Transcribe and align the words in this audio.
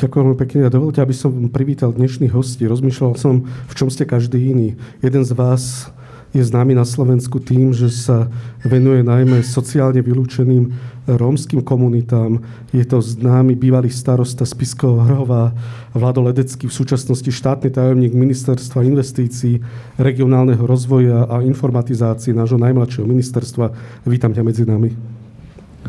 Ďakujem 0.00 0.32
veľmi 0.32 0.40
pekne 0.40 0.60
a 0.64 0.72
dovolte, 0.72 1.04
aby 1.04 1.12
som 1.12 1.52
privítal 1.52 1.92
dnešných 1.92 2.32
hostí. 2.32 2.64
Rozmýšľal 2.64 3.20
som, 3.20 3.44
v 3.44 3.74
čom 3.76 3.92
ste 3.92 4.08
každý 4.08 4.48
iný. 4.48 4.80
Jeden 5.04 5.28
z 5.28 5.36
vás 5.36 5.92
je 6.32 6.40
známy 6.40 6.72
na 6.72 6.88
Slovensku 6.88 7.36
tým, 7.36 7.76
že 7.76 7.92
sa 7.92 8.32
venuje 8.64 9.04
najmä 9.04 9.44
sociálne 9.44 10.00
vylúčeným 10.00 10.72
rómskym 11.04 11.60
komunitám. 11.60 12.40
Je 12.72 12.80
to 12.88 13.04
známy 13.04 13.60
bývalý 13.60 13.92
starosta 13.92 14.48
Spiského 14.48 15.04
Hrhová 15.04 15.52
Vlado 15.92 16.24
Ledecký, 16.24 16.70
v 16.70 16.78
súčasnosti 16.80 17.28
štátny 17.28 17.68
tajomník 17.68 18.16
Ministerstva 18.16 18.80
investícií, 18.86 19.60
regionálneho 20.00 20.64
rozvoja 20.64 21.28
a 21.28 21.44
informatizácie 21.44 22.32
nášho 22.32 22.56
najmladšieho 22.56 23.04
ministerstva. 23.04 23.68
Vítam 24.08 24.32
ťa 24.32 24.42
medzi 24.46 24.64
nami. 24.64 24.96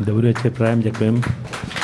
Dobrý 0.04 0.36
večer, 0.36 0.52
prajem, 0.52 0.84
ďakujem. 0.84 1.81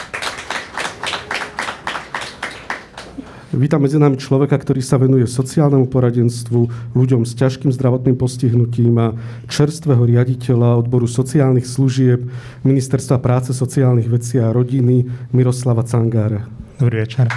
Vítam 3.49 3.81
medzi 3.81 3.97
nami 3.97 4.21
človeka, 4.21 4.61
ktorý 4.61 4.85
sa 4.85 5.01
venuje 5.01 5.25
sociálnemu 5.25 5.89
poradenstvu, 5.89 6.93
ľuďom 6.93 7.25
s 7.25 7.33
ťažkým 7.33 7.73
zdravotným 7.73 8.13
postihnutím 8.21 8.93
a 9.01 9.17
čerstvého 9.49 10.05
riaditeľa 10.05 10.77
odboru 10.77 11.09
sociálnych 11.09 11.65
služieb 11.65 12.29
Ministerstva 12.69 13.17
práce, 13.17 13.57
sociálnych 13.57 14.13
vecí 14.13 14.37
a 14.37 14.53
rodiny 14.53 15.09
Miroslava 15.33 15.81
Cangára. 15.81 16.45
Dobrý 16.77 17.09
večer 17.09 17.33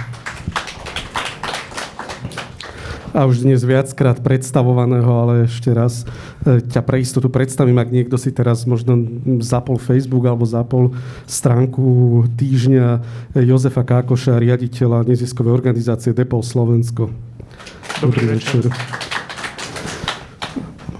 a 3.12 3.28
už 3.28 3.44
dnes 3.44 3.60
viackrát 3.60 4.18
predstavovaného, 4.24 5.12
ale 5.12 5.34
ešte 5.44 5.68
raz 5.68 6.08
e, 6.48 6.64
ťa 6.64 6.80
pre 6.80 7.04
istotu 7.04 7.28
predstavím, 7.28 7.76
ak 7.76 7.92
niekto 7.92 8.16
si 8.16 8.32
teraz 8.32 8.64
možno 8.64 8.96
zapol 9.44 9.76
Facebook 9.76 10.24
alebo 10.24 10.48
zapol 10.48 10.96
stránku 11.28 12.24
týždňa 12.40 13.04
Jozefa 13.36 13.84
Kákoša, 13.84 14.40
riaditeľa 14.40 15.04
neziskovej 15.04 15.52
organizácie 15.52 16.16
Depol 16.16 16.40
Slovensko. 16.40 17.12
Dobrý, 18.00 18.24
Dobrý 18.24 18.40
večer. 18.40 18.64
večer. 18.72 19.11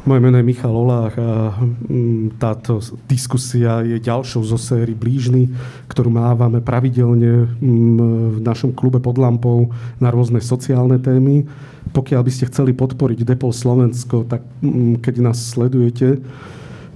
Moje 0.03 0.19
meno 0.19 0.35
je 0.35 0.43
Michal 0.43 0.75
Olách 0.75 1.15
a 1.15 1.55
mm, 1.63 2.35
táto 2.43 2.83
diskusia 3.07 3.87
je 3.87 4.03
ďalšou 4.03 4.43
zo 4.43 4.59
sérii 4.59 4.99
Blížny, 4.99 5.47
ktorú 5.87 6.11
mávame 6.11 6.59
pravidelne 6.59 7.47
mm, 7.47 8.35
v 8.35 8.39
našom 8.43 8.75
klube 8.75 8.99
pod 8.99 9.15
lampou 9.23 9.71
na 10.03 10.11
rôzne 10.11 10.43
sociálne 10.43 10.99
témy. 10.99 11.47
Pokiaľ 11.95 12.19
by 12.19 12.31
ste 12.35 12.51
chceli 12.51 12.75
podporiť 12.75 13.23
Depol 13.23 13.55
Slovensko, 13.55 14.27
tak 14.27 14.43
mm, 14.59 15.07
keď 15.07 15.15
nás 15.23 15.39
sledujete, 15.39 16.19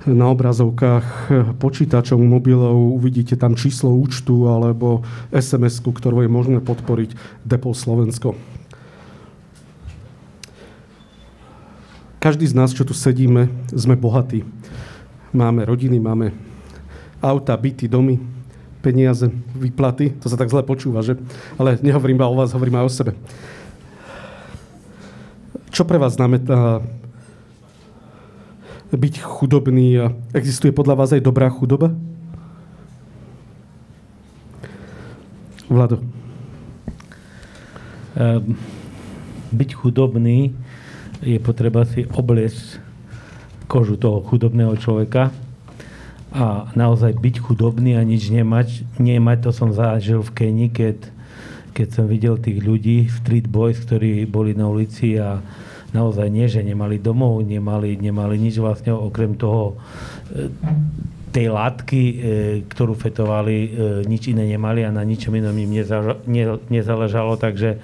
na 0.07 0.31
obrazovkách 0.31 1.07
počítačov, 1.63 2.19
mobilov 2.19 2.79
uvidíte 2.95 3.35
tam 3.35 3.59
číslo 3.59 3.91
účtu 3.91 4.47
alebo 4.47 5.03
SMS-ku, 5.35 5.91
ktorú 5.91 6.23
je 6.23 6.31
možné 6.31 6.59
podporiť 6.63 7.43
Depol 7.43 7.75
Slovensko. 7.75 8.56
Každý 12.27 12.43
z 12.43 12.59
nás, 12.59 12.75
čo 12.75 12.83
tu 12.83 12.91
sedíme, 12.91 13.47
sme 13.71 13.95
bohatí. 13.95 14.43
Máme 15.31 15.63
rodiny, 15.63 16.03
máme 16.03 16.35
auta, 17.23 17.55
byty, 17.55 17.87
domy, 17.87 18.19
peniaze, 18.83 19.31
výplaty. 19.55 20.11
To 20.19 20.27
sa 20.27 20.35
tak 20.35 20.51
zle 20.51 20.67
počúva, 20.67 21.07
že? 21.07 21.15
Ale 21.55 21.79
nehovorím 21.79 22.19
iba 22.19 22.27
o 22.27 22.35
vás, 22.35 22.51
hovorím 22.51 22.83
aj 22.83 22.87
o 22.91 22.91
sebe. 22.91 23.13
Čo 25.71 25.87
pre 25.87 26.03
vás 26.03 26.19
znamená 26.19 26.83
byť 28.91 29.23
chudobný 29.23 30.11
existuje 30.35 30.75
podľa 30.75 30.99
vás 30.99 31.15
aj 31.15 31.23
dobrá 31.23 31.47
chudoba? 31.47 31.95
Vlado. 35.71 36.03
Um, 38.19 38.59
byť 39.55 39.71
chudobný 39.79 40.66
je 41.25 41.39
potreba 41.41 41.89
si 41.89 42.05
obliecť 42.05 42.83
kožu 43.67 43.99
toho 43.99 44.23
chudobného 44.23 44.75
človeka 44.79 45.35
a 46.37 46.69
naozaj 46.77 47.17
byť 47.17 47.37
chudobný 47.41 47.97
a 47.97 48.03
nič 48.05 48.29
nemať. 48.29 48.99
Nemať 49.01 49.39
to 49.49 49.51
som 49.57 49.71
zažil 49.73 50.21
v 50.21 50.35
Kenii, 50.37 50.71
keď, 50.71 50.99
keď 51.73 51.89
som 51.89 52.05
videl 52.05 52.37
tých 52.37 52.61
ľudí, 52.61 53.09
street 53.09 53.49
boys, 53.49 53.81
ktorí 53.81 54.29
boli 54.29 54.53
na 54.53 54.69
ulici 54.69 55.17
a 55.17 55.41
naozaj 55.97 56.29
nie, 56.29 56.45
že 56.45 56.61
nemali 56.61 57.01
domov, 57.01 57.41
nemali, 57.41 57.97
nemali 57.97 58.37
nič 58.37 58.61
vlastne 58.61 58.93
okrem 58.93 59.39
toho 59.39 59.81
e, 60.29 60.53
tej 61.33 61.47
látky, 61.49 62.03
e, 62.03 62.15
ktorú 62.69 62.93
fetovali, 62.93 63.57
e, 63.57 63.69
nič 64.05 64.29
iné 64.29 64.45
nemali 64.45 64.85
a 64.85 64.93
na 64.93 65.01
ničom 65.07 65.33
inom 65.33 65.57
im 65.57 65.73
nezáležalo, 66.69 67.41
takže 67.41 67.81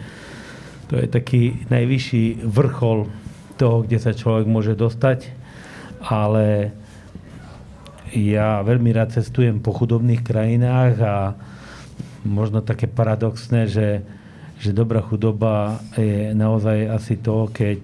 to 0.92 1.00
je 1.00 1.06
taký 1.08 1.64
najvyšší 1.72 2.44
vrchol 2.44 3.21
toho, 3.62 3.86
kde 3.86 4.02
sa 4.02 4.10
človek 4.10 4.50
môže 4.50 4.74
dostať, 4.74 5.30
ale 6.02 6.74
ja 8.10 8.58
veľmi 8.66 8.90
rád 8.90 9.14
cestujem 9.14 9.62
po 9.62 9.70
chudobných 9.70 10.26
krajinách 10.26 10.98
a 10.98 11.38
možno 12.26 12.58
také 12.58 12.90
paradoxné, 12.90 13.70
že, 13.70 14.02
že 14.58 14.74
dobrá 14.74 14.98
chudoba 14.98 15.78
je 15.94 16.34
naozaj 16.34 16.90
asi 16.90 17.14
to, 17.22 17.46
keď 17.54 17.78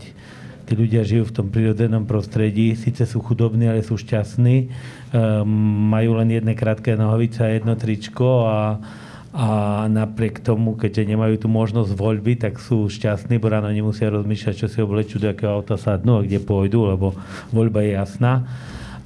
tí 0.66 0.72
ľudia 0.74 1.06
žijú 1.06 1.30
v 1.30 1.36
tom 1.38 1.46
prírodzenom 1.46 2.10
prostredí, 2.10 2.74
síce 2.74 3.06
sú 3.06 3.22
chudobní, 3.22 3.70
ale 3.70 3.86
sú 3.86 3.94
šťastní, 3.94 4.68
um, 5.14 5.46
majú 5.94 6.18
len 6.18 6.34
jedné 6.34 6.58
krátke 6.58 6.98
nohavice 6.98 7.40
a 7.40 7.54
jedno 7.54 7.78
tričko 7.78 8.50
a, 8.50 8.82
a 9.28 9.84
napriek 9.92 10.40
tomu, 10.40 10.72
keďže 10.72 11.04
nemajú 11.04 11.36
tú 11.36 11.48
možnosť 11.52 11.92
voľby, 11.92 12.40
tak 12.40 12.56
sú 12.56 12.88
šťastní, 12.88 13.36
bo 13.36 13.52
ráno 13.52 13.68
nemusia 13.68 14.08
rozmýšľať, 14.08 14.54
čo 14.56 14.68
si 14.72 14.80
oblečú, 14.80 15.20
do 15.20 15.28
akého 15.28 15.52
auta 15.52 15.76
sadnú 15.76 16.20
a 16.20 16.24
kde 16.24 16.40
pôjdu, 16.40 16.88
lebo 16.88 17.12
voľba 17.52 17.84
je 17.84 17.92
jasná. 17.92 18.48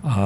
A, 0.07 0.23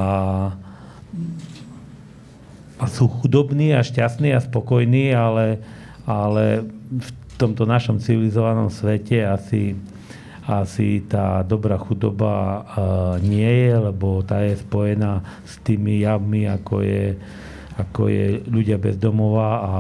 a 2.77 2.85
sú 2.93 3.09
chudobní 3.09 3.73
a 3.73 3.81
šťastní 3.81 4.37
a 4.37 4.45
spokojní, 4.45 5.17
ale, 5.17 5.65
ale 6.05 6.69
v 6.93 7.11
tomto 7.41 7.65
našom 7.65 7.97
civilizovanom 7.97 8.69
svete 8.69 9.25
asi, 9.25 9.81
asi 10.45 11.09
tá 11.09 11.41
dobrá 11.41 11.81
chudoba 11.81 12.33
uh, 12.37 12.63
nie 13.25 13.49
je, 13.49 13.73
lebo 13.81 14.21
tá 14.21 14.45
je 14.45 14.61
spojená 14.61 15.25
s 15.49 15.57
tými 15.65 16.05
javmi, 16.05 16.53
ako 16.53 16.85
je 16.85 17.17
ako 17.77 18.09
je 18.09 18.41
ľudia 18.49 18.81
bez 18.81 18.97
domova 18.97 19.49
a, 19.61 19.75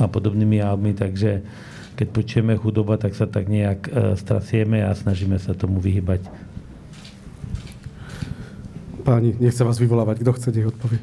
a 0.00 0.04
podobnými 0.04 0.60
javmi, 0.60 0.92
takže 0.92 1.40
keď 1.96 2.08
počujeme 2.12 2.54
chudoba, 2.60 3.00
tak 3.00 3.16
sa 3.16 3.24
tak 3.24 3.48
nejak 3.48 3.88
e, 3.88 3.90
strasieme 4.20 4.84
a 4.84 4.92
snažíme 4.92 5.40
sa 5.40 5.56
tomu 5.56 5.80
vyhybať. 5.80 6.28
Páni, 9.00 9.32
nechce 9.40 9.64
vás 9.64 9.80
vyvolávať. 9.80 10.20
Kto 10.20 10.30
chce, 10.36 10.48
nech 10.52 10.68
odpovie. 10.68 11.00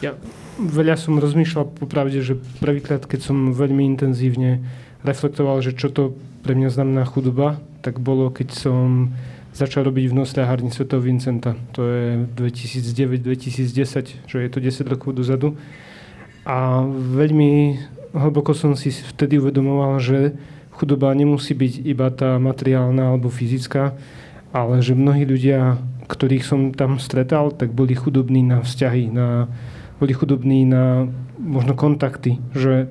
Ja 0.00 0.16
veľa 0.56 0.96
som 0.96 1.20
rozmýšľal 1.20 1.76
popravde, 1.76 2.24
že 2.24 2.40
prvýkrát, 2.60 3.04
keď 3.04 3.20
som 3.20 3.52
veľmi 3.52 3.84
intenzívne 3.84 4.64
reflektoval, 5.04 5.60
že 5.60 5.76
čo 5.76 5.92
to 5.92 6.16
pre 6.40 6.56
mňa 6.56 6.72
znamená 6.72 7.04
chudoba, 7.04 7.60
tak 7.84 8.00
bolo, 8.00 8.32
keď 8.32 8.48
som 8.52 9.12
začal 9.52 9.86
robiť 9.90 10.10
v 10.10 10.18
nosľahárni 10.22 10.70
Sv. 10.70 10.86
Vincenta. 10.98 11.58
To 11.74 11.86
je 11.86 12.24
2009-2010, 12.38 14.26
čo 14.26 14.36
je 14.38 14.48
to 14.48 14.58
10 14.62 14.86
rokov 14.86 15.14
dozadu. 15.14 15.58
A 16.46 16.82
veľmi 16.88 17.76
hlboko 18.14 18.54
som 18.56 18.74
si 18.74 18.90
vtedy 18.90 19.38
uvedomoval, 19.38 20.00
že 20.02 20.34
chudoba 20.74 21.12
nemusí 21.12 21.52
byť 21.52 21.72
iba 21.84 22.08
tá 22.08 22.40
materiálna 22.40 23.12
alebo 23.12 23.28
fyzická, 23.28 23.94
ale 24.50 24.82
že 24.82 24.98
mnohí 24.98 25.28
ľudia, 25.28 25.78
ktorých 26.08 26.44
som 26.46 26.60
tam 26.74 26.98
stretal, 26.98 27.54
tak 27.54 27.70
boli 27.70 27.94
chudobní 27.94 28.42
na 28.42 28.64
vzťahy, 28.64 29.12
na, 29.12 29.46
boli 30.00 30.16
chudobní 30.16 30.66
na 30.66 31.06
možno 31.38 31.76
kontakty, 31.76 32.40
že 32.56 32.90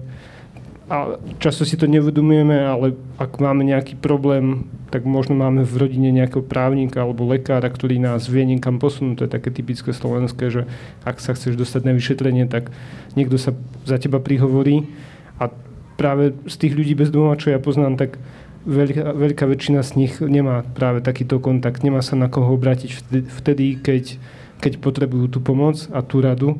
a 0.89 1.21
často 1.37 1.69
si 1.69 1.77
to 1.77 1.85
nevedomujeme, 1.85 2.65
ale 2.65 2.97
ak 3.21 3.37
máme 3.37 3.61
nejaký 3.61 3.93
problém, 3.93 4.65
tak 4.89 5.05
možno 5.05 5.37
máme 5.37 5.61
v 5.61 5.85
rodine 5.85 6.09
nejakého 6.09 6.41
právnika 6.41 7.05
alebo 7.05 7.29
lekára, 7.29 7.69
ktorý 7.69 8.01
nás 8.01 8.25
vie 8.25 8.41
niekam 8.41 8.81
posunúť. 8.81 9.21
To 9.21 9.25
je 9.29 9.35
také 9.37 9.53
typické 9.53 9.93
slovenské, 9.93 10.49
že 10.49 10.65
ak 11.05 11.21
sa 11.21 11.37
chceš 11.37 11.61
dostať 11.61 11.81
na 11.85 11.93
vyšetrenie, 11.93 12.49
tak 12.49 12.73
niekto 13.13 13.37
sa 13.37 13.53
za 13.85 14.01
teba 14.01 14.17
prihovorí. 14.17 14.89
A 15.37 15.53
práve 15.93 16.33
z 16.49 16.55
tých 16.57 16.73
ľudí 16.73 16.97
bez 16.97 17.13
domova, 17.13 17.37
čo 17.37 17.53
ja 17.53 17.61
poznám, 17.61 17.93
tak 17.93 18.17
veľká, 18.65 19.13
veľká 19.13 19.45
väčšina 19.45 19.85
z 19.85 19.91
nich 19.93 20.17
nemá 20.17 20.65
práve 20.73 21.05
takýto 21.05 21.37
kontakt, 21.37 21.85
nemá 21.85 22.01
sa 22.01 22.17
na 22.17 22.33
koho 22.33 22.57
obrátiť 22.57 22.89
vtedy, 23.29 23.77
keď, 23.77 24.17
keď 24.57 24.81
potrebujú 24.81 25.37
tú 25.37 25.39
pomoc 25.39 25.85
a 25.93 26.01
tú 26.01 26.17
radu 26.17 26.57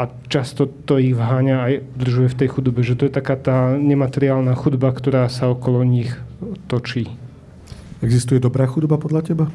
a 0.00 0.08
často 0.32 0.64
to 0.64 0.96
ich 0.96 1.12
vháňa 1.12 1.56
aj 1.60 1.72
držuje 1.92 2.28
v 2.32 2.38
tej 2.40 2.48
chudobe, 2.56 2.80
že 2.80 2.96
to 2.96 3.04
je 3.04 3.12
taká 3.12 3.36
tá 3.36 3.76
nemateriálna 3.76 4.56
chudoba, 4.56 4.88
ktorá 4.96 5.28
sa 5.28 5.52
okolo 5.52 5.84
nich 5.84 6.08
točí. 6.72 7.12
Existuje 8.00 8.40
dobrá 8.40 8.64
chudoba 8.64 8.96
podľa 8.96 9.20
teba? 9.28 9.46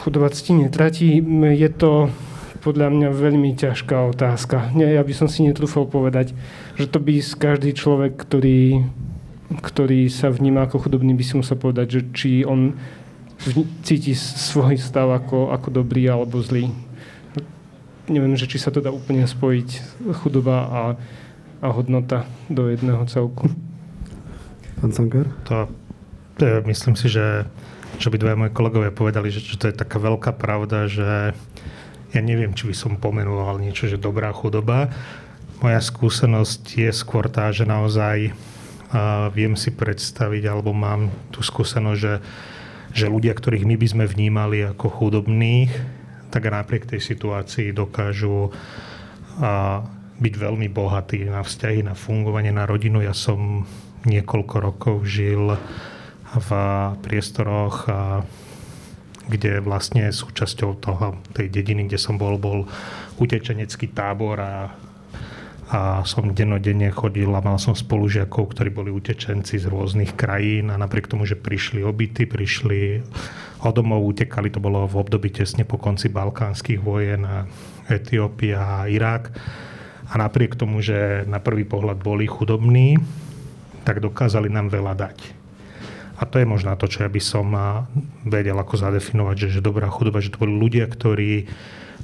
Chudoba 0.00 0.32
cti 0.32 0.56
netratí. 0.56 1.20
Je 1.52 1.68
to 1.68 2.08
podľa 2.64 2.88
mňa 2.88 3.08
veľmi 3.12 3.52
ťažká 3.60 4.08
otázka. 4.16 4.72
Nie, 4.72 4.96
ja 4.96 5.04
by 5.04 5.12
som 5.12 5.28
si 5.28 5.44
netrúfal 5.44 5.84
povedať, 5.84 6.32
že 6.80 6.88
to 6.88 6.96
by 6.96 7.20
každý 7.20 7.76
človek, 7.76 8.16
ktorý, 8.16 8.88
ktorý 9.52 10.08
sa 10.08 10.32
vníma 10.32 10.64
ako 10.64 10.88
chudobný, 10.88 11.12
by 11.12 11.24
si 11.28 11.36
musel 11.36 11.60
povedať, 11.60 11.86
že 11.92 12.00
či 12.16 12.30
on 12.40 12.72
cíti 13.84 14.16
svoj 14.16 14.80
stav 14.80 15.12
ako, 15.12 15.52
ako 15.52 15.68
dobrý 15.68 16.08
alebo 16.08 16.40
zlý. 16.40 16.85
Neviem, 18.06 18.38
že 18.38 18.46
či 18.46 18.62
sa 18.62 18.70
to 18.70 18.78
dá 18.78 18.94
úplne 18.94 19.26
spojiť 19.26 19.68
chudoba 20.22 20.56
a, 20.66 20.82
a 21.58 21.68
hodnota 21.74 22.22
do 22.46 22.70
jedného 22.70 23.02
celku. 23.10 23.50
Pán 24.78 24.92
Sankar? 24.94 25.26
To, 25.50 25.66
to 26.38 26.62
myslím 26.70 26.94
si, 26.94 27.10
že 27.10 27.46
čo 27.96 28.12
by 28.12 28.20
dvaja 28.20 28.36
moji 28.36 28.52
kolegovia 28.52 28.92
povedali, 28.94 29.32
že, 29.32 29.42
že 29.42 29.56
to 29.58 29.66
je 29.72 29.80
taká 29.80 29.98
veľká 29.98 30.36
pravda, 30.36 30.86
že 30.86 31.34
ja 32.14 32.20
neviem, 32.22 32.54
či 32.54 32.68
by 32.70 32.74
som 32.76 33.00
pomenoval 33.00 33.58
niečo, 33.58 33.90
že 33.90 33.98
dobrá 33.98 34.30
chudoba. 34.30 34.92
Moja 35.64 35.80
skúsenosť 35.80 36.62
je 36.76 36.90
skôr 36.92 37.26
tá, 37.32 37.48
že 37.50 37.64
naozaj 37.64 38.30
uh, 38.30 39.32
viem 39.32 39.56
si 39.56 39.72
predstaviť, 39.72 40.46
alebo 40.46 40.76
mám 40.76 41.08
tú 41.32 41.40
skúsenosť, 41.40 41.98
že 41.98 42.14
že 42.96 43.12
ľudia, 43.12 43.36
ktorých 43.36 43.68
my 43.68 43.76
by 43.76 43.86
sme 43.92 44.04
vnímali 44.08 44.64
ako 44.72 44.88
chudobných, 44.88 45.68
tak 46.36 46.52
napriek 46.52 46.84
tej 46.84 47.00
situácii 47.00 47.72
dokážu 47.72 48.52
a, 49.40 49.80
byť 50.20 50.34
veľmi 50.36 50.68
bohatí 50.68 51.24
na 51.24 51.40
vzťahy, 51.40 51.80
na 51.80 51.96
fungovanie, 51.96 52.52
na 52.52 52.68
rodinu. 52.68 53.00
Ja 53.00 53.16
som 53.16 53.64
niekoľko 54.04 54.56
rokov 54.60 55.08
žil 55.08 55.56
v 56.36 56.50
priestoroch, 57.00 57.88
a, 57.88 58.20
kde 59.32 59.64
vlastne 59.64 60.12
súčasťou 60.12 60.76
toho, 60.76 61.16
tej 61.32 61.48
dediny, 61.48 61.88
kde 61.88 61.96
som 61.96 62.20
bol, 62.20 62.36
bol 62.36 62.68
utečenecký 63.16 63.96
tábor 63.96 64.36
a 64.36 64.76
a 65.66 66.06
som 66.06 66.30
dennodenne 66.30 66.94
chodil 66.94 67.26
a 67.34 67.42
mal 67.42 67.58
som 67.58 67.74
spolužiakov, 67.74 68.54
ktorí 68.54 68.70
boli 68.70 68.94
utečenci 68.94 69.58
z 69.58 69.66
rôznych 69.66 70.14
krajín 70.14 70.70
a 70.70 70.78
napriek 70.78 71.10
tomu, 71.10 71.26
že 71.26 71.34
prišli 71.34 71.82
obyty, 71.82 72.22
prišli 72.22 73.02
o 73.66 73.70
domov, 73.74 74.06
utekali, 74.06 74.46
to 74.54 74.62
bolo 74.62 74.86
v 74.86 74.94
období 74.94 75.34
tesne 75.34 75.66
po 75.66 75.74
konci 75.74 76.06
balkánskych 76.06 76.78
vojen 76.78 77.26
a 77.26 77.50
Etiópia 77.90 78.86
a 78.86 78.86
Irak. 78.86 79.34
A 80.06 80.14
napriek 80.22 80.54
tomu, 80.54 80.78
že 80.78 81.26
na 81.26 81.42
prvý 81.42 81.66
pohľad 81.66 81.98
boli 81.98 82.30
chudobní, 82.30 83.02
tak 83.82 83.98
dokázali 83.98 84.46
nám 84.46 84.70
veľa 84.70 84.94
dať. 84.94 85.18
A 86.16 86.24
to 86.30 86.38
je 86.38 86.46
možno 86.46 86.78
to, 86.78 86.86
čo 86.86 87.02
ja 87.04 87.10
by 87.10 87.20
som 87.20 87.50
vedel 88.22 88.54
ako 88.54 88.78
zadefinovať, 88.78 89.36
že, 89.36 89.48
že 89.58 89.66
dobrá 89.66 89.90
chudoba, 89.90 90.22
že 90.22 90.30
to 90.30 90.46
boli 90.46 90.54
ľudia, 90.54 90.86
ktorí 90.86 91.50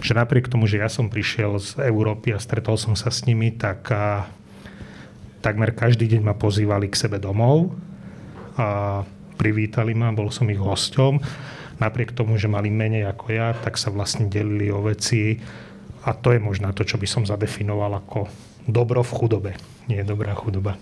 že 0.00 0.16
napriek 0.16 0.48
tomu, 0.48 0.64
že 0.64 0.80
ja 0.80 0.88
som 0.88 1.12
prišiel 1.12 1.60
z 1.60 1.84
Európy 1.84 2.32
a 2.32 2.40
stretol 2.40 2.80
som 2.80 2.96
sa 2.96 3.12
s 3.12 3.28
nimi, 3.28 3.52
tak 3.52 3.92
a, 3.92 4.30
takmer 5.44 5.74
každý 5.74 6.08
deň 6.08 6.22
ma 6.22 6.34
pozývali 6.38 6.88
k 6.88 6.96
sebe 6.96 7.18
domov 7.18 7.74
a 8.56 9.02
privítali 9.36 9.92
ma, 9.92 10.14
bol 10.14 10.30
som 10.30 10.48
ich 10.48 10.60
hosťom. 10.60 11.18
Napriek 11.82 12.14
tomu, 12.14 12.38
že 12.38 12.46
mali 12.46 12.70
menej 12.70 13.10
ako 13.10 13.26
ja, 13.34 13.52
tak 13.58 13.74
sa 13.74 13.90
vlastne 13.90 14.30
delili 14.30 14.70
o 14.70 14.80
veci 14.86 15.42
a 16.06 16.14
to 16.14 16.30
je 16.30 16.40
možno 16.40 16.70
to, 16.70 16.86
čo 16.86 16.96
by 16.96 17.10
som 17.10 17.26
zadefinoval 17.26 17.98
ako 17.98 18.30
dobro 18.70 19.02
v 19.02 19.14
chudobe. 19.18 19.52
Nie 19.90 20.06
dobrá 20.06 20.30
chudoba. 20.38 20.78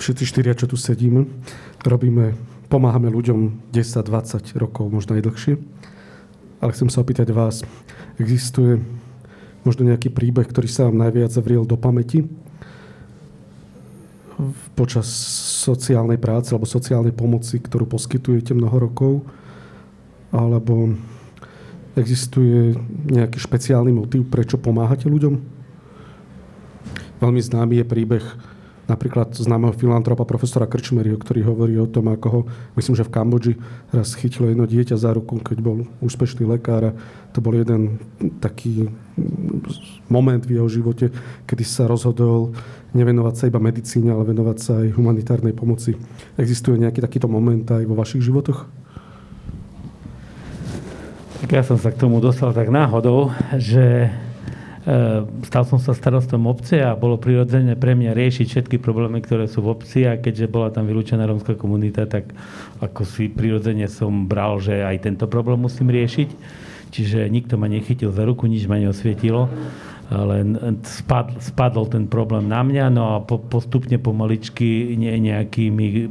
Všetci 0.00 0.24
štyria, 0.24 0.56
čo 0.56 0.64
tu 0.64 0.80
sedíme, 0.80 1.28
robíme 1.84 2.32
pomáhame 2.68 3.08
ľuďom 3.08 3.72
10-20 3.72 4.56
rokov, 4.60 4.92
možno 4.92 5.16
aj 5.16 5.24
dlhšie. 5.24 5.54
Ale 6.60 6.74
chcem 6.76 6.88
sa 6.92 7.00
opýtať 7.00 7.32
vás, 7.32 7.64
existuje 8.20 8.80
možno 9.64 9.88
nejaký 9.88 10.12
príbeh, 10.12 10.46
ktorý 10.46 10.68
sa 10.68 10.86
vám 10.88 11.00
najviac 11.00 11.32
zavriel 11.32 11.64
do 11.64 11.76
pamäti 11.80 12.28
počas 14.78 15.10
sociálnej 15.66 16.14
práce 16.14 16.54
alebo 16.54 16.68
sociálnej 16.68 17.10
pomoci, 17.10 17.58
ktorú 17.58 17.90
poskytujete 17.90 18.54
mnoho 18.54 18.76
rokov? 18.78 19.12
Alebo 20.30 20.94
existuje 21.98 22.78
nejaký 23.10 23.42
špeciálny 23.42 23.90
motiv, 23.90 24.30
prečo 24.30 24.60
pomáhate 24.60 25.10
ľuďom? 25.10 25.34
Veľmi 27.18 27.42
známy 27.42 27.82
je 27.82 27.86
príbeh 27.90 28.24
napríklad 28.88 29.36
známeho 29.36 29.76
filantropa 29.76 30.24
profesora 30.24 30.64
Krčmeryho, 30.64 31.20
ktorý 31.20 31.44
hovorí 31.44 31.76
o 31.76 31.86
tom, 31.86 32.08
ako 32.08 32.26
ho, 32.32 32.40
myslím, 32.80 32.96
že 32.96 33.04
v 33.04 33.12
Kambodži 33.12 33.54
raz 33.92 34.16
chytilo 34.16 34.48
jedno 34.48 34.64
dieťa 34.64 34.96
za 34.96 35.12
ruku, 35.12 35.36
keď 35.44 35.60
bol 35.60 35.84
úspešný 36.00 36.48
lekár 36.48 36.90
a 36.90 36.96
to 37.36 37.44
bol 37.44 37.52
jeden 37.52 38.00
taký 38.40 38.88
moment 40.08 40.40
v 40.40 40.56
jeho 40.56 40.68
živote, 40.72 41.12
kedy 41.44 41.64
sa 41.68 41.84
rozhodol 41.84 42.56
nevenovať 42.96 43.34
sa 43.36 43.44
iba 43.52 43.60
medicíne, 43.60 44.08
ale 44.08 44.24
venovať 44.24 44.56
sa 44.56 44.72
aj 44.80 44.96
humanitárnej 44.96 45.52
pomoci. 45.52 45.92
Existuje 46.40 46.80
nejaký 46.80 47.04
takýto 47.04 47.28
moment 47.28 47.68
aj 47.68 47.84
vo 47.84 47.92
vašich 47.92 48.24
životoch? 48.24 48.64
Tak 51.44 51.50
ja 51.52 51.62
som 51.62 51.76
sa 51.76 51.92
k 51.92 52.00
tomu 52.00 52.18
dostal 52.18 52.56
tak 52.56 52.72
náhodou, 52.72 53.30
že 53.60 54.10
stal 55.44 55.68
som 55.68 55.76
sa 55.76 55.92
starostom 55.92 56.48
obce 56.48 56.80
a 56.80 56.96
bolo 56.96 57.20
prirodzené 57.20 57.76
pre 57.76 57.92
mňa 57.92 58.16
riešiť 58.16 58.46
všetky 58.48 58.76
problémy, 58.80 59.20
ktoré 59.20 59.44
sú 59.44 59.60
v 59.60 59.76
obci 59.76 60.08
a 60.08 60.16
keďže 60.16 60.48
bola 60.48 60.72
tam 60.72 60.88
vylúčená 60.88 61.28
rómska 61.28 61.60
komunita, 61.60 62.08
tak 62.08 62.32
ako 62.80 63.04
si 63.04 63.28
prirodzene 63.28 63.84
som 63.84 64.24
bral, 64.24 64.56
že 64.64 64.80
aj 64.80 65.04
tento 65.04 65.28
problém 65.28 65.60
musím 65.60 65.92
riešiť. 65.92 66.30
Čiže 66.88 67.28
nikto 67.28 67.60
ma 67.60 67.68
nechytil 67.68 68.08
za 68.16 68.24
ruku, 68.24 68.48
nič 68.48 68.64
ma 68.64 68.80
neosvietilo 68.80 69.52
len 70.08 70.56
spadl, 70.88 71.36
spadol 71.36 71.84
ten 71.84 72.08
problém 72.08 72.48
na 72.48 72.64
mňa, 72.64 72.84
no 72.88 73.04
a 73.12 73.16
po, 73.20 73.36
postupne 73.36 74.00
pomaličky 74.00 74.96
ne, 74.96 75.20
nejakými 75.20 76.08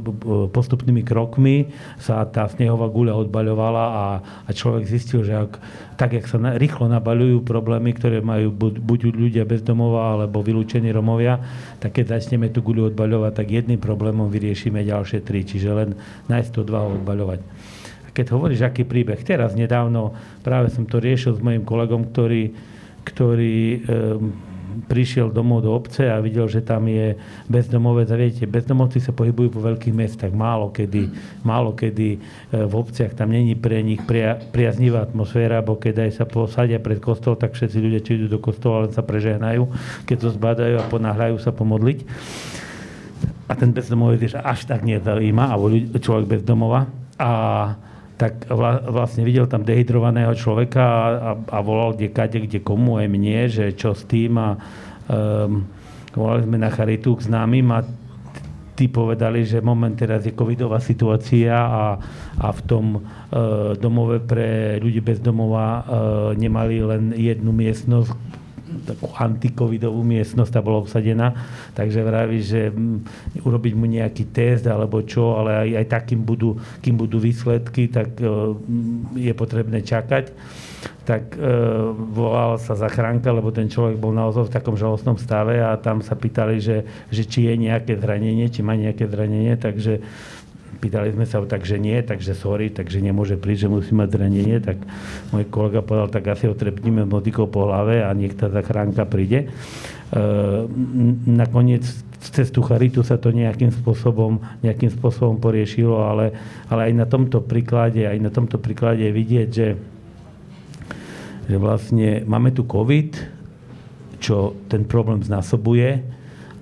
postupnými 0.54 1.02
krokmi 1.02 1.66
sa 1.98 2.22
tá 2.30 2.46
snehová 2.46 2.86
guľa 2.86 3.26
odbaľovala 3.26 3.84
a, 3.90 4.06
a 4.46 4.50
človek 4.54 4.86
zistil, 4.86 5.26
že 5.26 5.34
ak, 5.34 5.52
tak, 5.98 6.14
jak 6.14 6.30
sa 6.30 6.38
na, 6.38 6.54
rýchlo 6.54 6.86
nabaľujú 6.86 7.42
problémy, 7.42 7.90
ktoré 7.98 8.22
majú 8.22 8.54
buď, 8.54 8.78
buď 8.78 9.00
ľudia 9.18 9.42
bez 9.42 9.66
domova 9.66 10.14
alebo 10.14 10.46
vylúčení 10.46 10.94
Romovia, 10.94 11.42
tak 11.82 11.98
keď 11.98 12.22
začneme 12.22 12.54
tú 12.54 12.62
guľu 12.62 12.94
odbaľovať, 12.94 13.32
tak 13.34 13.50
jedným 13.50 13.82
problémom 13.82 14.30
vyriešime 14.30 14.86
ďalšie 14.86 15.26
tri, 15.26 15.42
čiže 15.42 15.74
len 15.74 15.98
nájsť 16.30 16.50
to 16.54 16.62
dva 16.62 16.86
odbaľovať 16.86 17.42
keď 18.08 18.34
hovoríš, 18.34 18.66
aký 18.66 18.82
príbeh. 18.82 19.22
Teraz 19.22 19.54
nedávno 19.54 20.10
práve 20.42 20.74
som 20.74 20.82
to 20.82 20.98
riešil 20.98 21.38
s 21.38 21.44
mojim 21.44 21.62
kolegom, 21.62 22.10
ktorý 22.10 22.50
ktorý 23.08 23.82
prišiel 24.86 25.34
domov 25.34 25.66
do 25.66 25.74
obce 25.74 26.06
a 26.06 26.22
videl, 26.22 26.46
že 26.46 26.62
tam 26.62 26.86
je 26.86 27.18
bezdomovec. 27.50 28.08
A 28.14 28.16
viete, 28.20 28.44
bezdomovci 28.46 29.02
sa 29.02 29.10
pohybujú 29.10 29.58
po 29.58 29.60
veľkých 29.64 29.94
mestách. 29.96 30.30
Málo 30.30 30.70
kedy, 30.70 31.10
málo 31.42 31.74
kedy 31.74 32.08
e, 32.14 32.18
v 32.52 32.74
obciach 32.76 33.16
tam 33.18 33.34
není 33.34 33.58
pre 33.58 33.82
nich 33.82 33.98
pria, 34.04 34.38
priaznivá 34.38 35.02
atmosféra, 35.02 35.64
bo 35.64 35.80
keď 35.80 36.06
aj 36.06 36.10
sa 36.22 36.24
posadia 36.28 36.78
pred 36.78 37.02
kostol, 37.02 37.34
tak 37.34 37.58
všetci 37.58 37.78
ľudia, 37.80 38.04
či 38.04 38.20
idú 38.20 38.26
do 38.30 38.38
kostola, 38.38 38.86
len 38.86 38.92
sa 38.94 39.02
prežehnajú, 39.02 39.66
keď 40.06 40.16
to 40.22 40.28
zbadajú 40.36 40.74
a 40.78 40.86
ponáhľajú 40.86 41.36
sa 41.42 41.50
pomodliť. 41.50 41.98
A 43.48 43.52
ten 43.56 43.72
bezdomovec 43.72 44.36
až 44.36 44.60
tak 44.68 44.84
nezaujíma, 44.84 45.50
alebo 45.50 45.72
človek 45.98 46.26
bez. 46.28 46.42
A 47.18 47.30
tak 48.18 48.50
vlastne 48.90 49.22
videl 49.22 49.46
tam 49.46 49.62
dehydrovaného 49.62 50.34
človeka 50.34 50.82
a, 50.82 51.00
a, 51.00 51.30
a 51.38 51.58
volal 51.62 51.94
kde 51.94 52.10
kade, 52.10 52.42
kde 52.42 52.58
komu, 52.58 52.98
aj 52.98 53.06
mne, 53.06 53.38
že 53.46 53.70
čo 53.78 53.94
s 53.94 54.02
tým 54.10 54.34
a 54.34 54.58
um, 55.06 55.62
volali 56.18 56.42
sme 56.42 56.58
na 56.58 56.70
charitu 56.74 57.14
k 57.14 57.30
známym 57.30 57.70
a 57.70 57.86
tí 58.78 58.86
povedali, 58.86 59.42
že 59.42 59.58
moment 59.58 59.90
teraz 59.90 60.22
je 60.22 60.30
covidová 60.30 60.78
situácia 60.78 61.50
a, 61.50 61.98
a 62.38 62.48
v 62.54 62.60
tom 62.62 62.84
e, 62.94 63.00
domove 63.74 64.22
pre 64.22 64.78
ľudí 64.78 65.02
bez 65.02 65.18
domova 65.18 65.66
e, 65.66 65.80
nemali 66.38 66.78
len 66.86 67.10
jednu 67.10 67.50
miestnosť, 67.50 68.14
takú 68.84 69.08
antikovidovú 69.12 70.04
miestnosť, 70.04 70.50
tá 70.52 70.60
bola 70.60 70.84
obsadená, 70.84 71.34
takže 71.72 72.04
vraví, 72.04 72.38
že 72.44 72.68
mm, 72.68 73.42
urobiť 73.44 73.72
mu 73.74 73.88
nejaký 73.88 74.28
test 74.30 74.68
alebo 74.68 75.02
čo, 75.04 75.36
ale 75.36 75.66
aj, 75.66 75.68
aj 75.84 75.86
tak, 75.88 76.04
budú, 76.18 76.56
kým 76.84 76.96
budú 76.96 77.20
výsledky, 77.20 77.88
tak 77.88 78.16
e, 78.20 78.24
mm, 78.24 79.16
je 79.16 79.32
potrebné 79.32 79.80
čakať. 79.84 80.32
Tak 81.08 81.34
e, 81.34 82.58
sa 82.60 82.74
zachránka, 82.76 83.32
lebo 83.32 83.48
ten 83.48 83.66
človek 83.66 83.96
bol 83.96 84.12
naozaj 84.12 84.52
v 84.52 84.54
takom 84.54 84.76
žalostnom 84.76 85.16
stave 85.16 85.58
a 85.58 85.74
tam 85.80 86.04
sa 86.04 86.14
pýtali, 86.14 86.60
že, 86.60 86.84
že 87.08 87.24
či 87.24 87.48
je 87.48 87.54
nejaké 87.56 87.96
zranenie, 87.96 88.46
či 88.52 88.60
má 88.60 88.76
nejaké 88.76 89.08
zranenie, 89.08 89.56
takže 89.56 90.04
Pýtali 90.78 91.10
sme 91.10 91.26
sa, 91.26 91.42
takže 91.42 91.74
nie, 91.74 91.98
takže 92.06 92.38
sorry, 92.38 92.70
takže 92.70 93.02
nemôže 93.02 93.34
prísť, 93.34 93.66
že 93.66 93.74
musí 93.74 93.92
mať 93.98 94.08
zranenie, 94.14 94.62
tak 94.62 94.78
môj 95.34 95.50
kolega 95.50 95.82
povedal, 95.82 96.06
tak 96.06 96.30
asi 96.30 96.46
ho 96.46 96.54
trepníme 96.54 97.02
motikou 97.02 97.50
po 97.50 97.66
hlave 97.66 98.06
a 98.06 98.14
nech 98.14 98.38
tá 98.38 98.46
zachránka 98.46 99.02
príde. 99.02 99.50
E, 100.14 100.20
nakoniec 101.26 101.82
cez 102.18 102.54
tú 102.54 102.62
charitu 102.62 103.02
sa 103.02 103.18
to 103.18 103.34
nejakým 103.34 103.74
spôsobom, 103.74 104.38
nejakým 104.62 104.90
spôsobom 104.94 105.42
poriešilo, 105.42 105.98
ale, 105.98 106.34
ale 106.70 106.90
aj 106.90 106.92
na 106.94 107.06
tomto 107.10 107.42
príklade, 107.42 108.06
aj 108.06 108.18
na 108.22 108.30
tomto 108.30 108.62
príklade 108.62 109.02
je 109.02 109.12
vidieť, 109.14 109.48
že, 109.50 109.68
že 111.50 111.56
vlastne 111.58 112.22
máme 112.22 112.54
tu 112.54 112.62
COVID, 112.66 113.38
čo 114.18 114.54
ten 114.70 114.86
problém 114.86 115.22
znásobuje, 115.22 116.02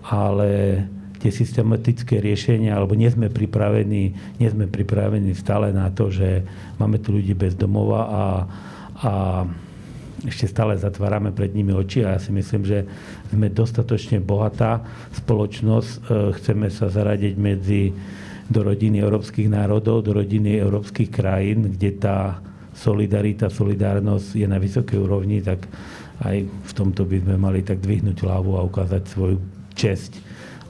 ale 0.09 0.81
tie 1.17 1.33
systematické 1.33 2.21
riešenia, 2.21 2.77
alebo 2.77 2.93
nie 2.93 3.09
sme 3.09 3.33
pripravení, 3.33 4.05
nie 4.37 4.49
sme 4.49 4.69
pripravení 4.69 5.33
stále 5.33 5.73
na 5.73 5.89
to, 5.89 6.13
že 6.13 6.45
máme 6.77 7.01
tu 7.01 7.17
ľudí 7.17 7.33
bez 7.33 7.57
domova 7.57 8.01
a, 8.05 8.25
a 9.01 9.13
ešte 10.25 10.49
stále 10.49 10.81
zatvárame 10.81 11.31
pred 11.33 11.53
nimi 11.53 11.77
oči 11.77 12.03
a 12.03 12.17
ja 12.17 12.21
si 12.21 12.33
myslím, 12.33 12.65
že 12.65 12.89
sme 13.29 13.53
dostatočne 13.53 14.19
bohatá 14.25 14.81
spoločnosť. 15.13 15.91
E, 15.93 15.99
chceme 16.41 16.67
sa 16.73 16.89
zaradiť 16.89 17.35
medzi 17.37 17.93
do 18.47 18.61
rodiny 18.65 19.03
európskych 19.03 19.51
národov, 19.51 20.07
do 20.07 20.17
rodiny 20.17 20.57
európskych 20.57 21.11
krajín, 21.11 21.77
kde 21.77 21.91
tá 21.99 22.41
solidarita, 22.73 23.51
solidárnosť 23.51 24.39
je 24.39 24.47
na 24.47 24.59
vysokej 24.61 24.99
úrovni, 25.01 25.43
tak 25.43 25.67
aj 26.23 26.47
v 26.49 26.73
tomto 26.73 27.05
by 27.05 27.21
sme 27.21 27.37
mali 27.37 27.61
tak 27.61 27.83
dvihnúť 27.83 28.17
hlavu 28.25 28.57
a 28.57 28.65
ukázať 28.65 29.03
svoju 29.05 29.37
česť 29.77 30.13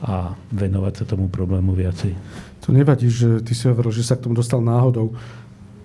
a 0.03 0.37
venovať 0.53 0.93
sa 1.03 1.05
tomu 1.09 1.29
problému 1.33 1.73
viacej. 1.73 2.12
To 2.67 2.75
nevadí, 2.75 3.09
že 3.09 3.41
ty 3.41 3.55
si 3.55 3.71
hovoril, 3.71 3.95
že 3.95 4.05
sa 4.05 4.19
k 4.19 4.26
tomu 4.26 4.37
dostal 4.37 4.61
náhodou. 4.61 5.15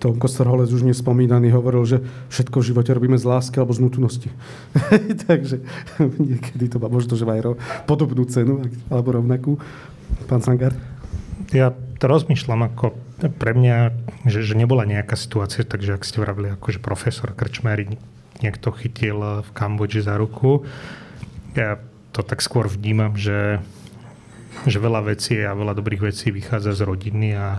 Tom 0.02 0.18
Kosterholec 0.18 0.66
už 0.74 0.82
nespomínaný 0.82 1.54
hovoril, 1.54 1.86
že 1.86 2.02
všetko 2.34 2.58
v 2.58 2.68
živote 2.74 2.90
robíme 2.90 3.14
z 3.14 3.22
lásky 3.22 3.62
alebo 3.62 3.70
z 3.70 3.86
nutnosti. 3.86 4.28
Takže 5.30 5.62
niekedy 6.18 6.66
to 6.66 6.82
má 6.82 6.90
možno, 6.90 7.14
že 7.14 7.22
aj 7.22 7.54
podobnú 7.86 8.26
cenu 8.26 8.66
alebo 8.90 9.14
rovnakú. 9.14 9.62
Pán 10.26 10.42
Sangar? 10.42 10.74
Ja 11.54 11.70
to 12.02 12.10
rozmýšľam 12.10 12.74
ako 12.74 12.98
pre 13.38 13.54
mňa, 13.54 13.94
že, 14.26 14.42
že 14.42 14.58
nebola 14.58 14.82
nejaká 14.82 15.14
situácia, 15.14 15.62
takže 15.62 15.94
ak 15.94 16.02
ste 16.02 16.18
vravili, 16.18 16.50
akože 16.50 16.82
profesor 16.82 17.30
Krčmery 17.30 17.94
niekto 18.42 18.74
chytil 18.74 19.46
v 19.46 19.50
Kambodži 19.54 20.02
za 20.02 20.18
ruku. 20.18 20.66
Ja 21.54 21.78
to 22.10 22.26
tak 22.26 22.42
skôr 22.42 22.66
vnímam, 22.66 23.14
že, 23.14 23.62
že 24.68 24.78
veľa 24.78 25.00
vecí 25.12 25.40
a 25.42 25.56
veľa 25.56 25.74
dobrých 25.76 26.12
vecí 26.12 26.30
vychádza 26.30 26.76
z 26.78 26.82
rodiny 26.86 27.34
a, 27.34 27.58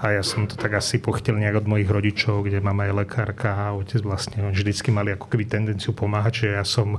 a 0.00 0.04
ja 0.16 0.22
som 0.24 0.48
to 0.48 0.56
tak 0.56 0.78
asi 0.78 1.02
pochytil 1.02 1.36
nejak 1.36 1.64
od 1.64 1.70
mojich 1.70 1.90
rodičov, 1.90 2.46
kde 2.46 2.64
mama 2.64 2.88
je 2.88 2.96
lekárka 2.96 3.52
a 3.52 3.76
otec 3.76 4.00
vlastne 4.00 4.48
vždycky 4.50 4.88
mali 4.88 5.12
ako 5.12 5.26
keby 5.28 5.44
tendenciu 5.44 5.92
pomáhať, 5.92 6.46
že 6.46 6.48
ja 6.56 6.64
som 6.64 6.96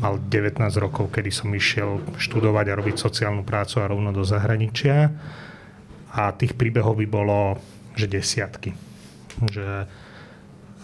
mal 0.00 0.20
19 0.20 0.60
rokov, 0.76 1.08
kedy 1.08 1.30
som 1.32 1.48
išiel 1.52 2.04
študovať 2.20 2.66
a 2.68 2.76
robiť 2.76 2.96
sociálnu 3.00 3.42
prácu 3.42 3.80
a 3.80 3.88
rovno 3.88 4.12
do 4.12 4.22
zahraničia. 4.28 5.08
A 6.12 6.32
tých 6.32 6.56
príbehov 6.56 7.00
by 7.00 7.06
bolo, 7.08 7.60
že 7.96 8.08
desiatky. 8.08 8.76
Že 9.48 9.88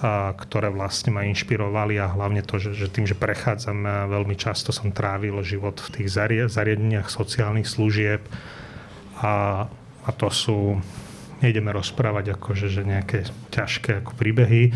a, 0.02 0.34
ktoré 0.34 0.74
vlastne 0.74 1.14
ma 1.14 1.22
inšpirovali 1.22 2.02
a 2.02 2.10
hlavne 2.10 2.42
to, 2.42 2.58
že, 2.58 2.74
že 2.74 2.90
tým, 2.90 3.06
že 3.06 3.14
prechádzam 3.14 4.10
veľmi 4.10 4.34
často 4.34 4.74
som 4.74 4.90
trávil 4.90 5.38
život 5.46 5.78
v 5.78 6.02
tých 6.02 6.08
zariadeniach 6.50 7.06
sociálnych 7.06 7.70
služieb 7.70 8.26
a, 9.22 9.66
a 10.02 10.10
to 10.10 10.28
sú 10.28 10.82
nejdeme 11.42 11.74
rozprávať 11.74 12.38
akože, 12.38 12.70
že 12.70 12.86
nejaké 12.86 13.26
ťažké 13.50 14.06
ako 14.06 14.14
príbehy, 14.14 14.70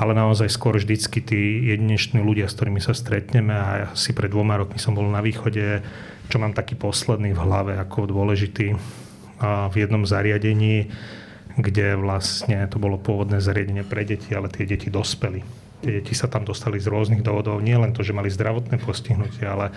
ale 0.00 0.16
naozaj 0.16 0.48
skôr 0.48 0.80
vždycky 0.80 1.20
tí 1.20 1.68
jedineční 1.68 2.24
ľudia, 2.24 2.48
s 2.48 2.56
ktorými 2.56 2.80
sa 2.80 2.96
stretneme 2.96 3.52
a 3.52 3.68
ja 3.84 3.88
si 3.92 4.16
pred 4.16 4.32
dvoma 4.32 4.56
rokmi 4.56 4.80
som 4.80 4.96
bol 4.96 5.04
na 5.04 5.20
východe, 5.20 5.84
čo 6.32 6.36
mám 6.40 6.56
taký 6.56 6.80
posledný 6.80 7.36
v 7.36 7.42
hlave 7.44 7.72
ako 7.76 8.08
dôležitý 8.08 8.72
a 9.38 9.70
v 9.70 9.86
jednom 9.86 10.02
zariadení, 10.02 10.90
kde 11.58 11.98
vlastne 11.98 12.70
to 12.70 12.78
bolo 12.78 12.94
pôvodné 13.02 13.42
zariadenie 13.42 13.82
pre 13.82 14.06
deti, 14.06 14.30
ale 14.30 14.46
tie 14.46 14.62
deti 14.62 14.88
dospeli. 14.88 15.42
Tie 15.78 16.02
deti 16.02 16.14
sa 16.14 16.30
tam 16.30 16.42
dostali 16.42 16.78
z 16.78 16.90
rôznych 16.90 17.22
dôvodov, 17.22 17.62
nie 17.62 17.74
len 17.74 17.94
to, 17.94 18.02
že 18.02 18.14
mali 18.14 18.30
zdravotné 18.30 18.78
postihnutie, 18.82 19.46
ale 19.46 19.70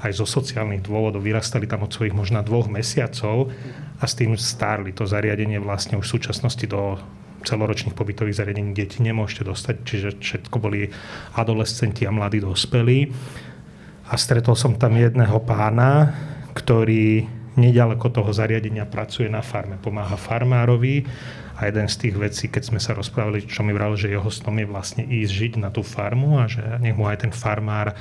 aj 0.00 0.12
zo 0.16 0.24
sociálnych 0.28 0.84
dôvodov. 0.84 1.24
Vyrastali 1.24 1.68
tam 1.68 1.84
od 1.84 1.92
svojich 1.92 2.16
možná 2.16 2.40
dvoch 2.44 2.68
mesiacov 2.68 3.52
a 4.00 4.04
s 4.04 4.16
tým 4.16 4.36
stárli. 4.36 4.92
To 4.96 5.08
zariadenie 5.08 5.60
vlastne 5.60 6.00
už 6.00 6.08
v 6.08 6.14
súčasnosti 6.20 6.64
do 6.68 7.00
celoročných 7.44 7.96
pobytových 7.96 8.38
zariadení 8.38 8.72
deti 8.72 9.02
nemôžete 9.02 9.44
dostať, 9.44 9.74
čiže 9.84 10.08
všetko 10.20 10.56
boli 10.56 10.88
adolescenti 11.36 12.08
a 12.08 12.14
mladí 12.14 12.40
dospelí. 12.40 13.12
A 14.08 14.14
stretol 14.16 14.56
som 14.56 14.76
tam 14.76 14.96
jedného 14.96 15.36
pána, 15.44 16.12
ktorý 16.52 17.24
nedaleko 17.56 18.08
toho 18.08 18.32
zariadenia 18.32 18.88
pracuje 18.88 19.28
na 19.28 19.44
farme, 19.44 19.76
pomáha 19.76 20.16
farmárovi 20.16 21.04
a 21.60 21.68
jeden 21.68 21.84
z 21.84 21.96
tých 22.08 22.14
vecí, 22.16 22.44
keď 22.48 22.62
sme 22.72 22.80
sa 22.80 22.96
rozprávali, 22.96 23.44
čo 23.44 23.60
mi 23.60 23.76
vral, 23.76 23.92
že 23.94 24.08
jeho 24.08 24.26
snom 24.32 24.56
je 24.56 24.66
vlastne 24.66 25.04
ísť 25.04 25.32
žiť 25.32 25.52
na 25.60 25.68
tú 25.68 25.84
farmu 25.84 26.40
a 26.40 26.48
že 26.48 26.64
nech 26.80 26.96
mu 26.96 27.04
aj 27.04 27.28
ten 27.28 27.32
farmár 27.32 27.92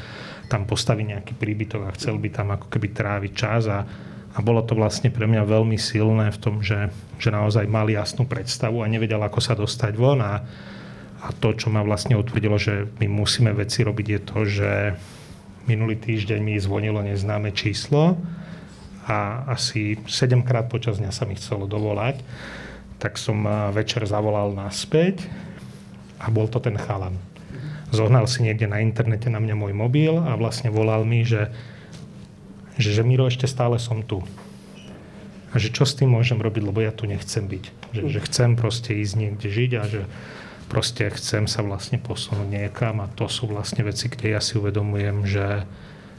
tam 0.48 0.64
postaví 0.64 1.04
nejaký 1.04 1.36
príbytok 1.36 1.88
a 1.88 1.96
chcel 1.96 2.16
by 2.16 2.30
tam 2.32 2.56
ako 2.56 2.72
keby 2.72 2.96
tráviť 2.96 3.32
čas 3.36 3.68
a, 3.68 3.84
a 4.32 4.40
bolo 4.40 4.64
to 4.64 4.76
vlastne 4.76 5.12
pre 5.12 5.28
mňa 5.28 5.44
veľmi 5.44 5.76
silné 5.76 6.32
v 6.32 6.40
tom, 6.40 6.64
že, 6.64 6.88
že 7.20 7.32
naozaj 7.32 7.68
mal 7.68 7.92
jasnú 7.92 8.24
predstavu 8.24 8.84
a 8.84 8.92
nevedel, 8.92 9.20
ako 9.20 9.40
sa 9.44 9.56
dostať 9.56 9.94
von 10.00 10.24
a, 10.24 10.44
a 11.22 11.28
to, 11.36 11.52
čo 11.52 11.68
ma 11.68 11.84
vlastne 11.84 12.16
utvrdilo, 12.16 12.56
že 12.56 12.88
my 13.04 13.08
musíme 13.12 13.52
veci 13.52 13.84
robiť, 13.84 14.08
je 14.08 14.20
to, 14.24 14.40
že 14.48 14.72
minulý 15.68 16.00
týždeň 16.00 16.40
mi 16.40 16.56
zvonilo 16.58 17.04
neznáme 17.04 17.52
číslo 17.52 18.16
a 19.08 19.50
asi 19.50 19.98
7 20.06 20.46
krát 20.46 20.70
počas 20.70 21.02
dňa 21.02 21.10
sa 21.10 21.26
mi 21.26 21.34
chcelo 21.34 21.66
dovolať, 21.66 22.22
tak 23.02 23.18
som 23.18 23.42
večer 23.74 24.06
zavolal 24.06 24.54
naspäť 24.54 25.26
a 26.22 26.30
bol 26.30 26.46
to 26.46 26.62
ten 26.62 26.78
chalan. 26.78 27.18
Zohnal 27.92 28.30
si 28.30 28.46
niekde 28.46 28.70
na 28.70 28.80
internete 28.80 29.28
na 29.28 29.42
mňa 29.42 29.56
môj 29.58 29.74
mobil 29.74 30.14
a 30.16 30.38
vlastne 30.38 30.72
volal 30.72 31.04
mi, 31.04 31.26
že, 31.26 31.50
že, 32.78 32.94
že 32.94 33.02
Miro, 33.04 33.28
ešte 33.28 33.50
stále 33.50 33.82
som 33.82 34.06
tu. 34.06 34.24
A 35.52 35.60
že 35.60 35.74
čo 35.74 35.84
s 35.84 35.98
tým 35.98 36.14
môžem 36.14 36.40
robiť, 36.40 36.64
lebo 36.64 36.80
ja 36.80 36.96
tu 36.96 37.04
nechcem 37.04 37.44
byť. 37.44 37.64
Že, 37.92 38.02
že 38.08 38.20
chcem 38.24 38.50
proste 38.56 38.96
ísť 38.96 39.14
niekde 39.20 39.48
žiť 39.52 39.72
a 39.76 39.84
že 39.84 40.02
proste 40.72 41.12
chcem 41.12 41.52
sa 41.52 41.60
vlastne 41.68 42.00
posunúť 42.00 42.48
niekam 42.48 43.04
a 43.04 43.12
to 43.12 43.28
sú 43.28 43.52
vlastne 43.52 43.84
veci, 43.84 44.08
kde 44.08 44.40
ja 44.40 44.40
si 44.40 44.56
uvedomujem, 44.56 45.28
že, 45.28 45.68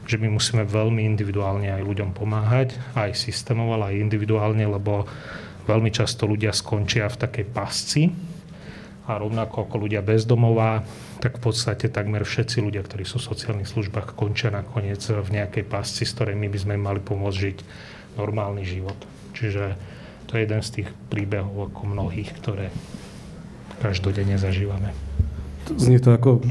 že 0.03 0.19
my 0.19 0.27
musíme 0.27 0.67
veľmi 0.67 1.03
individuálne 1.07 1.71
aj 1.71 1.83
ľuďom 1.83 2.11
pomáhať, 2.11 2.75
aj 2.95 3.15
systémovo, 3.15 3.79
aj 3.79 3.95
individuálne, 3.95 4.63
lebo 4.67 5.07
veľmi 5.63 5.89
často 5.91 6.27
ľudia 6.27 6.51
skončia 6.51 7.07
v 7.07 7.19
takej 7.23 7.45
pasci 7.47 8.11
a 9.07 9.19
rovnako 9.19 9.67
ako 9.67 9.75
ľudia 9.87 10.03
bezdomová, 10.03 10.83
tak 11.19 11.39
v 11.39 11.51
podstate 11.51 11.87
takmer 11.87 12.23
všetci 12.23 12.59
ľudia, 12.59 12.83
ktorí 12.83 13.07
sú 13.07 13.19
v 13.19 13.31
sociálnych 13.31 13.71
službách, 13.71 14.15
končia 14.15 14.51
nakoniec 14.51 14.99
v 14.99 15.29
nejakej 15.39 15.63
pasci, 15.67 16.03
s 16.03 16.15
ktorej 16.15 16.35
my 16.35 16.47
by 16.51 16.59
sme 16.59 16.75
mali 16.79 16.99
pomôcť 16.99 17.39
žiť 17.39 17.57
normálny 18.19 18.63
život. 18.67 18.95
Čiže 19.35 19.75
to 20.27 20.35
je 20.35 20.43
jeden 20.47 20.61
z 20.63 20.69
tých 20.79 20.89
príbehov 21.07 21.71
ako 21.71 21.81
mnohých, 21.87 22.31
ktoré 22.43 22.67
každodenne 23.79 24.39
zažívame. 24.39 24.91
Znie 25.79 25.99
to 25.99 26.11
ako 26.11 26.43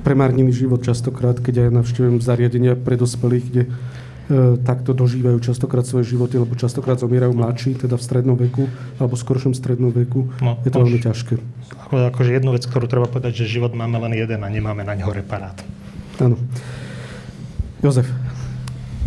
premárnený 0.00 0.52
život 0.52 0.80
častokrát, 0.80 1.38
keď 1.38 1.68
aj 1.68 1.76
navštívujem 1.82 2.16
zariadenia 2.24 2.74
pre 2.74 2.96
dospelých, 2.96 3.44
kde 3.48 3.62
e, 3.64 3.70
takto 4.64 4.96
dožívajú 4.96 5.38
častokrát 5.44 5.84
svoje 5.84 6.16
životy, 6.16 6.40
lebo 6.40 6.56
častokrát 6.56 6.98
zomierajú 6.98 7.36
mladší, 7.36 7.76
teda 7.76 8.00
v 8.00 8.02
strednom 8.02 8.36
veku, 8.36 8.66
alebo 8.96 9.14
v 9.14 9.22
skoršom 9.22 9.52
strednom 9.52 9.92
veku. 9.92 10.32
No, 10.40 10.58
je 10.64 10.70
to 10.72 10.80
veľmi 10.82 11.00
ťažké. 11.00 11.34
Ako, 11.86 11.94
akože 12.10 12.30
jednu 12.32 12.50
vec, 12.56 12.64
ktorú 12.64 12.88
treba 12.88 13.06
povedať, 13.06 13.44
že 13.44 13.60
život 13.60 13.76
máme 13.76 14.00
len 14.08 14.16
jeden 14.16 14.40
a 14.40 14.48
nemáme 14.48 14.82
na 14.82 14.96
ňo 14.96 15.12
reparát. 15.12 15.56
Áno. 16.20 16.36
Jozef. 17.80 18.08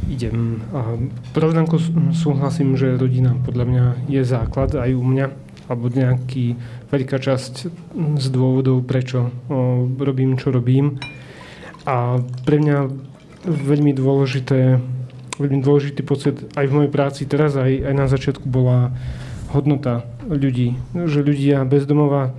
Idem. 0.10 0.60
A 0.76 1.00
súhlasím, 2.12 2.76
že 2.76 3.00
rodina 3.00 3.38
podľa 3.40 3.66
mňa 3.66 3.86
je 4.12 4.22
základ 4.26 4.76
aj 4.76 4.92
u 4.92 5.04
mňa 5.06 5.26
alebo 5.74 5.90
nejaký 5.90 6.54
veľká 6.94 7.18
časť 7.18 7.54
z 8.22 8.26
dôvodov, 8.30 8.86
prečo 8.86 9.34
robím, 9.98 10.38
čo 10.38 10.54
robím. 10.54 11.02
A 11.84 12.22
pre 12.48 12.62
mňa 12.62 12.78
veľmi 13.44 13.92
dôležité, 13.92 14.80
veľmi 15.42 15.60
dôležitý 15.60 16.02
pocit 16.06 16.36
aj 16.56 16.66
v 16.70 16.76
mojej 16.78 16.92
práci 16.94 17.22
teraz, 17.28 17.58
aj, 17.60 17.68
aj 17.84 17.94
na 17.98 18.08
začiatku 18.08 18.46
bola 18.48 18.94
hodnota 19.52 20.08
ľudí. 20.30 20.78
Že 20.94 21.20
ľudia 21.26 21.58
bezdomova 21.68 22.32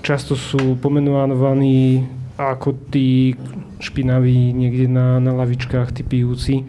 často 0.00 0.38
sú 0.38 0.78
pomenovaní 0.78 2.06
ako 2.38 2.78
tí 2.94 3.34
špinaví 3.80 4.54
niekde 4.54 4.88
na, 4.88 5.20
na 5.20 5.32
lavičkách, 5.36 5.92
tí 5.92 6.02
pijúci. 6.06 6.64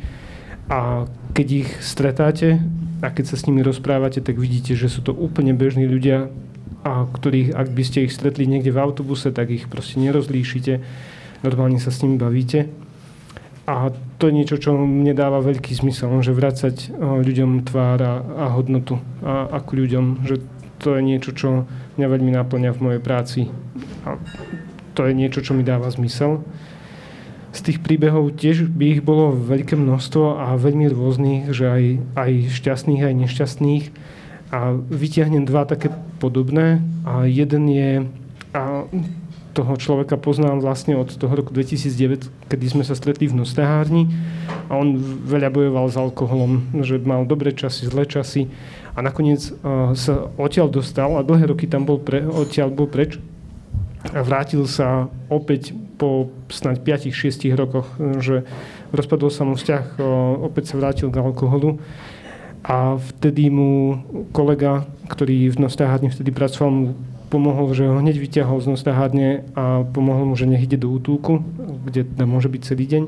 A 0.68 1.08
keď 1.32 1.48
ich 1.64 1.70
stretáte, 1.80 2.60
a 3.01 3.08
keď 3.13 3.25
sa 3.30 3.36
s 3.38 3.46
nimi 3.46 3.62
rozprávate, 3.62 4.22
tak 4.25 4.42
vidíte, 4.42 4.74
že 4.74 4.89
sú 4.89 5.06
to 5.06 5.13
úplne 5.13 5.54
bežní 5.54 5.86
ľudia, 5.86 6.30
a 6.88 7.04
ktorých, 7.04 7.51
ak 7.58 7.68
by 7.74 7.84
ste 7.84 8.08
ich 8.08 8.16
stretli 8.16 8.48
niekde 8.48 8.72
v 8.72 8.80
autobuse, 8.80 9.34
tak 9.34 9.51
ich 9.51 9.68
proste 9.68 10.00
nerozlíšite, 10.00 10.80
normálne 11.44 11.82
sa 11.82 11.92
s 11.92 12.00
nimi 12.00 12.16
bavíte. 12.16 12.72
A 13.68 13.92
to 14.16 14.32
je 14.32 14.38
niečo, 14.38 14.56
čo 14.56 14.80
mne 14.80 15.12
dáva 15.12 15.44
veľký 15.44 15.75
zmysel, 15.75 16.08
že 16.24 16.32
vrácať 16.32 16.96
ľuďom 17.04 17.68
tvár 17.68 18.00
a, 18.00 18.13
a 18.24 18.46
hodnotu 18.56 18.96
a, 19.20 19.51
ako 19.60 19.72
ľuďom, 19.84 20.06
že 20.24 20.39
to 20.80 20.96
je 20.96 21.01
niečo, 21.04 21.36
čo 21.36 21.68
mňa 22.00 22.08
veľmi 22.08 22.32
naplňa 22.32 22.72
v 22.72 22.80
mojej 22.80 23.01
práci. 23.04 23.42
A 24.08 24.16
to 24.96 25.04
je 25.04 25.12
niečo, 25.12 25.44
čo 25.44 25.51
mi 25.51 25.68
dáva 25.68 25.92
zmysel. 25.92 26.48
Z 27.58 27.74
tých 27.74 27.80
príbehov 27.82 28.38
tiež 28.38 28.70
by 28.70 28.86
ich 28.86 29.02
bolo 29.02 29.34
veľké 29.34 29.74
množstvo 29.74 30.38
a 30.38 30.54
veľmi 30.62 30.94
rôznych, 30.94 31.50
že 31.50 31.66
aj, 31.66 31.84
aj 32.14 32.32
šťastných, 32.54 33.02
aj 33.02 33.14
nešťastných. 33.26 33.86
A 34.54 34.78
vytiahnem 34.78 35.42
dva 35.42 35.66
také 35.66 35.90
podobné. 36.22 36.86
A 37.02 37.26
jeden 37.26 37.66
je, 37.66 38.06
a 38.54 38.86
toho 39.58 39.74
človeka 39.74 40.22
poznám 40.22 40.62
vlastne 40.62 40.94
od 41.02 41.10
toho 41.10 41.34
roku 41.34 41.50
2009, 41.50 42.30
kedy 42.46 42.66
sme 42.78 42.86
sa 42.86 42.94
stretli 42.94 43.26
v 43.26 43.42
Nostahárni 43.42 44.06
a 44.70 44.78
on 44.78 45.02
veľa 45.26 45.50
bojoval 45.50 45.90
s 45.90 45.98
alkoholom, 45.98 46.62
že 46.86 47.02
mal 47.02 47.26
dobré 47.26 47.58
časy, 47.58 47.90
zlé 47.90 48.06
časy 48.06 48.54
a 48.94 49.02
nakoniec 49.02 49.50
uh, 49.50 49.98
sa 49.98 50.30
odtiaľ 50.38 50.70
dostal 50.70 51.10
a 51.18 51.26
dlhé 51.26 51.50
roky 51.50 51.66
tam 51.66 51.90
bol 51.90 51.98
pre, 51.98 52.22
odtiaľ 52.22 52.70
bol 52.70 52.86
preč 52.86 53.18
a 54.14 54.22
vrátil 54.22 54.70
sa 54.70 55.10
opäť 55.26 55.74
po 55.98 56.30
snáď 56.54 57.10
5-6 57.10 57.58
rokoch, 57.58 57.89
že 58.22 58.46
rozpadol 58.94 59.34
sa 59.34 59.44
mu 59.44 59.58
vzťah, 59.58 59.84
uh, 59.98 60.04
opäť 60.46 60.74
sa 60.74 60.80
vrátil 60.80 61.10
k 61.10 61.20
alkoholu 61.20 61.82
a 62.62 63.00
vtedy 63.00 63.50
mu 63.50 64.01
kolega, 64.36 64.86
ktorý 65.10 65.50
v 65.54 65.58
Nostahárni 65.66 66.13
vtedy 66.13 66.30
pracoval, 66.30 66.70
mu 66.70 66.86
pomohol, 67.27 67.75
že 67.75 67.88
ho 67.88 68.00
hneď 68.00 68.18
vyťahol 68.18 68.63
z 68.63 68.72
nostahárne 68.72 69.44
a 69.51 69.84
pomohol 69.84 70.32
mu, 70.32 70.36
že 70.39 70.48
nech 70.48 70.63
ide 70.63 70.80
do 70.80 70.92
útulku, 70.92 71.44
kde 71.84 72.08
tam 72.08 72.32
môže 72.32 72.48
byť 72.48 72.62
celý 72.63 72.88
deň. 72.88 73.04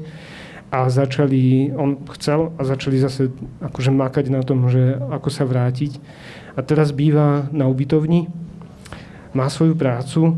A 0.69 0.86
začali, 0.86 1.74
on 1.74 1.98
chcel 2.13 2.53
a 2.60 2.62
začali 2.62 3.01
zase 3.01 3.34
akože 3.58 3.89
mákať 3.89 4.29
na 4.29 4.46
tom, 4.46 4.69
že 4.69 5.01
ako 5.10 5.34
sa 5.34 5.48
vrátiť. 5.48 5.98
A 6.53 6.62
teraz 6.62 6.93
býva 6.93 7.50
na 7.50 7.65
ubytovni, 7.65 8.29
má 9.34 9.50
svoju 9.50 9.74
prácu 9.74 10.38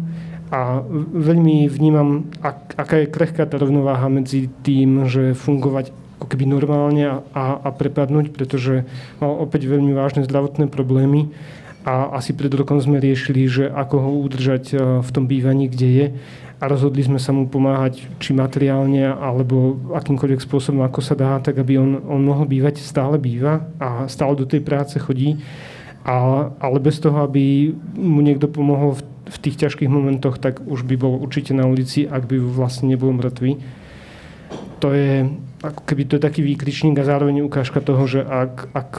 a 0.51 0.83
veľmi 1.15 1.71
vnímam, 1.71 2.27
ak, 2.43 2.75
aká 2.75 2.95
je 2.99 3.07
krehká 3.07 3.47
tá 3.47 3.55
rovnováha 3.55 4.11
medzi 4.11 4.51
tým, 4.67 5.07
že 5.07 5.31
fungovať 5.31 5.95
ako 6.19 6.27
keby 6.27 6.43
normálne 6.43 7.07
a, 7.07 7.57
a, 7.57 7.69
prepadnúť, 7.71 8.35
pretože 8.35 8.83
mal 9.23 9.41
opäť 9.41 9.71
veľmi 9.71 9.95
vážne 9.95 10.27
zdravotné 10.27 10.67
problémy. 10.67 11.31
A 11.81 12.13
asi 12.13 12.37
pred 12.37 12.53
rokom 12.53 12.77
sme 12.77 13.01
riešili, 13.01 13.49
že 13.49 13.65
ako 13.65 13.95
ho 13.97 14.11
udržať 14.21 14.63
e, 14.69 14.75
v 15.01 15.09
tom 15.09 15.25
bývaní, 15.25 15.65
kde 15.65 15.89
je. 15.89 16.05
A 16.61 16.69
rozhodli 16.69 17.01
sme 17.01 17.17
sa 17.17 17.33
mu 17.33 17.49
pomáhať 17.49 18.05
či 18.21 18.37
materiálne 18.37 19.09
alebo 19.09 19.81
akýmkoľvek 19.97 20.45
spôsobom, 20.45 20.85
ako 20.85 21.01
sa 21.01 21.17
dá, 21.17 21.41
tak 21.41 21.57
aby 21.57 21.81
on, 21.81 22.05
on 22.05 22.21
mohol 22.21 22.45
bývať, 22.45 22.77
stále 22.85 23.17
býva 23.17 23.65
a 23.81 24.05
stále 24.05 24.37
do 24.37 24.45
tej 24.45 24.61
práce 24.61 24.93
chodí, 25.01 25.41
a, 26.01 26.49
ale 26.57 26.77
bez 26.81 26.97
toho, 26.97 27.21
aby 27.21 27.73
mu 27.93 28.25
niekto 28.25 28.49
pomohol 28.49 28.97
v, 28.97 29.01
v 29.29 29.37
tých 29.37 29.55
ťažkých 29.67 29.89
momentoch, 29.91 30.41
tak 30.41 30.65
už 30.65 30.81
by 30.85 30.95
bol 30.97 31.21
určite 31.21 31.53
na 31.53 31.69
ulici, 31.69 32.09
ak 32.09 32.25
by 32.25 32.41
vlastne 32.41 32.89
nebol 32.89 33.13
mŕtvý. 33.13 33.61
To 34.81 34.97
je, 34.97 35.29
ako 35.61 35.81
keby 35.85 36.09
to 36.09 36.17
je 36.17 36.25
taký 36.25 36.41
výkričník 36.41 36.97
a 36.97 37.05
zároveň 37.05 37.45
ukážka 37.45 37.85
toho, 37.85 38.09
že 38.09 38.25
ak, 38.25 38.73
ak 38.73 38.91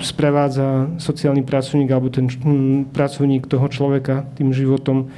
sprevádza 0.00 0.94
sociálny 0.96 1.42
pracovník 1.42 1.90
alebo 1.90 2.08
ten 2.08 2.30
hm, 2.30 2.94
pracovník 2.94 3.50
toho 3.50 3.66
človeka 3.68 4.24
tým 4.38 4.54
životom, 4.54 5.10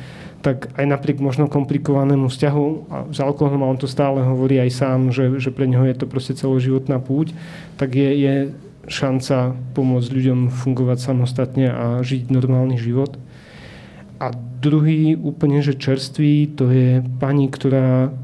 tak 0.45 0.69
aj 0.76 0.85
napriek 0.85 1.25
možno 1.25 1.49
komplikovanému 1.49 2.28
vzťahu 2.28 2.66
a 2.93 2.97
s 3.09 3.19
alkoholom, 3.21 3.64
a 3.64 3.71
on 3.73 3.81
to 3.81 3.88
stále 3.88 4.21
hovorí 4.21 4.61
aj 4.61 4.71
sám, 4.76 5.00
že, 5.09 5.40
že 5.40 5.49
pre 5.49 5.64
neho 5.64 5.88
je 5.88 5.97
to 5.97 6.04
proste 6.04 6.37
celoživotná 6.37 7.00
púť, 7.00 7.33
tak 7.81 7.97
je, 7.97 8.11
je 8.12 8.35
šanca 8.87 9.57
pomôcť 9.73 10.11
ľuďom 10.11 10.41
fungovať 10.53 10.99
samostatne 11.00 11.67
a 11.71 11.85
žiť 12.05 12.31
normálny 12.31 12.76
život. 12.76 13.17
A 14.23 14.31
druhý 14.35 15.19
úplne, 15.19 15.61
že 15.61 15.76
čerstvý, 15.76 16.55
to 16.55 16.70
je 16.70 17.03
pani, 17.20 17.51
ktorá 17.51 18.14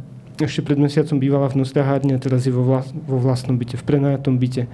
ešte 0.40 0.64
pred 0.64 0.80
mesiacom 0.80 1.20
bývala 1.20 1.52
v 1.52 1.60
Nostahárne 1.60 2.16
a 2.16 2.22
teraz 2.22 2.48
je 2.48 2.52
vo, 2.54 2.64
vlas, 2.64 2.88
vo 2.92 3.20
vlastnom 3.20 3.60
byte, 3.60 3.76
v 3.76 3.84
prenajatom 3.84 4.40
byte 4.40 4.64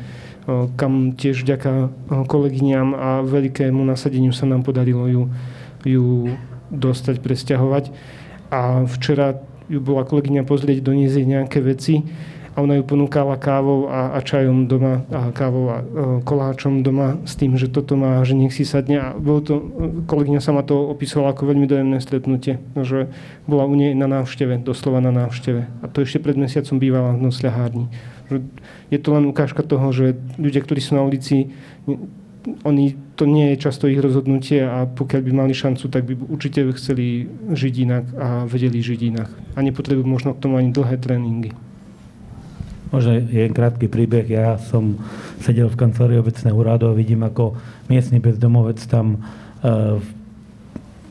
kam 0.78 1.18
tiež 1.18 1.42
vďaka 1.42 1.90
kolegyňam 2.30 2.94
a 2.94 3.08
veľkému 3.26 3.82
nasadeniu 3.82 4.30
sa 4.30 4.46
nám 4.46 4.62
podarilo 4.62 5.10
ju, 5.10 5.22
ju 5.82 6.30
dostať, 6.70 7.18
presťahovať. 7.18 7.90
A 8.54 8.86
včera 8.86 9.42
ju 9.66 9.82
bola 9.82 10.06
kolegyňa 10.06 10.46
pozrieť, 10.46 10.86
doniesť 10.86 11.26
nejaké 11.26 11.58
veci 11.58 12.06
a 12.56 12.64
ona 12.64 12.80
ju 12.80 12.88
ponúkala 12.88 13.36
kávou 13.36 13.92
a, 13.92 14.16
a 14.16 14.18
čajom 14.24 14.64
doma, 14.64 15.04
a 15.12 15.28
kávou 15.28 15.68
a 15.68 15.84
e, 15.84 15.84
koláčom 16.24 16.80
doma 16.80 17.20
s 17.28 17.36
tým, 17.36 17.52
že 17.60 17.68
toto 17.68 18.00
má, 18.00 18.24
že 18.24 18.32
nech 18.32 18.56
si 18.56 18.64
sadne. 18.64 18.96
A 18.96 19.12
bolo 19.12 19.44
to, 19.44 19.54
kolegyňa 20.08 20.40
sa 20.40 20.56
ma 20.56 20.64
to 20.64 20.88
opisovala 20.88 21.36
ako 21.36 21.52
veľmi 21.52 21.68
dojemné 21.68 22.00
stretnutie, 22.00 22.56
že 22.80 23.12
bola 23.44 23.68
u 23.68 23.76
nej 23.76 23.92
na 23.92 24.08
návšteve, 24.08 24.64
doslova 24.64 25.04
na 25.04 25.12
návšteve. 25.12 25.84
A 25.84 25.86
to 25.92 26.00
ešte 26.00 26.16
pred 26.16 26.40
mesiacom 26.40 26.80
bývala 26.80 27.12
v 27.12 27.28
nosľahárni. 27.28 27.92
Je 28.88 28.98
to 29.04 29.12
len 29.12 29.28
ukážka 29.28 29.60
toho, 29.60 29.92
že 29.92 30.16
ľudia, 30.40 30.64
ktorí 30.64 30.80
sú 30.80 30.96
na 30.96 31.04
ulici, 31.04 31.52
oni, 32.64 32.96
to 33.20 33.28
nie 33.28 33.52
je 33.52 33.68
často 33.68 33.90
ich 33.90 34.00
rozhodnutie 34.00 34.62
a 34.64 34.86
pokiaľ 34.86 35.20
by 35.28 35.32
mali 35.34 35.52
šancu, 35.52 35.92
tak 35.92 36.08
by 36.08 36.14
určite 36.30 36.62
chceli 36.78 37.26
žiť 37.52 37.74
inak 37.84 38.04
a 38.16 38.26
vedeli 38.48 38.80
žiť 38.80 39.00
inak. 39.12 39.28
A 39.52 39.60
nepotrebujú 39.60 40.06
možno 40.08 40.32
k 40.32 40.40
tomu 40.40 40.56
ani 40.56 40.70
dlhé 40.70 40.96
tréningy. 40.96 41.65
Možno 42.94 43.18
jeden 43.18 43.50
krátky 43.50 43.90
príbeh. 43.90 44.26
Ja 44.30 44.62
som 44.62 45.02
sedel 45.42 45.66
v 45.66 45.78
kancelárii 45.78 46.22
obecného 46.22 46.54
úradu 46.54 46.86
a 46.86 46.94
vidím, 46.94 47.26
ako 47.26 47.58
miestny 47.90 48.22
bezdomovec 48.22 48.78
tam 48.86 49.26
uh, 49.66 49.98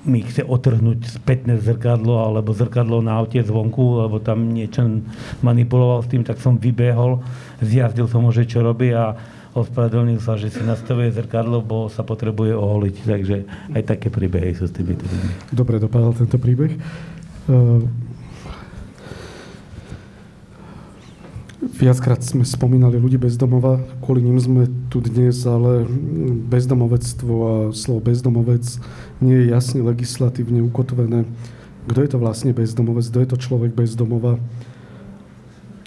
mi 0.05 0.21
chce 0.21 0.45
otrhnúť 0.45 1.17
spätné 1.17 1.57
zrkadlo 1.57 2.21
alebo 2.21 2.53
zrkadlo 2.53 3.01
na 3.01 3.17
aute 3.17 3.41
zvonku, 3.41 4.05
lebo 4.05 4.21
tam 4.21 4.53
niečo 4.53 5.01
manipuloval 5.41 6.05
s 6.05 6.09
tým, 6.13 6.21
tak 6.21 6.37
som 6.37 6.61
vybehol, 6.61 7.25
zjazdil 7.59 8.05
som 8.05 8.21
ho, 8.21 8.31
že 8.31 8.45
čo 8.45 8.61
robí 8.61 8.93
a 8.93 9.17
ospravedlnil 9.57 10.21
sa, 10.21 10.37
že 10.37 10.53
si 10.53 10.61
nastavuje 10.61 11.09
zrkadlo, 11.09 11.63
bo 11.65 11.89
sa 11.89 12.05
potrebuje 12.05 12.53
oholiť. 12.53 12.95
Takže 13.01 13.37
aj 13.73 13.81
také 13.87 14.07
príbehy 14.13 14.53
sú 14.53 14.69
s 14.69 14.75
tými 14.77 14.93
ľuďmi. 14.93 15.55
Dobre 15.55 15.81
dopadal 15.81 16.13
tento 16.13 16.37
príbeh. 16.37 16.77
Viackrát 21.65 22.21
sme 22.21 22.45
spomínali 22.45 23.01
ľudí 23.01 23.17
bezdomova, 23.17 23.81
kvôli 24.05 24.21
ním 24.21 24.37
sme 24.37 24.69
tu 24.93 25.01
dnes, 25.01 25.33
ale 25.49 25.89
bezdomovectvo 26.45 27.33
a 27.33 27.53
slovo 27.73 28.05
bezdomovec 28.05 28.61
nie 29.17 29.33
je 29.33 29.45
jasne 29.49 29.81
legislatívne 29.81 30.61
ukotvené. 30.61 31.25
Kto 31.89 31.99
je 32.05 32.09
to 32.13 32.17
vlastne 32.21 32.53
bezdomovec, 32.53 33.09
kto 33.09 33.19
je 33.21 33.29
to 33.33 33.37
človek 33.41 33.73
bezdomova 33.73 34.37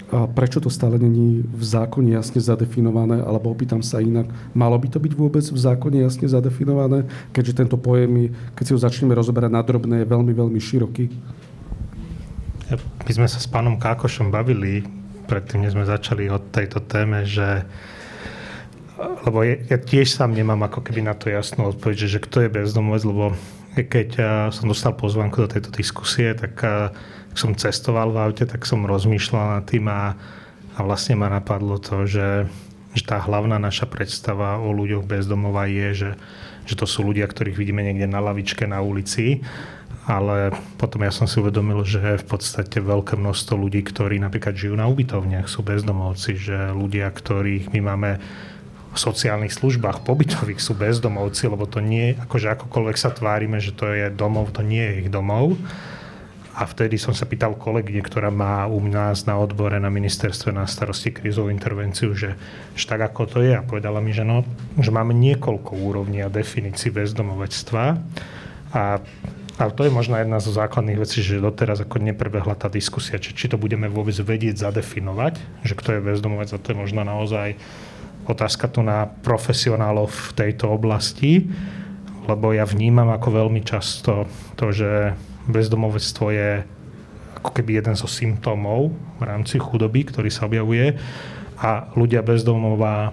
a 0.09 0.25
prečo 0.25 0.57
to 0.57 0.73
stále 0.73 0.97
není 0.97 1.45
v 1.45 1.63
zákone 1.63 2.17
jasne 2.17 2.41
zadefinované, 2.41 3.21
alebo 3.21 3.53
opýtam 3.53 3.85
sa 3.85 4.01
inak, 4.01 4.25
malo 4.57 4.73
by 4.81 4.89
to 4.89 4.97
byť 4.97 5.13
vôbec 5.13 5.45
v 5.45 5.59
zákone 5.59 6.01
jasne 6.01 6.25
zadefinované, 6.25 7.05
keďže 7.29 7.61
tento 7.61 7.77
pojem, 7.77 8.33
keď 8.57 8.63
si 8.65 8.73
ho 8.73 8.81
začneme 8.81 9.13
rozoberať 9.13 9.51
na 9.53 9.61
drobné, 9.61 10.01
je 10.01 10.09
veľmi, 10.09 10.33
veľmi 10.33 10.57
široký? 10.57 11.13
My 13.05 13.11
sme 13.13 13.29
sa 13.29 13.37
s 13.37 13.45
pánom 13.45 13.77
Kákošom 13.77 14.33
bavili 14.33 14.85
predtým, 15.29 15.61
než 15.61 15.77
sme 15.77 15.85
začali 15.85 16.25
o 16.33 16.41
tejto 16.41 16.81
téme, 16.81 17.21
že 17.29 17.69
lebo 18.99 19.47
ja, 19.47 19.55
ja 19.69 19.77
tiež 19.79 20.11
sám 20.11 20.35
nemám 20.35 20.59
ako 20.67 20.83
keby 20.83 21.05
na 21.05 21.15
to 21.15 21.31
jasnú 21.31 21.71
odpoveď, 21.71 21.95
že, 21.95 22.19
že 22.19 22.23
kto 22.25 22.43
je 22.43 22.49
bezdomovec, 22.51 23.03
lebo 23.07 23.25
keď 23.77 24.07
ja 24.17 24.33
som 24.51 24.67
dostal 24.67 24.91
pozvánku 24.91 25.39
do 25.39 25.47
tejto 25.47 25.71
diskusie, 25.71 26.35
tak 26.35 26.59
keď 26.59 27.37
som 27.37 27.55
cestoval 27.55 28.11
v 28.11 28.19
aute, 28.19 28.43
tak 28.43 28.67
som 28.67 28.83
rozmýšľal 28.83 29.61
nad 29.61 29.63
tým 29.69 29.87
a, 29.87 30.17
a 30.75 30.79
vlastne 30.83 31.15
ma 31.15 31.31
napadlo 31.31 31.79
to, 31.79 32.03
že, 32.03 32.49
že 32.91 33.03
tá 33.07 33.21
hlavná 33.23 33.55
naša 33.55 33.87
predstava 33.87 34.59
o 34.59 34.73
ľuďoch 34.75 35.07
bezdomova 35.07 35.69
je, 35.69 35.87
že, 35.95 36.11
že 36.67 36.75
to 36.75 36.83
sú 36.83 37.07
ľudia, 37.07 37.29
ktorých 37.29 37.55
vidíme 37.55 37.85
niekde 37.85 38.09
na 38.09 38.19
lavičke 38.19 38.67
na 38.67 38.83
ulici 38.83 39.45
ale 40.09 40.49
potom 40.81 41.05
ja 41.05 41.13
som 41.13 41.29
si 41.29 41.37
uvedomil, 41.37 41.85
že 41.85 42.17
v 42.17 42.25
podstate 42.25 42.81
veľké 42.81 43.13
množstvo 43.13 43.53
ľudí, 43.53 43.85
ktorí 43.85 44.17
napríklad 44.17 44.57
žijú 44.57 44.73
na 44.73 44.89
ubytovniach, 44.89 45.45
sú 45.45 45.61
bezdomovci, 45.61 46.33
že 46.33 46.73
ľudia, 46.73 47.13
ktorých 47.13 47.69
my 47.69 47.79
máme 47.85 48.11
v 48.89 48.97
sociálnych 48.97 49.53
službách 49.53 50.01
pobytových 50.01 50.57
sú 50.57 50.73
bezdomovci, 50.73 51.45
lebo 51.45 51.69
to 51.69 51.77
nie, 51.77 52.17
akože 52.17 52.57
akokoľvek 52.57 52.97
sa 52.97 53.13
tvárime, 53.13 53.61
že 53.61 53.69
to 53.77 53.85
je 53.85 54.09
domov, 54.09 54.49
to 54.49 54.65
nie 54.65 54.81
je 54.81 54.93
ich 55.05 55.09
domov. 55.13 55.53
A 56.57 56.65
vtedy 56.65 56.97
som 56.97 57.13
sa 57.13 57.29
pýtal 57.29 57.53
kolegyne, 57.55 58.01
ktorá 58.01 58.33
má 58.33 58.65
u 58.65 58.81
nás 58.83 59.29
na 59.29 59.37
odbore 59.37 59.77
na 59.77 59.93
ministerstve 59.93 60.51
na 60.51 60.65
starosti 60.65 61.13
krízovú 61.13 61.53
intervenciu, 61.53 62.17
že, 62.17 62.35
že 62.75 62.83
tak 62.89 63.13
ako 63.13 63.21
to 63.29 63.37
je. 63.45 63.55
A 63.55 63.63
povedala 63.63 64.01
mi, 64.01 64.11
že, 64.11 64.25
no, 64.27 64.43
že 64.75 64.91
máme 64.91 65.15
niekoľko 65.15 65.71
úrovní 65.79 66.19
a 66.19 66.27
definícií 66.27 66.91
bezdomovectva. 66.91 68.01
A 68.75 68.99
a 69.59 69.67
to 69.67 69.83
je 69.83 69.91
možno 69.91 70.15
jedna 70.15 70.39
zo 70.39 70.55
základných 70.55 71.03
vecí, 71.03 71.19
že 71.19 71.43
doteraz 71.43 71.83
ako 71.83 71.99
neprebehla 71.99 72.55
tá 72.55 72.71
diskusia, 72.71 73.19
či, 73.19 73.35
či 73.35 73.51
to 73.51 73.59
budeme 73.59 73.91
vôbec 73.91 74.15
vedieť 74.15 74.55
zadefinovať, 74.55 75.35
že 75.67 75.75
kto 75.75 75.99
je 75.99 76.05
bezdomovec 76.07 76.55
a 76.55 76.61
to 76.63 76.71
je 76.71 76.79
možno 76.79 77.03
naozaj 77.03 77.59
otázka 78.23 78.71
tu 78.71 78.79
na 78.79 79.11
profesionálov 79.19 80.07
v 80.07 80.29
tejto 80.31 80.71
oblasti, 80.71 81.51
lebo 82.23 82.55
ja 82.55 82.63
vnímam 82.63 83.11
ako 83.11 83.43
veľmi 83.43 83.59
často 83.67 84.31
to, 84.55 84.71
že 84.71 85.11
bezdomovectvo 85.51 86.25
je 86.31 86.49
ako 87.43 87.51
keby 87.51 87.83
jeden 87.83 87.99
zo 87.99 88.07
symptómov 88.07 88.95
v 89.19 89.23
rámci 89.27 89.59
chudoby, 89.59 90.07
ktorý 90.07 90.31
sa 90.31 90.47
objavuje 90.47 90.95
a 91.59 91.91
ľudia 91.99 92.23
bezdomová 92.23 93.11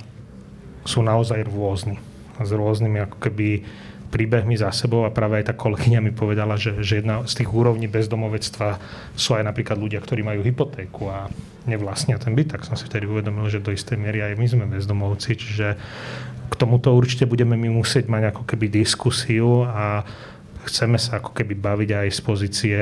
sú 0.86 1.02
naozaj 1.02 1.42
rôzni. 1.50 1.98
S 2.38 2.54
rôznymi 2.54 3.02
ako 3.10 3.18
keby 3.18 3.66
príbehmi 4.08 4.56
za 4.56 4.70
sebou 4.70 5.04
a 5.04 5.14
práve 5.14 5.42
aj 5.42 5.50
tá 5.50 5.54
kolegyňa 5.54 6.00
mi 6.00 6.12
povedala, 6.14 6.54
že, 6.54 6.80
že 6.80 7.02
jedna 7.02 7.26
z 7.26 7.42
tých 7.42 7.50
úrovní 7.50 7.90
bezdomovectva 7.90 8.78
sú 9.18 9.34
aj 9.34 9.44
napríklad 9.44 9.76
ľudia, 9.76 10.00
ktorí 10.00 10.22
majú 10.22 10.40
hypotéku 10.46 11.10
a 11.10 11.28
nevlastnia 11.66 12.16
ten 12.16 12.32
byt, 12.32 12.56
tak 12.56 12.62
som 12.64 12.78
si 12.78 12.86
vtedy 12.86 13.10
uvedomil, 13.10 13.50
že 13.50 13.62
do 13.62 13.74
istej 13.74 13.98
miery 13.98 14.22
aj 14.22 14.38
my 14.38 14.46
sme 14.46 14.64
bezdomovci, 14.70 15.30
čiže 15.34 15.68
k 16.46 16.54
tomuto 16.54 16.94
určite 16.94 17.26
budeme 17.26 17.58
my 17.58 17.68
musieť 17.74 18.06
mať 18.06 18.30
ako 18.30 18.42
keby 18.46 18.70
diskusiu 18.70 19.66
a 19.66 20.06
chceme 20.66 20.98
sa 20.98 21.18
ako 21.18 21.34
keby 21.34 21.58
baviť 21.58 21.90
aj 22.06 22.08
z 22.14 22.20
pozície 22.22 22.80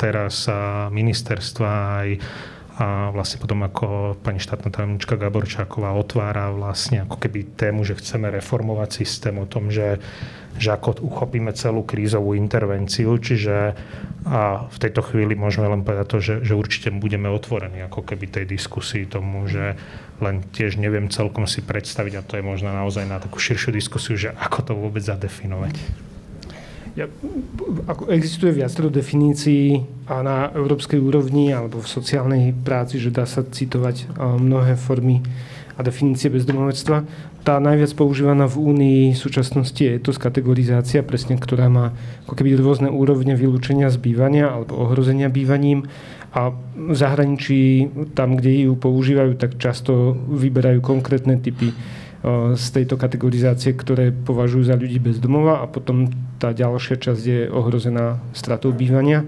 teraz 0.00 0.48
ministerstva 0.88 1.70
aj 2.00 2.08
a 2.80 3.12
vlastne 3.12 3.36
potom 3.44 3.60
ako 3.60 4.16
pani 4.24 4.40
štátna 4.40 4.72
tajomnička 4.72 5.20
Gaborčáková 5.20 5.92
otvára 5.92 6.48
vlastne 6.48 7.04
ako 7.04 7.20
keby 7.20 7.52
tému, 7.52 7.84
že 7.84 8.00
chceme 8.00 8.32
reformovať 8.32 9.04
systém 9.04 9.36
o 9.36 9.44
tom, 9.44 9.68
že, 9.68 10.00
že 10.56 10.72
ako 10.72 11.04
uchopíme 11.04 11.52
celú 11.52 11.84
krízovú 11.84 12.32
intervenciu, 12.32 13.12
čiže 13.20 13.76
a 14.24 14.64
v 14.64 14.78
tejto 14.80 15.04
chvíli 15.04 15.36
môžeme 15.36 15.68
len 15.68 15.84
povedať 15.84 16.06
to, 16.08 16.18
že, 16.24 16.34
že 16.40 16.56
určite 16.56 16.88
budeme 16.88 17.28
otvorení 17.28 17.84
ako 17.84 18.00
keby 18.00 18.32
tej 18.32 18.44
diskusii 18.48 19.04
tomu, 19.04 19.44
že 19.44 19.76
len 20.24 20.40
tiež 20.48 20.80
neviem 20.80 21.12
celkom 21.12 21.44
si 21.44 21.60
predstaviť 21.60 22.12
a 22.16 22.24
to 22.24 22.40
je 22.40 22.44
možno 22.44 22.72
naozaj 22.72 23.04
na 23.04 23.20
takú 23.20 23.36
širšiu 23.36 23.76
diskusiu, 23.76 24.16
že 24.16 24.32
ako 24.40 24.58
to 24.60 24.72
vôbec 24.72 25.04
zadefinovať. 25.04 26.08
Ja, 26.98 27.06
ako 27.86 28.10
existuje 28.10 28.50
viacero 28.50 28.90
definícií 28.90 29.86
a 30.10 30.26
na 30.26 30.50
európskej 30.50 30.98
úrovni 30.98 31.54
alebo 31.54 31.78
v 31.78 31.86
sociálnej 31.86 32.50
práci, 32.50 32.98
že 32.98 33.14
dá 33.14 33.24
sa 33.30 33.46
citovať 33.46 34.10
mnohé 34.18 34.74
formy 34.74 35.22
a 35.78 35.86
definície 35.86 36.28
bezdomovectva. 36.28 37.06
Tá 37.40 37.56
najviac 37.56 37.96
používaná 37.96 38.44
v 38.44 38.60
Únii 38.60 39.02
v 39.14 39.22
súčasnosti 39.22 39.80
je 39.80 39.96
to 39.96 40.12
kategorizácia, 40.12 41.00
presne, 41.00 41.40
ktorá 41.40 41.72
má 41.72 41.96
ako 42.28 42.36
keby 42.36 42.58
rôzne 42.58 42.92
úrovne 42.92 43.32
vylúčenia 43.32 43.88
z 43.88 43.96
bývania 43.96 44.52
alebo 44.52 44.76
ohrozenia 44.76 45.32
bývaním 45.32 45.88
a 46.36 46.52
v 46.76 46.94
zahraničí, 46.94 47.90
tam, 48.12 48.36
kde 48.36 48.68
ju 48.68 48.76
používajú, 48.76 49.40
tak 49.40 49.56
často 49.56 50.14
vyberajú 50.30 50.84
konkrétne 50.84 51.40
typy 51.40 51.72
z 52.54 52.66
tejto 52.76 53.00
kategorizácie, 53.00 53.72
ktoré 53.72 54.12
považujú 54.12 54.68
za 54.68 54.76
ľudí 54.76 55.00
bez 55.00 55.16
domova 55.16 55.64
a 55.64 55.70
potom 55.70 56.12
tá 56.36 56.52
ďalšia 56.52 57.00
časť 57.00 57.22
je 57.24 57.40
ohrozená 57.48 58.20
stratou 58.36 58.76
bývania. 58.76 59.24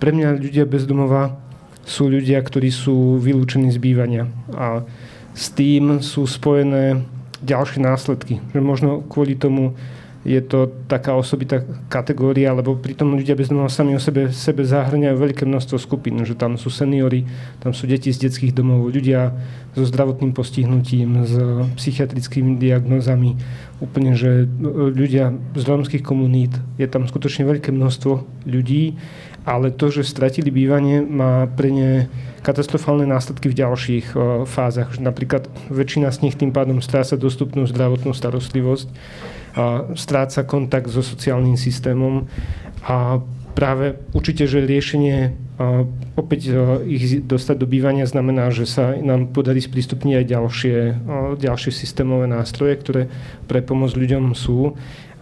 Pre 0.00 0.08
mňa 0.08 0.40
ľudia 0.40 0.64
bez 0.64 0.88
domova 0.88 1.36
sú 1.84 2.08
ľudia, 2.08 2.40
ktorí 2.40 2.72
sú 2.72 3.20
vylúčení 3.20 3.68
z 3.68 3.76
bývania 3.76 4.24
a 4.56 4.88
s 5.36 5.52
tým 5.52 6.00
sú 6.00 6.24
spojené 6.24 7.04
ďalšie 7.44 7.84
následky. 7.84 8.40
Že 8.56 8.60
možno 8.64 8.90
kvôli 9.04 9.36
tomu 9.36 9.76
je 10.24 10.40
to 10.40 10.72
taká 10.88 11.12
osobitá 11.12 11.60
kategória, 11.92 12.56
lebo 12.56 12.80
pritom 12.80 13.12
ľudia 13.12 13.36
bez 13.36 13.52
domova 13.52 13.68
sami 13.68 13.92
o 13.92 14.00
sebe, 14.00 14.32
sebe 14.32 14.64
zahrňajú 14.64 15.16
veľké 15.20 15.44
množstvo 15.44 15.76
skupín, 15.76 16.16
že 16.24 16.32
tam 16.32 16.56
sú 16.56 16.72
seniory, 16.72 17.28
tam 17.60 17.76
sú 17.76 17.84
deti 17.84 18.08
z 18.08 18.24
detských 18.24 18.56
domov, 18.56 18.88
ľudia 18.88 19.36
so 19.76 19.84
zdravotným 19.84 20.32
postihnutím, 20.32 21.28
s 21.28 21.36
psychiatrickými 21.76 22.56
diagnózami, 22.56 23.36
úplne, 23.84 24.16
že 24.16 24.48
ľudia 24.72 25.36
z 25.52 25.62
rómskych 25.62 26.00
komunít, 26.00 26.56
je 26.80 26.88
tam 26.88 27.04
skutočne 27.04 27.44
veľké 27.44 27.68
množstvo 27.68 28.48
ľudí, 28.48 28.96
ale 29.44 29.76
to, 29.76 29.92
že 29.92 30.08
stratili 30.08 30.48
bývanie, 30.48 31.04
má 31.04 31.44
pre 31.52 31.68
ne 31.68 32.08
katastrofálne 32.40 33.04
následky 33.04 33.52
v 33.52 33.60
ďalších 33.60 34.06
fázach. 34.48 34.96
Napríklad 34.96 35.52
väčšina 35.68 36.08
z 36.12 36.24
nich 36.24 36.36
tým 36.36 36.48
pádom 36.48 36.80
stráca 36.80 37.20
dostupnú 37.20 37.68
zdravotnú 37.68 38.16
starostlivosť 38.16 38.88
stráca 39.94 40.42
kontakt 40.42 40.90
so 40.90 41.00
sociálnym 41.00 41.54
systémom 41.54 42.26
a 42.82 43.22
práve 43.54 43.96
určite, 44.10 44.50
že 44.50 44.66
riešenie 44.66 45.32
opäť 46.18 46.50
ich 46.90 47.22
dostať 47.22 47.56
do 47.62 47.66
bývania 47.70 48.04
znamená, 48.10 48.50
že 48.50 48.66
sa 48.66 48.98
nám 48.98 49.30
podarí 49.30 49.62
sprístupniť 49.62 50.14
aj 50.18 50.26
ďalšie, 50.26 50.76
ďalšie 51.38 51.70
systémové 51.70 52.26
nástroje, 52.26 52.74
ktoré 52.82 53.02
pre 53.46 53.62
pomoc 53.62 53.94
ľuďom 53.94 54.34
sú. 54.34 54.74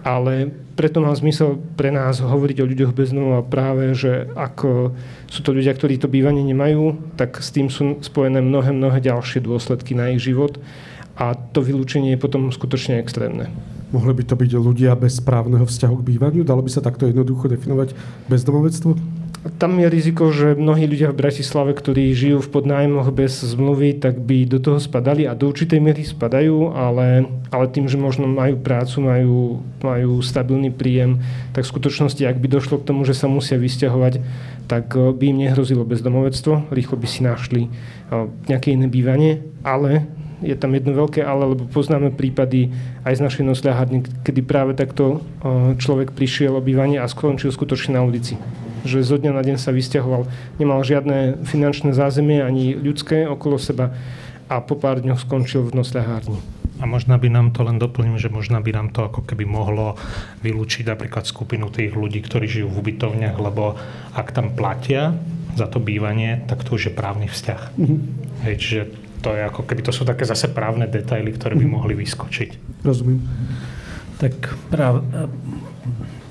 Ale 0.03 0.51
preto 0.75 0.99
má 0.99 1.14
zmysel 1.14 1.62
pre 1.79 1.95
nás 1.95 2.18
hovoriť 2.18 2.59
o 2.59 2.66
ľuďoch 2.66 2.90
bez 2.90 3.14
domova 3.14 3.47
práve, 3.47 3.95
že 3.95 4.27
ako 4.35 4.99
sú 5.31 5.40
to 5.47 5.55
ľudia, 5.55 5.71
ktorí 5.79 5.95
to 5.95 6.11
bývanie 6.11 6.42
nemajú, 6.42 7.14
tak 7.14 7.38
s 7.38 7.55
tým 7.55 7.71
sú 7.71 8.03
spojené 8.03 8.42
mnohé, 8.42 8.75
mnohé 8.75 8.99
ďalšie 8.99 9.47
dôsledky 9.47 9.95
na 9.95 10.11
ich 10.11 10.18
život 10.18 10.59
a 11.14 11.38
to 11.38 11.62
vylúčenie 11.62 12.18
je 12.18 12.23
potom 12.25 12.51
skutočne 12.51 12.99
extrémne. 12.99 13.47
Mohli 13.92 14.12
by 14.18 14.24
to 14.24 14.35
byť 14.40 14.50
ľudia 14.57 14.96
bez 14.96 15.20
správneho 15.20 15.68
vzťahu 15.68 15.94
k 16.00 16.07
bývaniu? 16.16 16.42
Dalo 16.48 16.64
by 16.64 16.70
sa 16.72 16.81
takto 16.81 17.05
jednoducho 17.05 17.52
definovať 17.52 17.92
bezdomovectvo? 18.33 18.96
Tam 19.59 19.74
je 19.74 19.90
riziko, 19.90 20.31
že 20.31 20.55
mnohí 20.55 20.87
ľudia 20.87 21.11
v 21.11 21.18
Bratislave, 21.18 21.74
ktorí 21.74 22.14
žijú 22.14 22.46
v 22.46 22.52
podnájmoch 22.62 23.11
bez 23.11 23.42
zmluvy, 23.42 23.98
tak 23.98 24.22
by 24.22 24.46
do 24.46 24.62
toho 24.62 24.78
spadali 24.78 25.26
a 25.26 25.35
do 25.35 25.50
určitej 25.50 25.83
miery 25.83 26.07
spadajú, 26.07 26.70
ale, 26.70 27.26
ale 27.50 27.66
tým, 27.66 27.90
že 27.90 27.98
možno 27.98 28.31
majú 28.31 28.55
prácu, 28.62 29.02
majú, 29.02 29.38
majú 29.83 30.22
stabilný 30.22 30.70
príjem, 30.70 31.18
tak 31.59 31.66
v 31.66 31.72
skutočnosti, 31.74 32.22
ak 32.22 32.38
by 32.38 32.46
došlo 32.55 32.78
k 32.78 32.87
tomu, 32.87 33.02
že 33.02 33.18
sa 33.18 33.26
musia 33.26 33.59
vysťahovať, 33.59 34.22
tak 34.70 34.94
eh, 34.94 35.11
by 35.11 35.24
im 35.35 35.42
nehrozilo 35.42 35.83
bezdomovectvo, 35.83 36.70
rýchlo 36.70 37.02
by 37.02 37.07
si 37.11 37.20
našli 37.26 37.62
eh, 37.66 38.31
nejaké 38.46 38.78
iné 38.78 38.87
bývanie, 38.87 39.42
ale 39.66 40.07
je 40.42 40.57
tam 40.59 40.74
jedno 40.74 40.92
veľké 40.92 41.22
ale, 41.22 41.55
lebo 41.55 41.64
poznáme 41.70 42.11
prípady 42.12 42.74
aj 43.07 43.18
z 43.18 43.24
našej 43.24 43.44
nosľahárny, 43.46 44.05
kedy 44.26 44.40
práve 44.42 44.74
takto 44.74 45.22
človek 45.78 46.12
prišiel 46.12 46.59
o 46.59 46.62
bývanie 46.62 46.98
a 46.98 47.07
skončil 47.07 47.55
skutočne 47.55 47.96
na 47.96 48.02
ulici. 48.02 48.37
Že 48.83 48.98
zo 49.07 49.16
dňa 49.22 49.33
na 49.38 49.42
deň 49.46 49.57
sa 49.62 49.70
vysťahoval. 49.70 50.26
Nemal 50.59 50.83
žiadne 50.83 51.46
finančné 51.46 51.94
zázemie 51.94 52.42
ani 52.42 52.74
ľudské 52.74 53.24
okolo 53.31 53.55
seba 53.57 53.94
a 54.50 54.59
po 54.59 54.74
pár 54.74 54.98
dňoch 55.00 55.22
skončil 55.22 55.62
v 55.70 55.78
nosľahárni. 55.78 56.42
A 56.83 56.87
možno 56.90 57.14
by 57.14 57.31
nám 57.31 57.55
to 57.55 57.62
len 57.62 57.78
doplním, 57.78 58.18
že 58.18 58.26
možno 58.26 58.59
by 58.59 58.74
nám 58.74 58.90
to 58.90 59.07
ako 59.07 59.22
keby 59.22 59.46
mohlo 59.46 59.94
vylúčiť 60.42 60.90
napríklad 60.90 61.22
skupinu 61.22 61.70
tých 61.70 61.94
ľudí, 61.94 62.18
ktorí 62.26 62.50
žijú 62.50 62.74
v 62.74 62.78
ubytovniach, 62.83 63.38
lebo 63.38 63.78
ak 64.18 64.35
tam 64.35 64.50
platia 64.50 65.14
za 65.55 65.70
to 65.70 65.78
bývanie, 65.78 66.42
tak 66.50 66.66
to 66.66 66.74
už 66.74 66.90
je 66.90 66.92
právny 66.92 67.31
vzťah. 67.31 67.62
Mm-hmm. 67.78 67.98
Hej, 68.50 68.55
čiže 68.59 68.83
to 69.22 69.32
je 69.38 69.42
ako 69.46 69.62
keby 69.62 69.87
to 69.87 69.94
sú 69.94 70.02
také 70.02 70.26
zase 70.26 70.50
právne 70.50 70.90
detaily, 70.90 71.30
ktoré 71.32 71.54
by 71.54 71.66
mhm. 71.66 71.72
mohli 71.72 71.94
vyskočiť. 71.94 72.82
Rozumiem. 72.82 73.22
Tak 74.18 74.35
práv, 74.70 75.02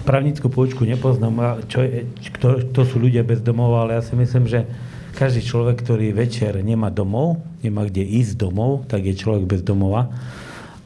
právnickú 0.04 0.47
poučku 0.47 0.84
nepoznám, 0.84 1.63
čo 1.67 1.84
je, 1.84 2.08
kto, 2.36 2.71
kto 2.71 2.82
sú 2.88 2.99
ľudia 2.99 3.23
bez 3.23 3.39
domov, 3.39 3.75
ale 3.80 3.99
ja 3.99 4.04
si 4.04 4.15
myslím, 4.15 4.47
že 4.47 4.67
každý 5.15 5.43
človek, 5.43 5.84
ktorý 5.84 6.15
večer 6.15 6.56
nemá 6.63 6.88
domov, 6.88 7.43
nemá 7.60 7.84
kde 7.84 8.04
ísť 8.04 8.39
domov, 8.39 8.88
tak 8.88 9.04
je 9.04 9.15
človek 9.15 9.43
bez 9.43 9.62
domova. 9.62 10.08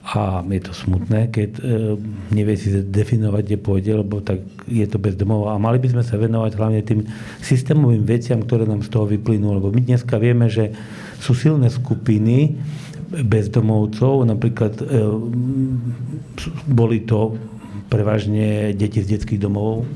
A 0.05 0.45
je 0.45 0.61
to 0.61 0.69
smutné, 0.69 1.33
keď 1.33 1.49
e, 1.57 1.61
nevie 2.29 2.53
si 2.53 2.69
definovať, 2.69 3.41
kde 3.41 3.57
pôjde, 3.57 3.91
lebo 4.05 4.21
tak 4.21 4.37
je 4.69 4.85
to 4.85 5.01
bez 5.01 5.17
domova. 5.17 5.57
A 5.57 5.61
mali 5.61 5.81
by 5.81 5.97
sme 5.97 6.03
sa 6.05 6.21
venovať 6.21 6.51
hlavne 6.61 6.81
tým 6.85 7.09
systémovým 7.41 8.05
veciam, 8.05 8.37
ktoré 8.45 8.69
nám 8.69 8.85
z 8.85 8.93
toho 8.93 9.09
vyplynú. 9.09 9.57
Lebo 9.57 9.73
my 9.73 9.81
dneska 9.81 10.21
vieme, 10.21 10.45
že 10.45 10.77
sú 11.17 11.33
silné 11.33 11.73
skupiny 11.73 12.53
bezdomovcov, 13.09 14.29
napríklad 14.29 14.73
e, 14.77 14.85
boli 16.69 17.01
to 17.01 17.33
prevažne 17.89 18.77
deti 18.77 19.01
z 19.01 19.17
detských 19.17 19.41
domov, 19.41 19.89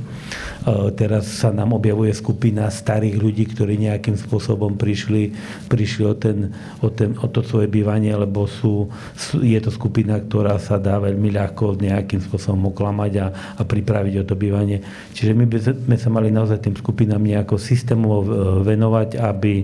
Teraz 1.00 1.40
sa 1.40 1.56
nám 1.56 1.72
objavuje 1.72 2.12
skupina 2.12 2.68
starých 2.68 3.16
ľudí, 3.16 3.48
ktorí 3.48 3.80
nejakým 3.80 4.20
spôsobom 4.20 4.76
prišli, 4.76 5.32
prišli 5.72 6.04
o, 6.04 6.14
ten, 6.20 6.52
o, 6.84 6.92
ten, 6.92 7.16
o 7.16 7.32
to 7.32 7.40
svoje 7.40 7.72
bývanie, 7.72 8.12
lebo 8.12 8.44
sú, 8.44 8.92
je 9.40 9.56
to 9.64 9.72
skupina, 9.72 10.20
ktorá 10.20 10.60
sa 10.60 10.76
dá 10.76 11.00
veľmi 11.00 11.32
ľahko 11.32 11.80
nejakým 11.80 12.20
spôsobom 12.20 12.76
oklamať 12.76 13.12
a, 13.24 13.28
a 13.56 13.62
pripraviť 13.64 14.14
o 14.20 14.28
to 14.28 14.36
bývanie. 14.36 14.84
Čiže 15.16 15.32
my 15.32 15.46
by 15.48 15.58
sme 15.64 15.96
sa 15.96 16.10
mali 16.12 16.28
naozaj 16.28 16.60
tým 16.60 16.76
skupinám 16.76 17.24
nejako 17.24 17.56
systémovo 17.56 18.28
venovať, 18.60 19.16
aby, 19.16 19.64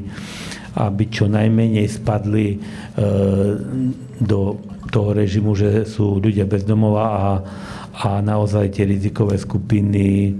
aby 0.79 1.03
čo 1.11 1.27
najmenej 1.27 1.91
spadli 1.91 2.55
e, 2.55 2.57
do 4.23 4.39
toho 4.95 5.11
režimu, 5.11 5.59
že 5.59 5.83
sú 5.83 6.23
ľudia 6.23 6.47
bez 6.47 6.63
domova 6.63 7.05
a, 7.11 7.27
a 7.99 8.09
naozaj 8.23 8.71
tie 8.71 8.87
rizikové 8.87 9.35
skupiny, 9.35 10.31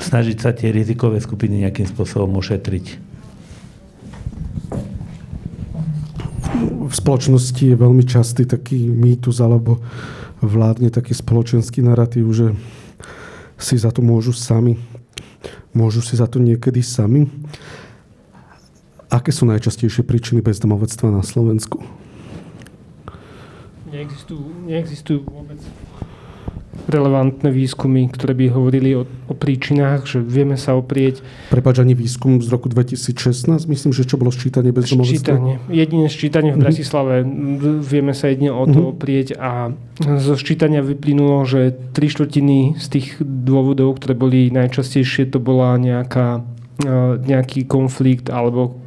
snažiť 0.00 0.36
sa 0.40 0.50
tie 0.52 0.72
rizikové 0.72 1.20
skupiny 1.20 1.64
nejakým 1.64 1.88
spôsobom 1.88 2.36
ošetriť. 2.40 3.10
v 6.90 6.94
spoločnosti 6.94 7.62
je 7.62 7.76
veľmi 7.78 8.02
častý 8.02 8.42
taký 8.42 8.90
mýtus 8.90 9.38
alebo 9.38 9.78
vládne 10.42 10.90
taký 10.90 11.14
spoločenský 11.14 11.86
narratív, 11.86 12.26
že 12.34 12.46
si 13.54 13.78
za 13.78 13.94
to 13.94 14.02
môžu 14.02 14.34
sami. 14.34 14.74
Môžu 15.70 16.02
si 16.02 16.18
za 16.18 16.26
to 16.26 16.42
niekedy 16.42 16.82
sami. 16.82 17.30
Aké 19.06 19.30
sú 19.30 19.46
najčastejšie 19.46 20.02
príčiny 20.02 20.42
bezdomovectva 20.42 21.14
na 21.14 21.22
Slovensku? 21.22 21.78
Neexistujú, 23.90 24.50
neexistujú 24.66 25.22
vôbec 25.30 25.58
relevantné 26.88 27.52
výskumy, 27.52 28.08
ktoré 28.08 28.32
by 28.32 28.46
hovorili 28.52 28.96
o, 28.96 29.04
o 29.04 29.34
príčinách, 29.36 30.08
že 30.08 30.18
vieme 30.24 30.56
sa 30.56 30.78
oprieť. 30.78 31.20
Prepač, 31.52 31.82
ani 31.82 31.92
výskum 31.92 32.40
z 32.40 32.48
roku 32.48 32.72
2016, 32.72 33.68
myslím, 33.68 33.92
že 33.92 34.08
čo 34.08 34.16
bolo 34.16 34.32
sčítanie 34.32 34.72
bezdomovstva? 34.72 35.36
Sčítanie. 35.36 35.54
Jedine 35.68 36.06
sčítanie 36.08 36.50
v 36.56 36.58
mhm. 36.58 36.64
Bratislave. 36.64 37.14
Mm-hmm. 37.20 37.76
Vieme 37.84 38.12
sa 38.16 38.32
jedine 38.32 38.50
o 38.54 38.64
to 38.64 38.80
mm-hmm. 38.80 38.92
oprieť 38.96 39.28
a 39.36 39.74
zo 40.00 40.34
sčítania 40.40 40.80
vyplynulo, 40.80 41.44
že 41.44 41.76
tri 41.92 42.08
štvrtiny 42.08 42.80
z 42.80 42.86
tých 42.88 43.20
dôvodov, 43.20 44.00
ktoré 44.00 44.16
boli 44.16 44.48
najčastejšie, 44.48 45.28
to 45.28 45.36
bola 45.36 45.76
nejaká, 45.76 46.40
e, 46.80 47.20
nejaký 47.20 47.68
konflikt 47.68 48.32
alebo 48.32 48.79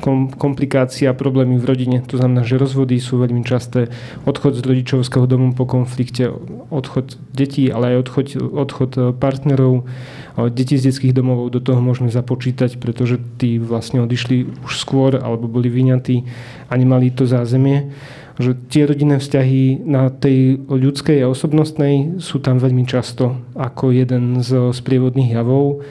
kom, 0.00 0.32
komplikácia, 0.32 1.12
problémy 1.12 1.60
v 1.60 1.68
rodine. 1.68 1.98
To 2.08 2.16
znamená, 2.16 2.42
že 2.42 2.56
rozvody 2.56 2.96
sú 2.98 3.20
veľmi 3.20 3.44
časté. 3.44 3.92
Odchod 4.24 4.58
z 4.58 4.64
rodičovského 4.64 5.28
domu 5.28 5.52
po 5.52 5.68
konflikte, 5.68 6.32
odchod 6.72 7.20
detí, 7.36 7.68
ale 7.68 7.94
aj 7.94 7.96
odchod, 8.08 8.26
odchod 8.40 8.92
partnerov, 9.20 9.84
deti 10.50 10.80
z 10.80 10.88
detských 10.90 11.12
domov 11.12 11.52
do 11.52 11.60
toho 11.60 11.78
môžeme 11.84 12.08
započítať, 12.08 12.80
pretože 12.80 13.20
tí 13.36 13.60
vlastne 13.60 14.00
odišli 14.00 14.64
už 14.64 14.72
skôr 14.80 15.20
alebo 15.20 15.46
boli 15.46 15.68
vyňatí 15.68 16.24
a 16.66 16.72
nemali 16.74 17.12
to 17.12 17.28
zázemie 17.28 17.92
že 18.40 18.56
tie 18.72 18.88
rodinné 18.88 19.20
vzťahy 19.20 19.84
na 19.84 20.08
tej 20.08 20.64
ľudskej 20.64 21.20
a 21.20 21.28
osobnostnej 21.28 22.24
sú 22.24 22.40
tam 22.40 22.56
veľmi 22.56 22.88
často 22.88 23.36
ako 23.52 23.92
jeden 23.92 24.40
z 24.40 24.72
sprievodných 24.72 25.36
javov 25.36 25.84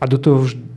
a 0.00 0.04
do 0.08 0.16
toho 0.16 0.48
vždy, 0.48 0.71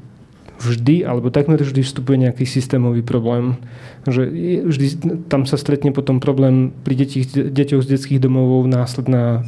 alebo 1.05 1.29
takmer 1.29 1.59
vždy 1.59 1.83
vstupuje 1.83 2.25
nejaký 2.25 2.47
systémový 2.47 3.03
problém. 3.03 3.59
Že 4.07 4.23
vždy 4.65 4.87
tam 5.27 5.43
sa 5.45 5.59
stretne 5.59 5.91
potom 5.91 6.23
problém 6.23 6.71
pri 6.85 6.95
deti, 6.95 7.27
deťoch 7.27 7.83
z 7.83 7.91
detských 7.95 8.23
domov, 8.23 8.65
následná, 8.65 9.43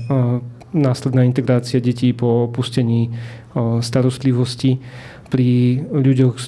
následná 0.76 1.24
integrácia 1.24 1.80
detí 1.80 2.12
po 2.12 2.52
opustení 2.52 3.16
starostlivosti. 3.82 4.84
Pri 5.28 5.84
ľuďoch, 5.92 6.40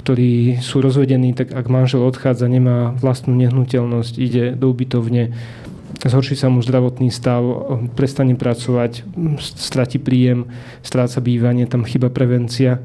ktorí 0.00 0.64
sú 0.64 0.80
rozvedení, 0.80 1.36
tak 1.36 1.52
ak 1.52 1.68
manžel 1.68 2.00
odchádza, 2.08 2.48
nemá 2.48 2.96
vlastnú 2.96 3.36
nehnuteľnosť, 3.36 4.14
ide 4.16 4.56
do 4.56 4.72
ubytovne, 4.72 5.36
zhorší 6.00 6.32
sa 6.32 6.48
mu 6.48 6.64
zdravotný 6.64 7.12
stav, 7.12 7.44
prestane 7.92 8.32
pracovať, 8.32 9.04
stratí 9.40 10.00
príjem, 10.00 10.48
stráca 10.80 11.20
bývanie, 11.20 11.68
tam 11.68 11.84
chyba 11.84 12.08
prevencia 12.08 12.80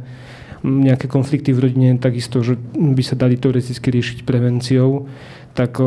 nejaké 0.64 1.12
konflikty 1.12 1.52
v 1.52 1.70
rodine, 1.70 2.00
takisto, 2.00 2.40
že 2.40 2.56
by 2.74 3.04
sa 3.04 3.20
dali 3.20 3.36
teoreticky 3.36 3.92
riešiť 3.92 4.24
prevenciou, 4.24 5.12
tak 5.54 5.78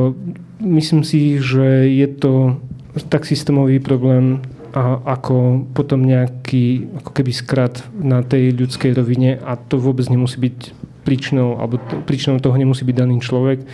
myslím 0.62 1.02
si, 1.02 1.40
že 1.40 1.90
je 1.90 2.08
to 2.12 2.60
tak 3.08 3.24
systémový 3.24 3.80
problém, 3.80 4.44
a 4.76 5.00
ako 5.16 5.64
potom 5.72 6.04
nejaký 6.04 6.84
ako 7.00 7.10
keby 7.16 7.32
skrat 7.32 7.80
na 7.96 8.20
tej 8.20 8.52
ľudskej 8.52 8.92
rovine 8.92 9.40
a 9.40 9.56
to 9.56 9.80
vôbec 9.80 10.04
nemusí 10.12 10.36
byť 10.36 10.56
príčinou, 11.00 11.56
alebo 11.56 11.80
príčinou 12.04 12.36
toho 12.44 12.60
nemusí 12.60 12.84
byť 12.84 12.96
daný 12.98 13.24
človek, 13.24 13.64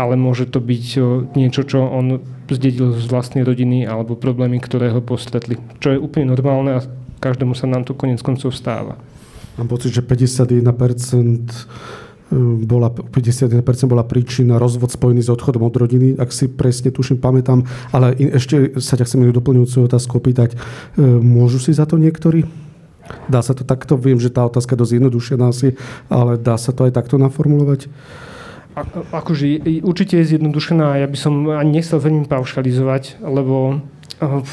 ale 0.00 0.16
môže 0.16 0.48
to 0.48 0.64
byť 0.64 0.84
niečo, 1.36 1.60
čo 1.68 1.84
on 1.84 2.24
zdedil 2.48 2.96
z 2.96 3.04
vlastnej 3.04 3.44
rodiny 3.44 3.84
alebo 3.84 4.16
problémy, 4.16 4.56
ktoré 4.56 4.96
ho 4.96 5.04
postretli. 5.04 5.60
Čo 5.76 5.92
je 5.92 6.00
úplne 6.00 6.32
normálne 6.32 6.80
a 6.80 6.86
každému 7.20 7.52
sa 7.52 7.68
nám 7.68 7.84
to 7.84 7.92
konec 7.92 8.24
koncov 8.24 8.56
stáva. 8.56 8.96
Mám 9.56 9.68
pocit, 9.72 9.88
že 9.88 10.04
51% 10.04 10.60
e, 10.60 11.56
bola, 12.68 12.92
51% 12.92 13.56
bola 13.88 14.04
príčina 14.04 14.60
rozvod 14.60 14.92
spojený 14.92 15.24
s 15.24 15.32
odchodom 15.32 15.64
od 15.64 15.76
rodiny, 15.76 16.20
ak 16.20 16.28
si 16.28 16.52
presne 16.52 16.92
tuším, 16.92 17.16
pamätám. 17.16 17.64
Ale 17.88 18.12
in, 18.20 18.36
ešte 18.36 18.76
sa 18.84 19.00
ťa 19.00 19.08
chcem 19.08 19.32
doplňujúcu 19.32 19.88
otázku 19.88 20.20
opýtať. 20.20 20.52
E, 20.52 20.56
môžu 21.08 21.56
si 21.56 21.72
za 21.72 21.88
to 21.88 21.96
niektorí? 21.96 22.44
Dá 23.32 23.40
sa 23.40 23.56
to 23.56 23.64
takto? 23.64 23.96
Viem, 23.96 24.20
že 24.20 24.28
tá 24.28 24.44
otázka 24.44 24.76
je 24.76 24.80
dosť 24.84 24.92
jednodušená 25.00 25.44
asi, 25.48 25.78
ale 26.12 26.36
dá 26.36 26.60
sa 26.60 26.76
to 26.76 26.84
aj 26.84 26.92
takto 26.92 27.16
naformulovať? 27.16 27.88
A, 28.76 28.84
akože 29.24 29.64
určite 29.80 30.20
je 30.20 30.36
zjednodušená. 30.36 31.00
Ja 31.00 31.08
by 31.08 31.16
som 31.16 31.48
ani 31.48 31.80
nechcel 31.80 31.96
veľmi 31.96 32.28
paušalizovať, 32.28 33.24
lebo 33.24 33.80
e, 34.20 34.44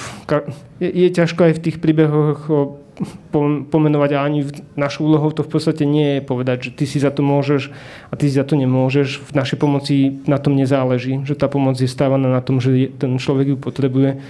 je, 0.79 0.89
je 0.95 1.07
ťažko 1.11 1.51
aj 1.51 1.53
v 1.59 1.63
tých 1.67 1.77
príbehoch 1.83 2.47
pomenovať 3.73 4.11
a 4.13 4.23
ani 4.23 4.45
našou 4.77 5.09
úlohou 5.09 5.33
to 5.33 5.41
v 5.41 5.51
podstate 5.57 5.81
nie 5.83 6.17
je 6.17 6.21
povedať, 6.21 6.69
že 6.69 6.71
ty 6.77 6.85
si 6.85 7.01
za 7.01 7.09
to 7.09 7.25
môžeš 7.25 7.73
a 8.09 8.13
ty 8.13 8.29
si 8.29 8.37
za 8.37 8.45
to 8.45 8.53
nemôžeš. 8.53 9.25
V 9.25 9.31
našej 9.33 9.57
pomoci 9.57 10.21
na 10.29 10.37
tom 10.37 10.53
nezáleží, 10.53 11.25
že 11.25 11.33
tá 11.33 11.49
pomoc 11.49 11.81
je 11.81 11.89
stávaná 11.89 12.29
na 12.29 12.41
tom, 12.45 12.61
že 12.61 12.93
ten 12.93 13.17
človek 13.17 13.53
ju 13.53 13.57
potrebuje. 13.57 14.21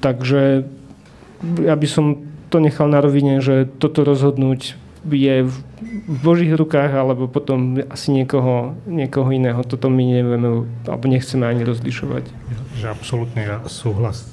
Takže 0.00 0.64
ja 1.60 1.74
by 1.76 1.88
som 1.88 2.24
to 2.48 2.58
nechal 2.58 2.88
na 2.88 3.04
rovine, 3.04 3.44
že 3.44 3.68
toto 3.68 4.02
rozhodnúť 4.02 4.80
je 5.08 5.48
v 5.48 6.16
Božích 6.20 6.52
rukách, 6.52 6.92
alebo 6.92 7.24
potom 7.24 7.80
asi 7.88 8.12
niekoho, 8.12 8.76
niekoho 8.84 9.32
iného. 9.32 9.64
Toto 9.64 9.88
my 9.88 10.04
nevieme, 10.04 10.68
alebo 10.84 11.04
nechceme 11.08 11.48
ani 11.48 11.64
rozlišovať. 11.64 12.24
Že 12.76 12.86
absolútne 12.92 13.40
ja 13.40 13.56
súhlas, 13.64 14.28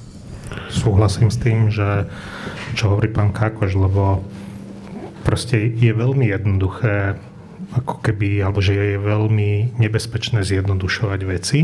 súhlasím 0.70 1.32
s 1.32 1.38
tým, 1.40 1.72
že 1.72 2.06
čo 2.74 2.94
hovorí 2.94 3.08
pán 3.10 3.32
Kákoš, 3.32 3.74
lebo 3.74 4.22
proste 5.26 5.60
je 5.60 5.92
veľmi 5.92 6.30
jednoduché, 6.32 7.20
ako 7.76 8.00
keby, 8.00 8.40
alebo 8.40 8.64
že 8.64 8.72
je 8.72 8.96
veľmi 8.96 9.76
nebezpečné 9.76 10.40
zjednodušovať 10.40 11.20
veci. 11.28 11.60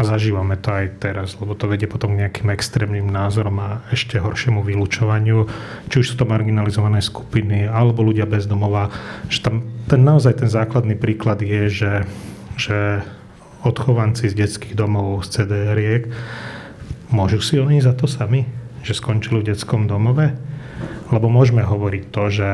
A 0.00 0.06
zažívame 0.06 0.56
to 0.56 0.72
aj 0.72 0.96
teraz, 0.96 1.36
lebo 1.36 1.52
to 1.52 1.68
vedie 1.68 1.84
potom 1.84 2.16
k 2.16 2.24
nejakým 2.24 2.48
extrémnym 2.48 3.04
názorom 3.04 3.60
a 3.60 3.84
ešte 3.92 4.16
horšiemu 4.16 4.64
vylúčovaniu. 4.64 5.44
Či 5.92 5.96
už 6.00 6.06
sú 6.08 6.14
to 6.16 6.24
marginalizované 6.24 7.04
skupiny, 7.04 7.68
alebo 7.68 8.00
ľudia 8.00 8.24
bez 8.24 8.48
domova. 8.48 8.88
Že 9.28 9.38
tam 9.44 9.56
ten 9.92 10.00
naozaj 10.00 10.40
ten 10.40 10.48
základný 10.48 10.96
príklad 10.96 11.44
je, 11.44 11.68
že, 11.68 11.92
že 12.56 13.04
odchovanci 13.60 14.32
z 14.32 14.40
detských 14.40 14.72
domov, 14.72 15.28
z 15.28 15.44
CDR-iek, 15.44 16.08
môžu 17.10 17.42
si 17.42 17.60
oni 17.60 17.82
za 17.82 17.92
to 17.92 18.08
sami? 18.08 18.60
že 18.80 18.96
skončili 18.96 19.44
v 19.44 19.52
detskom 19.52 19.84
domove? 19.84 20.32
Lebo 21.10 21.26
môžeme 21.26 21.66
hovoriť 21.66 22.04
to, 22.14 22.24
že, 22.30 22.52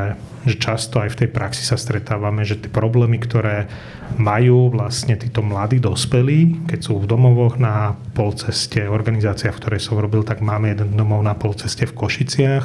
že 0.49 0.57
často 0.57 0.99
aj 0.99 1.13
v 1.13 1.19
tej 1.25 1.29
praxi 1.29 1.63
sa 1.63 1.77
stretávame, 1.77 2.43
že 2.43 2.57
tie 2.57 2.73
problémy, 2.73 3.21
ktoré 3.21 3.69
majú 4.17 4.73
vlastne 4.73 5.15
títo 5.15 5.45
mladí 5.45 5.77
dospelí, 5.77 6.65
keď 6.65 6.81
sú 6.81 6.99
v 6.99 7.07
domovoch 7.07 7.61
na 7.61 7.95
polceste, 8.17 8.89
organizácia, 8.89 9.53
v 9.53 9.61
ktorej 9.61 9.81
som 9.85 10.01
robil, 10.01 10.25
tak 10.25 10.41
máme 10.41 10.73
jeden 10.73 10.97
domov 10.97 11.21
na 11.21 11.37
polceste 11.37 11.85
v 11.85 11.97
Košiciach, 12.01 12.65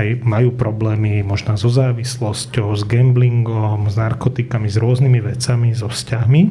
aj 0.00 0.06
majú 0.24 0.56
problémy 0.56 1.20
možno 1.22 1.60
so 1.60 1.68
závislosťou, 1.68 2.72
s 2.72 2.82
gamblingom, 2.88 3.86
s 3.86 3.94
narkotikami, 4.00 4.66
s 4.66 4.80
rôznymi 4.80 5.20
vecami, 5.22 5.76
so 5.76 5.92
vzťahmi 5.92 6.42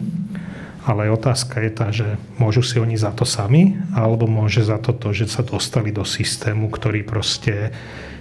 ale 0.86 1.10
otázka 1.10 1.66
je 1.66 1.72
tá, 1.74 1.90
že 1.90 2.22
môžu 2.38 2.62
si 2.62 2.78
oni 2.78 2.94
za 2.94 3.10
to 3.10 3.26
sami, 3.26 3.74
alebo 3.98 4.30
môže 4.30 4.62
za 4.62 4.78
to 4.78 4.94
to, 4.94 5.18
že 5.18 5.34
sa 5.34 5.42
dostali 5.42 5.90
do 5.90 6.06
systému, 6.06 6.70
ktorý 6.70 7.02
proste 7.02 7.74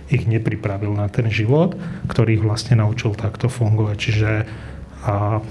ich 0.09 0.25
nepripravil 0.25 0.97
na 0.97 1.13
ten 1.13 1.29
život, 1.29 1.77
ktorý 2.09 2.41
ich 2.41 2.45
vlastne 2.45 2.81
naučil 2.81 3.13
takto 3.13 3.53
fungovať. 3.53 3.97
Čiže 4.01 4.31
a 5.05 5.45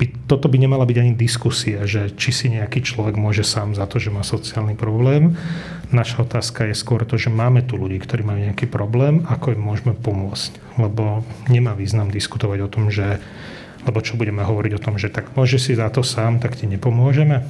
by, 0.00 0.06
toto 0.26 0.48
by 0.48 0.56
nemala 0.56 0.88
byť 0.88 0.96
ani 0.96 1.12
diskusia, 1.12 1.84
že 1.84 2.10
či 2.16 2.32
si 2.32 2.46
nejaký 2.48 2.80
človek 2.80 3.20
môže 3.20 3.44
sám 3.44 3.76
za 3.76 3.84
to, 3.84 4.00
že 4.00 4.08
má 4.08 4.24
sociálny 4.24 4.72
problém. 4.72 5.36
Naša 5.92 6.24
otázka 6.24 6.66
je 6.66 6.74
skôr 6.74 7.04
to, 7.04 7.20
že 7.20 7.28
máme 7.28 7.60
tu 7.62 7.76
ľudí, 7.76 8.00
ktorí 8.00 8.24
majú 8.24 8.40
nejaký 8.40 8.64
problém, 8.64 9.22
ako 9.28 9.52
im 9.52 9.62
môžeme 9.62 9.92
pomôcť. 9.92 10.80
Lebo 10.80 11.22
nemá 11.52 11.76
význam 11.76 12.08
diskutovať 12.08 12.58
o 12.64 12.72
tom, 12.72 12.88
že 12.88 13.20
lebo 13.86 13.98
čo 14.04 14.16
budeme 14.20 14.44
hovoriť 14.44 14.72
o 14.76 14.82
tom, 14.82 15.00
že 15.00 15.08
tak 15.08 15.32
môže 15.36 15.56
si 15.56 15.72
za 15.76 15.88
to 15.88 16.04
sám, 16.04 16.40
tak 16.42 16.56
ti 16.56 16.68
nepomôžeme? 16.68 17.44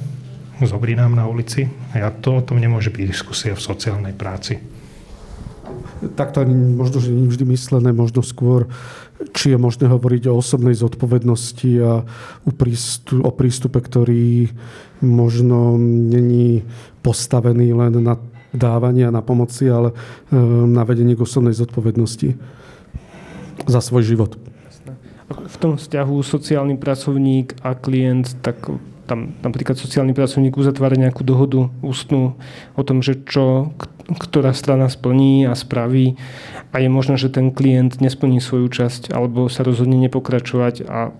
Zobri 0.61 0.93
nám 0.93 1.17
na 1.17 1.25
ulici? 1.25 1.65
A 1.97 2.13
to 2.13 2.37
o 2.37 2.45
tom 2.45 2.61
nemôže 2.61 2.93
byť 2.93 3.01
diskusia 3.01 3.57
v 3.57 3.65
sociálnej 3.65 4.13
práci. 4.13 4.61
Takto 6.13 6.41
ani 6.45 6.53
možno, 6.53 7.01
že 7.01 7.09
nie 7.09 7.25
vždy 7.25 7.45
myslené, 7.49 7.89
možno 7.93 8.21
skôr, 8.21 8.69
či 9.33 9.53
je 9.53 9.57
možné 9.57 9.89
hovoriť 9.89 10.29
o 10.29 10.37
osobnej 10.37 10.77
zodpovednosti 10.77 11.71
a 11.81 12.05
o 13.21 13.31
prístupe, 13.33 13.79
ktorý 13.81 14.53
možno 15.01 15.81
není 15.81 16.61
postavený 17.01 17.73
len 17.73 18.01
na 18.01 18.21
dávania, 18.51 19.09
na 19.09 19.23
pomoci, 19.23 19.65
ale 19.71 19.95
na 20.67 20.83
vedenie 20.83 21.15
k 21.15 21.23
osobnej 21.23 21.55
zodpovednosti 21.55 22.35
za 23.65 23.79
svoj 23.81 24.03
život. 24.05 24.37
V 25.35 25.57
tom 25.57 25.79
vzťahu 25.79 26.15
sociálny 26.23 26.75
pracovník 26.77 27.59
a 27.63 27.75
klient, 27.75 28.37
tak 28.43 28.59
tam 29.09 29.35
napríklad 29.43 29.75
sociálny 29.75 30.15
pracovník 30.15 30.55
uzatvára 30.55 30.95
nejakú 30.95 31.27
dohodu 31.27 31.67
ústnu 31.83 32.39
o 32.79 32.81
tom, 32.85 33.03
že 33.03 33.19
čo 33.27 33.75
ktorá 34.11 34.51
strana 34.51 34.91
splní 34.91 35.47
a 35.47 35.55
spraví 35.55 36.19
a 36.75 36.83
je 36.83 36.89
možné, 36.91 37.15
že 37.15 37.31
ten 37.31 37.53
klient 37.53 38.03
nesplní 38.03 38.43
svoju 38.43 38.67
časť 38.67 39.13
alebo 39.13 39.47
sa 39.47 39.63
rozhodne 39.63 39.95
nepokračovať 40.03 40.87
a 40.87 41.15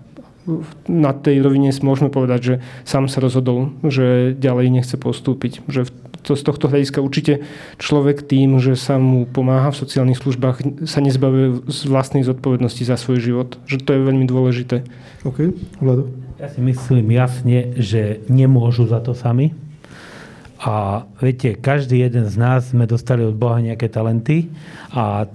na 0.90 1.14
tej 1.14 1.38
rovine 1.38 1.70
môžeme 1.70 2.10
povedať, 2.10 2.40
že 2.42 2.54
sám 2.82 3.06
sa 3.06 3.22
rozhodol, 3.22 3.70
že 3.86 4.34
ďalej 4.34 4.74
nechce 4.74 4.98
postúpiť. 4.98 5.62
Že 5.70 5.86
to 6.22 6.38
z 6.38 6.42
tohto 6.46 6.70
hľadiska 6.70 7.02
určite 7.02 7.42
človek 7.82 8.22
tým, 8.22 8.62
že 8.62 8.78
sa 8.78 8.96
mu 8.96 9.26
pomáha 9.26 9.74
v 9.74 9.80
sociálnych 9.82 10.22
službách, 10.22 10.86
sa 10.86 11.02
nezbavuje 11.02 11.66
z 11.66 11.80
vlastnej 11.90 12.22
zodpovednosti 12.22 12.82
za 12.86 12.94
svoj 12.94 13.18
život. 13.18 13.58
Že 13.66 13.76
to 13.82 13.90
je 13.94 14.00
veľmi 14.06 14.26
dôležité. 14.30 14.86
OK, 15.26 15.50
Vlado. 15.82 16.08
Ja 16.38 16.50
si 16.50 16.58
myslím 16.62 17.14
jasne, 17.14 17.74
že 17.78 18.22
nemôžu 18.26 18.90
za 18.90 18.98
to 18.98 19.14
sami. 19.14 19.54
A 20.62 21.06
viete, 21.18 21.58
každý 21.58 22.06
jeden 22.06 22.26
z 22.30 22.38
nás 22.38 22.70
sme 22.70 22.86
dostali 22.86 23.26
od 23.26 23.34
Boha 23.34 23.58
nejaké 23.58 23.90
talenty 23.90 24.46
a 24.94 25.26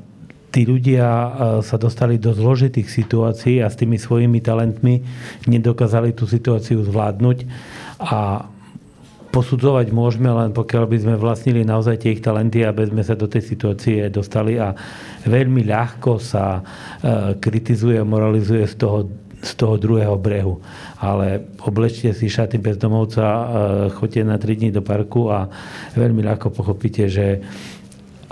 tí 0.51 0.63
ľudia 0.63 1.03
e, 1.03 1.29
sa 1.67 1.75
dostali 1.75 2.15
do 2.15 2.31
zložitých 2.31 2.87
situácií 2.87 3.59
a 3.59 3.67
s 3.67 3.75
tými 3.75 3.99
svojimi 3.99 4.39
talentmi 4.39 5.03
nedokázali 5.45 6.15
tú 6.15 6.23
situáciu 6.23 6.79
zvládnuť 6.87 7.43
a 7.99 8.47
posudzovať 9.37 9.93
môžeme 9.93 10.33
len 10.33 10.49
pokiaľ 10.49 10.83
by 10.89 10.97
sme 10.97 11.15
vlastnili 11.21 11.61
naozaj 11.61 12.01
tie 12.01 12.17
ich 12.17 12.25
talenty, 12.25 12.65
aby 12.65 12.89
sme 12.89 13.05
sa 13.05 13.13
do 13.13 13.29
tej 13.29 13.45
situácie 13.45 14.09
dostali 14.09 14.57
a 14.57 14.73
veľmi 15.29 15.61
ľahko 15.61 16.17
sa 16.17 16.57
e, 16.57 16.61
kritizuje 17.37 18.01
moralizuje 18.01 18.65
z 18.65 18.75
toho 18.81 18.99
z 19.37 19.53
toho 19.53 19.77
druhého 19.77 20.17
brehu. 20.17 20.57
Ale 20.97 21.45
oblečte 21.61 22.09
si 22.09 22.25
šaty 22.25 22.57
bezdomovca, 22.57 23.21
e, 23.21 23.43
choďte 23.93 24.21
na 24.25 24.41
3 24.41 24.57
dní 24.57 24.69
do 24.73 24.81
parku 24.81 25.29
a 25.29 25.45
veľmi 25.93 26.25
ľahko 26.25 26.49
pochopíte, 26.49 27.05
že 27.05 27.45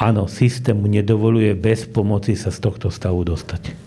áno, 0.02 0.26
systému 0.26 0.90
nedovoluje 0.90 1.54
bez 1.54 1.86
pomoci 1.86 2.34
sa 2.34 2.50
z 2.50 2.58
tohto 2.58 2.90
stavu 2.90 3.22
dostať 3.22 3.85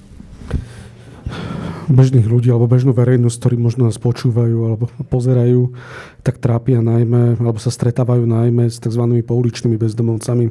bežných 1.89 2.29
ľudí 2.29 2.53
alebo 2.53 2.69
bežnú 2.69 2.93
verejnosť, 2.93 3.37
ktorí 3.41 3.57
možno 3.57 3.89
nás 3.89 3.97
počúvajú 3.97 4.59
alebo 4.65 4.85
pozerajú, 5.09 5.73
tak 6.23 6.39
trápia 6.39 6.85
najmä, 6.85 7.41
alebo 7.41 7.59
sa 7.59 7.73
stretávajú 7.73 8.29
najmä 8.29 8.69
s 8.69 8.79
tzv. 8.79 9.03
pouličnými 9.25 9.81
bezdomovcami 9.81 10.47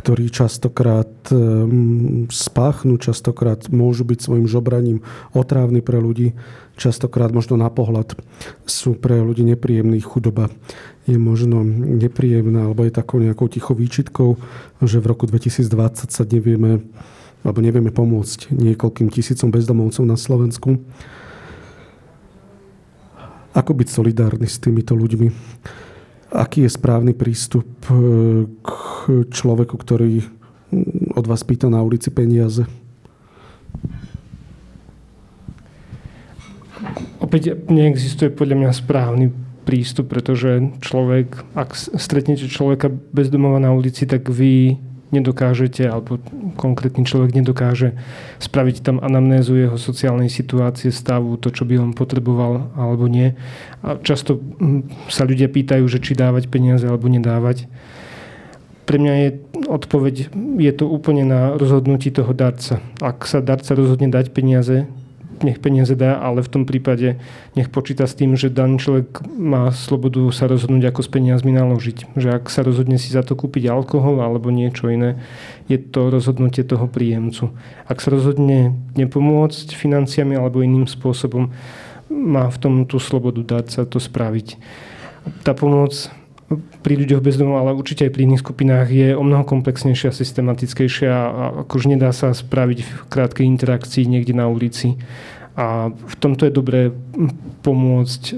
ktorí 0.00 0.32
častokrát 0.32 1.12
ehm, 1.28 2.24
spáchnú, 2.32 2.96
častokrát 2.96 3.68
môžu 3.68 4.08
byť 4.08 4.18
svojim 4.24 4.48
žobraním 4.48 5.04
otrávni 5.36 5.84
pre 5.84 6.00
ľudí, 6.00 6.32
častokrát 6.80 7.28
možno 7.36 7.60
na 7.60 7.68
pohľad 7.68 8.16
sú 8.64 8.96
pre 8.96 9.20
ľudí 9.20 9.44
nepríjemný. 9.44 10.00
Chudoba 10.00 10.48
je 11.04 11.20
možno 11.20 11.60
nepríjemná, 12.00 12.72
alebo 12.72 12.88
je 12.88 12.96
takou 12.96 13.20
nejakou 13.20 13.52
tichou 13.52 13.76
výčitkou, 13.76 14.40
že 14.80 15.04
v 15.04 15.08
roku 15.12 15.28
2020 15.28 16.08
sa 16.08 16.24
nevieme, 16.24 16.80
alebo 17.40 17.64
nevieme 17.64 17.88
pomôcť 17.88 18.52
niekoľkým 18.52 19.08
tisícom 19.08 19.48
bezdomovcov 19.48 20.04
na 20.04 20.16
Slovensku. 20.20 20.76
Ako 23.50 23.72
byť 23.74 23.88
solidárny 23.90 24.46
s 24.46 24.62
týmito 24.62 24.94
ľuďmi? 24.94 25.28
Aký 26.30 26.62
je 26.62 26.70
správny 26.70 27.16
prístup 27.18 27.66
e, 27.90 28.46
k 28.46 28.70
človeku, 29.26 29.74
ktorý 29.74 30.22
od 31.18 31.24
vás 31.26 31.42
pýta 31.42 31.66
na 31.66 31.82
ulici 31.82 32.14
peniaze? 32.14 32.62
Opäť 37.18 37.58
neexistuje 37.66 38.30
podľa 38.30 38.56
mňa 38.58 38.70
správny 38.70 39.26
prístup, 39.66 40.10
pretože 40.14 40.70
človek, 40.82 41.42
ak 41.58 41.74
stretnete 41.74 42.46
človeka 42.46 42.90
bezdomova 42.90 43.58
na 43.58 43.74
ulici, 43.74 44.06
tak 44.06 44.30
vy 44.30 44.78
nedokážete, 45.10 45.86
alebo 45.86 46.22
konkrétny 46.54 47.02
človek 47.02 47.34
nedokáže 47.34 47.98
spraviť 48.38 48.82
tam 48.82 48.96
anamnézu 49.02 49.58
jeho 49.58 49.76
sociálnej 49.78 50.30
situácie, 50.30 50.94
stavu, 50.94 51.34
to, 51.38 51.50
čo 51.50 51.66
by 51.66 51.78
on 51.78 51.92
potreboval 51.94 52.70
alebo 52.78 53.10
nie. 53.10 53.34
A 53.82 53.98
často 54.00 54.38
hm, 54.38 55.10
sa 55.10 55.26
ľudia 55.26 55.50
pýtajú, 55.50 55.84
že 55.90 56.02
či 56.02 56.14
dávať 56.14 56.46
peniaze 56.46 56.86
alebo 56.86 57.10
nedávať. 57.10 57.66
Pre 58.86 58.98
mňa 58.98 59.14
je 59.22 59.28
odpoveď, 59.70 60.34
je 60.58 60.72
to 60.74 60.90
úplne 60.90 61.22
na 61.22 61.54
rozhodnutí 61.54 62.10
toho 62.10 62.34
darca. 62.34 62.82
Ak 62.98 63.22
sa 63.22 63.38
darca 63.38 63.78
rozhodne 63.78 64.10
dať 64.10 64.34
peniaze, 64.34 64.90
nech 65.42 65.58
peniaze 65.58 65.96
dá, 65.96 66.20
ale 66.20 66.44
v 66.44 66.52
tom 66.52 66.62
prípade 66.68 67.16
nech 67.56 67.72
počíta 67.72 68.04
s 68.04 68.16
tým, 68.16 68.36
že 68.36 68.52
daný 68.52 68.76
človek 68.78 69.24
má 69.36 69.72
slobodu 69.72 70.28
sa 70.30 70.46
rozhodnúť, 70.46 70.92
ako 70.92 71.00
s 71.00 71.10
peniazmi 71.10 71.52
naložiť. 71.56 72.14
Že 72.16 72.28
ak 72.36 72.44
sa 72.52 72.60
rozhodne 72.60 73.00
si 73.00 73.08
za 73.10 73.24
to 73.24 73.34
kúpiť 73.34 73.72
alkohol 73.72 74.20
alebo 74.20 74.52
niečo 74.52 74.92
iné, 74.92 75.16
je 75.66 75.80
to 75.80 76.12
rozhodnutie 76.12 76.62
toho 76.62 76.84
príjemcu. 76.86 77.50
Ak 77.88 78.04
sa 78.04 78.12
rozhodne 78.12 78.76
nepomôcť 78.94 79.72
financiami 79.72 80.36
alebo 80.36 80.60
iným 80.60 80.84
spôsobom, 80.84 81.50
má 82.10 82.50
v 82.50 82.58
tom 82.58 82.74
tú 82.84 82.98
slobodu 82.98 83.40
dať 83.40 83.66
sa 83.70 83.82
to 83.86 84.02
spraviť. 84.02 84.58
Tá 85.46 85.54
pomoc 85.54 86.10
pri 86.82 86.94
ľuďoch 86.98 87.22
bez 87.22 87.38
domov, 87.38 87.62
ale 87.62 87.78
určite 87.78 88.10
aj 88.10 88.12
pri 88.14 88.26
iných 88.26 88.42
skupinách 88.42 88.88
je 88.90 89.08
o 89.14 89.22
mnoho 89.22 89.46
komplexnejšia, 89.46 90.10
systematickejšia 90.10 91.12
a 91.12 91.42
akože 91.62 91.86
nedá 91.94 92.10
sa 92.10 92.34
spraviť 92.34 92.78
v 92.82 92.90
krátkej 93.06 93.46
interakcii 93.46 94.10
niekde 94.10 94.34
na 94.34 94.50
ulici. 94.50 94.98
A 95.54 95.94
v 95.94 96.14
tomto 96.18 96.48
je 96.48 96.52
dobré 96.54 96.90
pomôcť 97.62 98.34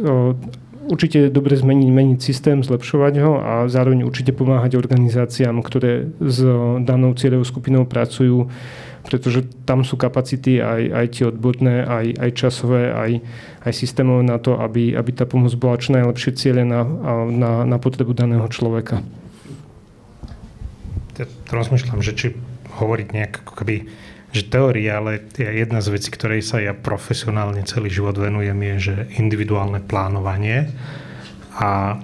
určite 0.88 1.28
je 1.28 1.34
dobre 1.34 1.54
zmeniť, 1.54 1.88
meniť 1.88 2.18
systém, 2.18 2.58
zlepšovať 2.62 3.14
ho 3.22 3.32
a 3.38 3.52
zároveň 3.70 4.02
určite 4.02 4.34
pomáhať 4.34 4.74
organizáciám, 4.74 5.62
ktoré 5.62 6.10
s 6.18 6.42
danou 6.82 7.14
cieľovou 7.14 7.46
skupinou 7.46 7.84
pracujú, 7.86 8.50
pretože 9.02 9.44
tam 9.66 9.82
sú 9.82 9.98
kapacity 9.98 10.62
aj, 10.62 10.82
aj 10.94 11.06
tie 11.10 11.24
odborné, 11.28 11.82
aj, 11.82 12.06
aj 12.22 12.30
časové, 12.38 12.94
aj, 12.94 13.12
aj 13.66 13.72
systémové 13.74 14.22
na 14.22 14.38
to, 14.38 14.56
aby, 14.58 14.94
aby 14.94 15.10
tá 15.10 15.26
pomoc 15.26 15.50
bola 15.58 15.78
čo 15.78 15.94
najlepšie 15.98 16.38
cieľená 16.38 16.86
na, 17.28 17.52
na 17.66 17.76
potrebu 17.82 18.14
daného 18.14 18.46
človeka. 18.46 19.02
Ja 21.18 21.26
rozmýšľam, 21.50 22.00
že 22.00 22.16
či 22.16 22.26
hovoriť 22.78 23.08
nejak 23.12 23.32
ako 23.44 23.54
keby 23.58 23.76
že 24.32 24.48
teória, 24.48 24.96
ale 24.96 25.20
jedna 25.36 25.84
z 25.84 25.92
vecí, 25.92 26.08
ktorej 26.08 26.40
sa 26.40 26.56
ja 26.56 26.72
profesionálne 26.72 27.60
celý 27.68 27.92
život 27.92 28.16
venujem, 28.16 28.56
je, 28.56 28.76
že 28.80 28.94
individuálne 29.20 29.84
plánovanie. 29.84 30.72
A, 31.52 32.00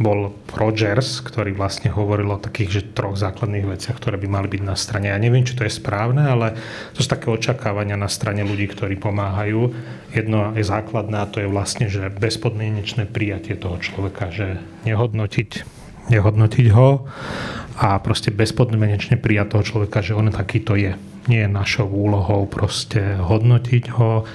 bol 0.00 0.32
Rogers, 0.52 1.20
ktorý 1.20 1.52
vlastne 1.52 1.92
hovoril 1.92 2.32
o 2.32 2.40
takých, 2.40 2.70
že 2.70 2.92
troch 2.96 3.18
základných 3.18 3.66
veciach, 3.66 3.98
ktoré 4.00 4.16
by 4.16 4.28
mali 4.28 4.48
byť 4.48 4.62
na 4.64 4.76
strane. 4.78 5.12
Ja 5.12 5.18
neviem, 5.20 5.44
či 5.44 5.52
to 5.52 5.66
je 5.66 5.72
správne, 5.72 6.24
ale 6.24 6.56
to 6.96 7.04
sú 7.04 7.08
také 7.12 7.28
očakávania 7.28 8.00
na 8.00 8.08
strane 8.08 8.46
ľudí, 8.46 8.70
ktorí 8.72 8.96
pomáhajú. 8.96 9.74
Jedno 10.16 10.56
je 10.56 10.64
základné 10.64 11.16
a 11.20 11.28
to 11.28 11.44
je 11.44 11.48
vlastne, 11.48 11.88
že 11.92 12.08
bezpodmienečné 12.08 13.08
prijatie 13.08 13.58
toho 13.58 13.76
človeka, 13.80 14.32
že 14.32 14.60
nehodnotiť 14.88 15.82
nehodnotiť 16.10 16.66
ho 16.74 17.06
a 17.78 17.98
proste 18.02 18.34
bezpodmienečne 18.34 19.20
prijať 19.20 19.54
toho 19.54 19.64
človeka, 19.64 20.02
že 20.02 20.16
on 20.16 20.34
takýto 20.34 20.74
je. 20.74 20.98
Nie 21.30 21.46
je 21.46 21.54
našou 21.54 21.86
úlohou 21.86 22.50
proste 22.50 23.22
hodnotiť 23.22 23.84
ho 23.94 24.26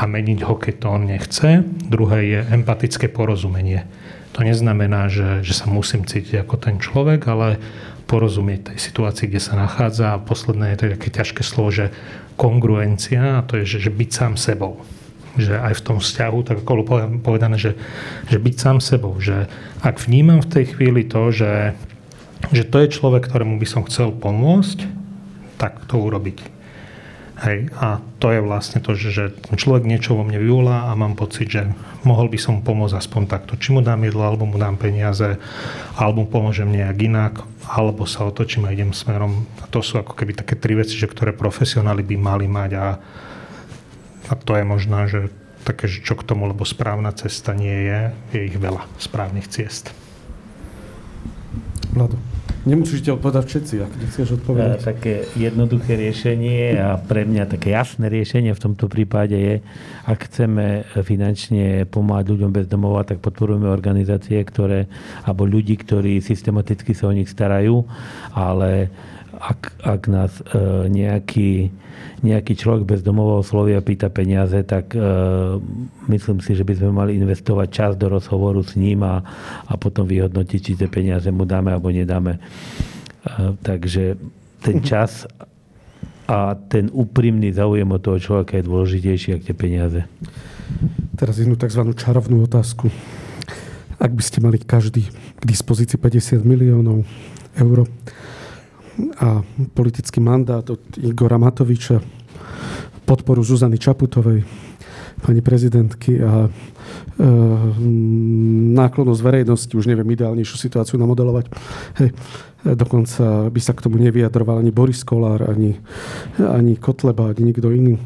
a 0.00 0.02
meniť 0.08 0.40
ho, 0.48 0.54
keď 0.56 0.74
to 0.80 0.86
on 0.88 1.02
nechce. 1.04 1.48
Druhé 1.84 2.18
je 2.24 2.40
empatické 2.48 3.12
porozumenie. 3.12 3.84
To 4.34 4.46
neznamená, 4.46 5.10
že, 5.10 5.42
že 5.42 5.54
sa 5.58 5.66
musím 5.66 6.06
cítiť 6.06 6.46
ako 6.46 6.56
ten 6.60 6.78
človek, 6.78 7.26
ale 7.26 7.58
porozumieť 8.06 8.74
tej 8.74 8.78
situácii, 8.78 9.30
kde 9.30 9.42
sa 9.42 9.54
nachádza. 9.58 10.14
A 10.14 10.22
posledné 10.22 10.74
je 10.74 10.98
také 10.98 11.10
ťažké 11.10 11.42
slovo, 11.42 11.70
že 11.70 11.94
kongruencia, 12.38 13.38
a 13.38 13.44
to 13.46 13.62
je, 13.62 13.64
že, 13.66 13.86
že 13.86 13.90
byť 13.90 14.10
sám 14.10 14.34
sebou 14.38 14.82
že 15.38 15.54
aj 15.54 15.78
v 15.78 15.84
tom 15.86 15.98
vzťahu, 16.02 16.38
tak 16.42 16.56
ako 16.66 16.82
povedané, 17.22 17.54
že, 17.54 17.78
že 18.26 18.42
byť 18.42 18.54
sám 18.58 18.78
sebou, 18.82 19.14
že 19.22 19.46
ak 19.78 20.02
vnímam 20.02 20.42
v 20.42 20.50
tej 20.50 20.74
chvíli 20.74 21.06
to, 21.06 21.30
že, 21.30 21.78
že 22.50 22.66
to 22.66 22.82
je 22.82 22.90
človek, 22.90 23.30
ktorému 23.30 23.54
by 23.62 23.66
som 23.68 23.86
chcel 23.86 24.10
pomôcť, 24.10 24.90
tak 25.54 25.86
to 25.86 26.02
urobiť. 26.02 26.59
Hej, 27.40 27.72
a 27.72 28.04
to 28.20 28.36
je 28.36 28.44
vlastne 28.44 28.84
to, 28.84 28.92
že, 28.92 29.32
človek 29.56 29.88
niečo 29.88 30.12
vo 30.12 30.28
mne 30.28 30.36
vyvolá 30.36 30.92
a 30.92 30.98
mám 30.98 31.16
pocit, 31.16 31.48
že 31.48 31.72
mohol 32.04 32.28
by 32.28 32.36
som 32.36 32.60
pomôcť 32.60 33.00
aspoň 33.00 33.22
takto. 33.32 33.56
Či 33.56 33.72
mu 33.72 33.80
dám 33.80 34.04
jedlo, 34.04 34.28
alebo 34.28 34.44
mu 34.44 34.60
dám 34.60 34.76
peniaze, 34.76 35.40
alebo 35.96 36.24
mu 36.24 36.28
pomôžem 36.28 36.68
nejak 36.68 37.00
inak, 37.00 37.40
alebo 37.64 38.04
sa 38.04 38.28
otočím 38.28 38.68
a 38.68 38.76
idem 38.76 38.92
smerom. 38.92 39.48
A 39.64 39.64
to 39.72 39.80
sú 39.80 39.96
ako 39.96 40.12
keby 40.12 40.36
také 40.36 40.52
tri 40.52 40.76
veci, 40.76 41.00
že 41.00 41.08
ktoré 41.08 41.32
profesionáli 41.32 42.04
by 42.04 42.16
mali 42.20 42.44
mať 42.44 42.70
a, 42.76 43.00
a 44.28 44.32
to 44.36 44.60
je 44.60 44.64
možná, 44.68 45.08
že 45.08 45.32
také, 45.64 45.88
že 45.88 46.04
čo 46.04 46.20
k 46.20 46.28
tomu, 46.28 46.44
lebo 46.44 46.68
správna 46.68 47.08
cesta 47.16 47.56
nie 47.56 47.88
je, 47.88 48.00
je 48.36 48.40
ich 48.52 48.56
veľa 48.60 48.84
správnych 49.00 49.48
ciest. 49.48 49.96
Vlado. 51.96 52.29
Nemusíte 52.60 53.08
odpovedať 53.16 53.44
všetci, 53.48 53.74
ak 53.80 53.92
nechceš 53.96 54.28
odpovedať. 54.36 54.84
A, 54.84 54.88
také 54.92 55.24
jednoduché 55.32 55.96
riešenie 55.96 56.76
a 56.76 57.00
pre 57.00 57.24
mňa 57.24 57.48
také 57.48 57.72
jasné 57.72 58.12
riešenie 58.12 58.52
v 58.52 58.60
tomto 58.60 58.84
prípade 58.84 59.32
je, 59.32 59.54
ak 60.04 60.28
chceme 60.28 60.84
finančne 61.00 61.88
pomáhať 61.88 62.36
ľuďom 62.36 62.52
bez 62.52 62.68
domova, 62.68 63.00
tak 63.08 63.24
podporujeme 63.24 63.64
organizácie, 63.64 64.36
ktoré, 64.44 64.92
alebo 65.24 65.48
ľudí, 65.48 65.80
ktorí 65.80 66.20
systematicky 66.20 66.92
sa 66.92 67.08
o 67.08 67.16
nich 67.16 67.32
starajú, 67.32 67.80
ale 68.36 68.92
ak, 69.40 69.60
ak 69.80 70.02
nás 70.12 70.32
e, 70.44 70.88
nejaký 70.92 71.72
nejaký 72.20 72.52
človek 72.52 72.84
bez 72.84 73.00
domova 73.00 73.40
osloví 73.40 73.72
a 73.72 73.80
pýta 73.80 74.12
peniaze, 74.12 74.60
tak 74.68 74.92
e, 74.92 75.00
myslím 76.12 76.44
si, 76.44 76.52
že 76.52 76.68
by 76.68 76.76
sme 76.76 76.90
mali 76.92 77.16
investovať 77.16 77.68
čas 77.72 77.92
do 77.96 78.12
rozhovoru 78.12 78.60
s 78.60 78.76
ním 78.76 79.00
a, 79.00 79.24
a 79.64 79.74
potom 79.80 80.04
vyhodnotiť, 80.04 80.60
či 80.60 80.72
tie 80.76 80.88
peniaze 80.88 81.32
mu 81.32 81.48
dáme 81.48 81.72
alebo 81.72 81.88
nedáme. 81.88 82.36
E, 82.36 82.40
takže 83.64 84.20
ten 84.60 84.80
mhm. 84.80 84.84
čas 84.84 85.24
a 86.28 86.54
ten 86.54 86.92
úprimný 86.92 87.50
záujem 87.50 87.88
od 87.90 88.00
toho 88.04 88.20
človeka 88.20 88.60
je 88.60 88.68
dôležitejší, 88.68 89.28
ako 89.34 89.44
tie 89.50 89.56
peniaze. 89.56 90.00
Teraz 91.18 91.40
jednu 91.40 91.58
tzv. 91.58 91.82
čarovnú 91.96 92.46
otázku. 92.46 92.86
Ak 93.98 94.12
by 94.14 94.22
ste 94.22 94.38
mali 94.38 94.56
každý 94.62 95.10
k 95.10 95.42
dispozícii 95.42 95.98
50 95.98 96.46
miliónov 96.46 97.02
eur, 97.58 97.88
a 99.18 99.42
politický 99.74 100.20
mandát 100.20 100.64
od 100.70 100.80
Igora 101.00 101.38
Matoviča, 101.38 102.00
podporu 103.04 103.42
Zuzany 103.42 103.78
Čaputovej, 103.78 104.44
pani 105.20 105.40
prezidentky 105.44 106.16
a 106.22 106.48
e, 106.48 106.50
náklonnosť 108.72 109.20
verejnosti, 109.20 109.72
už 109.76 109.86
neviem 109.86 110.08
ideálnejšiu 110.08 110.56
situáciu 110.56 110.96
namodelovať. 110.96 111.44
Hej, 112.00 112.10
dokonca 112.64 113.52
by 113.52 113.60
sa 113.60 113.72
k 113.76 113.84
tomu 113.84 114.00
nevyjadroval 114.00 114.64
ani 114.64 114.72
Boris 114.72 115.04
Kolár, 115.04 115.44
ani, 115.44 115.76
ani 116.40 116.80
Kotleba, 116.80 117.30
ani 117.30 117.52
nikto 117.52 117.68
iný. 117.68 118.00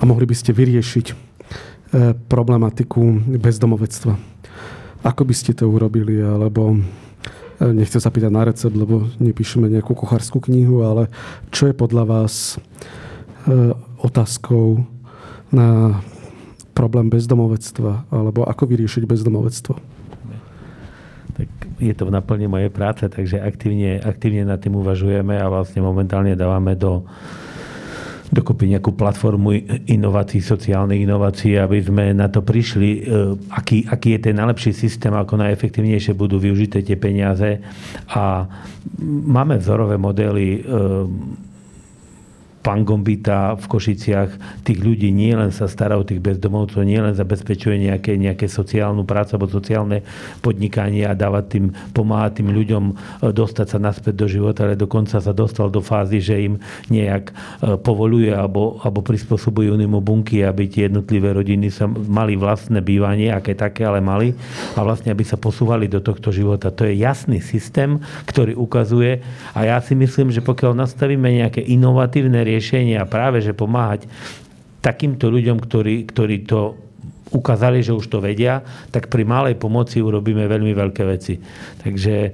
A 0.00 0.08
mohli 0.08 0.24
by 0.24 0.34
ste 0.34 0.56
vyriešiť 0.56 1.06
e, 1.12 1.14
problematiku 2.16 3.36
bezdomovectva. 3.38 4.16
Ako 5.04 5.22
by 5.28 5.34
ste 5.36 5.52
to 5.52 5.68
urobili? 5.68 6.16
Alebo 6.24 6.80
nechcem 7.60 8.00
sa 8.02 8.10
pýtať 8.10 8.32
na 8.32 8.42
recept, 8.42 8.74
lebo 8.74 9.06
nepíšeme 9.22 9.70
nejakú 9.70 9.94
kuchárskú 9.94 10.42
knihu, 10.50 10.82
ale 10.82 11.06
čo 11.54 11.70
je 11.70 11.74
podľa 11.74 12.04
vás 12.06 12.58
e, 13.46 13.74
otázkou 14.02 14.82
na 15.54 16.00
problém 16.74 17.06
bezdomovectva, 17.06 18.10
alebo 18.10 18.42
ako 18.42 18.66
vyriešiť 18.66 19.06
bezdomovectvo? 19.06 19.74
Tak 21.34 21.48
je 21.78 21.94
to 21.94 22.06
v 22.10 22.14
naplne 22.14 22.46
mojej 22.46 22.70
práce, 22.70 23.06
takže 23.06 23.42
aktívne, 23.42 24.02
aktívne 24.02 24.46
nad 24.46 24.58
tým 24.58 24.78
uvažujeme 24.78 25.38
a 25.38 25.46
vlastne 25.50 25.82
momentálne 25.82 26.34
dávame 26.34 26.78
do, 26.78 27.06
dokopy 28.32 28.72
nejakú 28.72 28.96
platformu 28.96 29.52
inovácií, 29.84 30.40
sociálnych 30.40 31.04
inovácií, 31.04 31.60
aby 31.60 31.78
sme 31.84 32.04
na 32.16 32.32
to 32.32 32.40
prišli, 32.40 32.90
e, 32.90 33.36
aký, 33.52 33.84
aký 33.84 34.16
je 34.16 34.20
ten 34.30 34.34
najlepší 34.40 34.72
systém, 34.72 35.12
ako 35.12 35.36
najefektívnejšie 35.40 36.16
budú 36.16 36.40
využité 36.40 36.80
tie 36.80 36.96
peniaze. 36.96 37.60
A 38.16 38.48
máme 39.28 39.60
vzorové 39.60 40.00
modely 40.00 40.48
e, 40.56 40.60
pán 42.64 42.88
Gombita 42.88 43.60
v 43.60 43.66
Košiciach 43.68 44.64
tých 44.64 44.80
ľudí 44.80 45.12
nie 45.12 45.36
len 45.36 45.52
sa 45.52 45.68
stará 45.68 46.00
o 46.00 46.08
tých 46.08 46.24
bezdomovcov, 46.24 46.80
nie 46.88 46.96
len 46.96 47.12
zabezpečuje 47.12 47.76
nejaké, 47.76 48.16
nejaké 48.16 48.48
sociálnu 48.48 49.04
prácu 49.04 49.36
alebo 49.36 49.52
sociálne 49.52 50.00
podnikanie 50.40 51.04
a 51.04 51.12
dáva 51.12 51.44
tým, 51.44 51.76
pomáha 51.92 52.32
tým 52.32 52.48
ľuďom 52.48 52.84
e, 52.88 52.92
dostať 53.36 53.66
sa 53.68 53.78
naspäť 53.78 54.16
do 54.16 54.24
života, 54.24 54.64
ale 54.64 54.80
dokonca 54.80 55.20
sa 55.20 55.36
dostal 55.36 55.68
do 55.68 55.84
fázy, 55.84 56.24
že 56.24 56.40
im 56.40 56.56
nejak 56.88 57.28
e, 57.28 57.32
povoluje 57.76 58.32
alebo, 58.32 58.80
alebo 58.80 59.04
prispôsobuje 59.04 59.68
unimu 59.68 60.00
bunky, 60.00 60.40
aby 60.40 60.64
tie 60.64 60.88
jednotlivé 60.88 61.36
rodiny 61.36 61.68
sa 61.68 61.84
mali 61.84 62.32
vlastné 62.40 62.80
bývanie, 62.80 63.28
aké 63.28 63.52
také, 63.52 63.84
ale 63.84 64.00
mali 64.00 64.32
a 64.72 64.80
vlastne 64.80 65.12
aby 65.12 65.20
sa 65.20 65.36
posúvali 65.36 65.84
do 65.84 66.00
tohto 66.00 66.32
života. 66.32 66.72
To 66.72 66.88
je 66.88 66.96
jasný 66.96 67.44
systém, 67.44 68.00
ktorý 68.24 68.56
ukazuje 68.56 69.20
a 69.52 69.68
ja 69.68 69.76
si 69.84 69.92
myslím, 69.92 70.32
že 70.32 70.40
pokiaľ 70.40 70.72
nastavíme 70.72 71.28
nejaké 71.28 71.60
inovatívne 71.60 72.40
riešenie, 72.40 72.53
riešenia 72.54 73.02
práve, 73.10 73.42
že 73.42 73.50
pomáhať 73.50 74.06
takýmto 74.78 75.26
ľuďom, 75.32 75.58
ktorí, 75.58 76.06
ktorí 76.06 76.46
to 76.46 76.84
ukázali, 77.34 77.82
že 77.82 77.90
už 77.90 78.06
to 78.06 78.22
vedia, 78.22 78.62
tak 78.94 79.10
pri 79.10 79.26
malej 79.26 79.58
pomoci 79.58 79.98
urobíme 79.98 80.46
veľmi 80.46 80.70
veľké 80.70 81.02
veci. 81.02 81.34
Takže 81.82 82.14
e, 82.22 82.30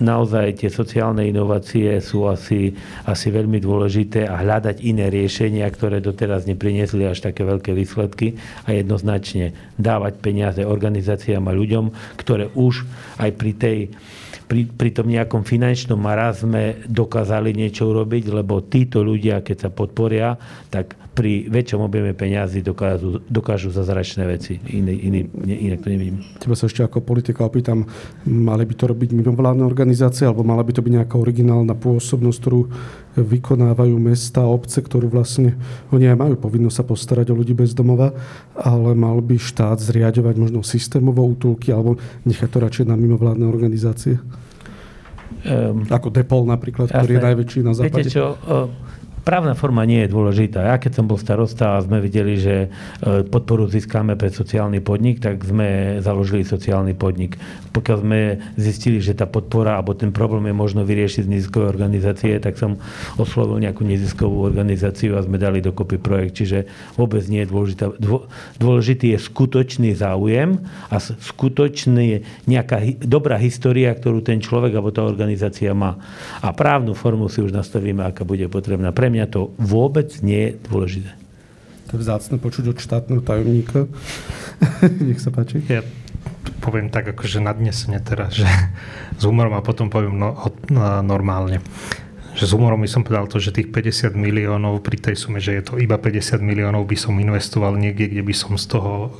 naozaj 0.00 0.64
tie 0.64 0.70
sociálne 0.72 1.28
inovácie 1.28 2.00
sú 2.00 2.24
asi, 2.24 2.72
asi 3.04 3.28
veľmi 3.28 3.60
dôležité 3.60 4.24
a 4.24 4.40
hľadať 4.40 4.80
iné 4.80 5.12
riešenia, 5.12 5.68
ktoré 5.68 6.00
doteraz 6.00 6.48
nepriniesli 6.48 7.04
až 7.04 7.28
také 7.28 7.44
veľké 7.44 7.76
výsledky 7.76 8.40
a 8.64 8.72
jednoznačne 8.72 9.52
dávať 9.76 10.24
peniaze 10.24 10.64
organizáciám 10.64 11.44
a 11.44 11.52
ľuďom, 11.52 12.16
ktoré 12.16 12.48
už 12.56 12.88
aj 13.20 13.30
pri 13.36 13.52
tej 13.52 13.78
pri, 14.46 14.70
pri 14.70 14.90
tom 14.94 15.10
nejakom 15.10 15.42
finančnom 15.42 15.98
marazme 15.98 16.86
dokázali 16.86 17.50
niečo 17.50 17.90
urobiť, 17.90 18.30
lebo 18.30 18.62
títo 18.62 19.02
ľudia, 19.02 19.42
keď 19.42 19.56
sa 19.66 19.70
podporia, 19.74 20.38
tak 20.70 20.94
pri 21.16 21.50
väčšom 21.50 21.82
objeme 21.82 22.14
peňazí 22.14 22.62
dokážu, 22.62 23.24
dokážu 23.26 23.74
zazračné 23.74 24.22
veci. 24.28 24.60
Iný, 24.70 24.94
iný, 25.02 25.20
inak 25.48 25.82
to 25.82 25.88
nevidím. 25.90 26.22
Teba 26.38 26.54
sa 26.54 26.70
ešte 26.70 26.86
ako 26.86 27.02
politika 27.02 27.42
opýtam, 27.42 27.88
mali 28.28 28.62
by 28.68 28.74
to 28.76 28.84
robiť 28.86 29.16
mimovládne 29.16 29.66
organizácie, 29.66 30.28
alebo 30.28 30.46
mala 30.46 30.62
by 30.62 30.76
to 30.76 30.84
byť 30.84 30.92
nejaká 31.02 31.16
originálna 31.18 31.74
pôsobnosť, 31.74 32.38
ktorú 32.38 32.60
vykonávajú 33.22 33.96
mesta, 33.96 34.44
obce, 34.44 34.82
ktorú 34.82 35.08
vlastne 35.08 35.56
oni 35.88 36.10
aj 36.12 36.16
majú 36.16 36.34
povinnosť 36.36 36.76
sa 36.76 36.84
postarať 36.84 37.32
o 37.32 37.38
ľudí 37.38 37.56
bez 37.56 37.72
domova, 37.72 38.12
ale 38.56 38.92
mal 38.92 39.20
by 39.24 39.40
štát 39.40 39.80
zriadovať 39.80 40.34
možno 40.36 40.60
systémovo 40.60 41.24
útulky 41.24 41.72
alebo 41.72 41.96
nechať 42.28 42.48
to 42.50 42.58
radšej 42.60 42.84
na 42.88 42.96
mimovládne 42.98 43.48
organizácie? 43.48 44.20
Um, 45.46 45.86
Ako 45.86 46.10
Depol 46.10 46.42
napríklad, 46.44 46.90
ktorý 46.90 47.18
je 47.18 47.22
najväčší 47.22 47.60
na 47.62 47.72
západe. 47.72 48.10
Viete 48.10 48.18
čo, 48.18 48.34
Právna 49.26 49.58
forma 49.58 49.82
nie 49.82 50.06
je 50.06 50.14
dôležitá. 50.14 50.70
Ja 50.70 50.78
keď 50.78 51.02
som 51.02 51.10
bol 51.10 51.18
starosta 51.18 51.74
a 51.74 51.82
sme 51.82 51.98
videli, 51.98 52.38
že 52.38 52.70
e, 53.02 53.26
podporu 53.26 53.66
získame 53.66 54.14
pre 54.14 54.30
sociálny 54.30 54.78
podnik, 54.78 55.18
tak 55.18 55.42
sme 55.42 55.98
založili 55.98 56.46
sociálny 56.46 56.94
podnik. 56.94 57.34
Pokiaľ 57.74 57.96
sme 58.06 58.20
zistili, 58.54 59.02
že 59.02 59.18
tá 59.18 59.26
podpora 59.26 59.82
alebo 59.82 59.98
ten 59.98 60.14
problém 60.14 60.46
je 60.46 60.54
možno 60.54 60.86
vyriešiť 60.86 61.26
z 61.26 61.32
neziskovej 61.34 61.66
organizácie, 61.74 62.38
tak 62.38 62.54
som 62.54 62.78
oslovil 63.18 63.58
nejakú 63.66 63.82
neziskovú 63.82 64.46
organizáciu 64.46 65.18
a 65.18 65.26
sme 65.26 65.42
dali 65.42 65.58
dokopy 65.58 65.98
projekt. 65.98 66.38
Čiže 66.38 66.70
vôbec 66.94 67.26
nie 67.26 67.42
je 67.42 67.50
dôležitá. 67.50 67.98
Dôležitý 68.62 69.10
je 69.10 69.18
skutočný 69.26 69.90
záujem 69.98 70.62
a 70.86 71.02
skutočný 71.02 72.22
nejaká 72.46 72.78
dobrá 73.02 73.42
história, 73.42 73.90
ktorú 73.90 74.22
ten 74.22 74.38
človek 74.38 74.70
alebo 74.70 74.94
tá 74.94 75.02
organizácia 75.02 75.74
má. 75.74 75.98
A 76.46 76.54
právnu 76.54 76.94
formu 76.94 77.26
si 77.26 77.42
už 77.42 77.50
nastavíme, 77.50 78.06
aká 78.06 78.22
bude 78.22 78.46
potrebná. 78.46 78.94
Pre 78.94 79.15
mňa 79.15 79.15
to 79.24 79.56
vôbec 79.56 80.12
nie 80.20 80.52
je 80.52 80.60
dôležité. 80.68 81.12
To 81.88 81.96
je 81.96 82.02
vzácne 82.04 82.36
počuť 82.36 82.76
od 82.76 82.78
štátneho 82.82 83.24
tajomníka. 83.24 83.88
Nech 85.08 85.22
sa 85.24 85.32
páči. 85.32 85.64
Ja 85.64 85.80
poviem 86.60 86.90
tak 86.92 87.08
akože 87.14 87.40
nadnesene 87.40 88.02
teraz, 88.04 88.36
že 88.36 88.46
s 89.20 89.22
humorom 89.24 89.56
a 89.56 89.64
potom 89.64 89.88
poviem 89.88 90.20
no, 90.20 90.36
no, 90.68 91.00
normálne. 91.00 91.64
Že 92.36 92.44
s 92.44 92.52
humorom 92.52 92.84
by 92.84 92.90
som 92.92 93.00
povedal 93.00 93.32
to, 93.32 93.40
že 93.40 93.48
tých 93.48 93.72
50 93.72 94.12
miliónov 94.12 94.84
pri 94.84 95.00
tej 95.00 95.16
sume, 95.16 95.40
že 95.40 95.56
je 95.56 95.64
to 95.64 95.80
iba 95.80 95.96
50 95.96 96.36
miliónov, 96.44 96.84
by 96.84 96.92
som 96.92 97.16
investoval 97.16 97.72
niekde, 97.80 98.12
kde 98.12 98.20
by 98.20 98.34
som 98.36 98.60
z 98.60 98.76
toho 98.76 99.16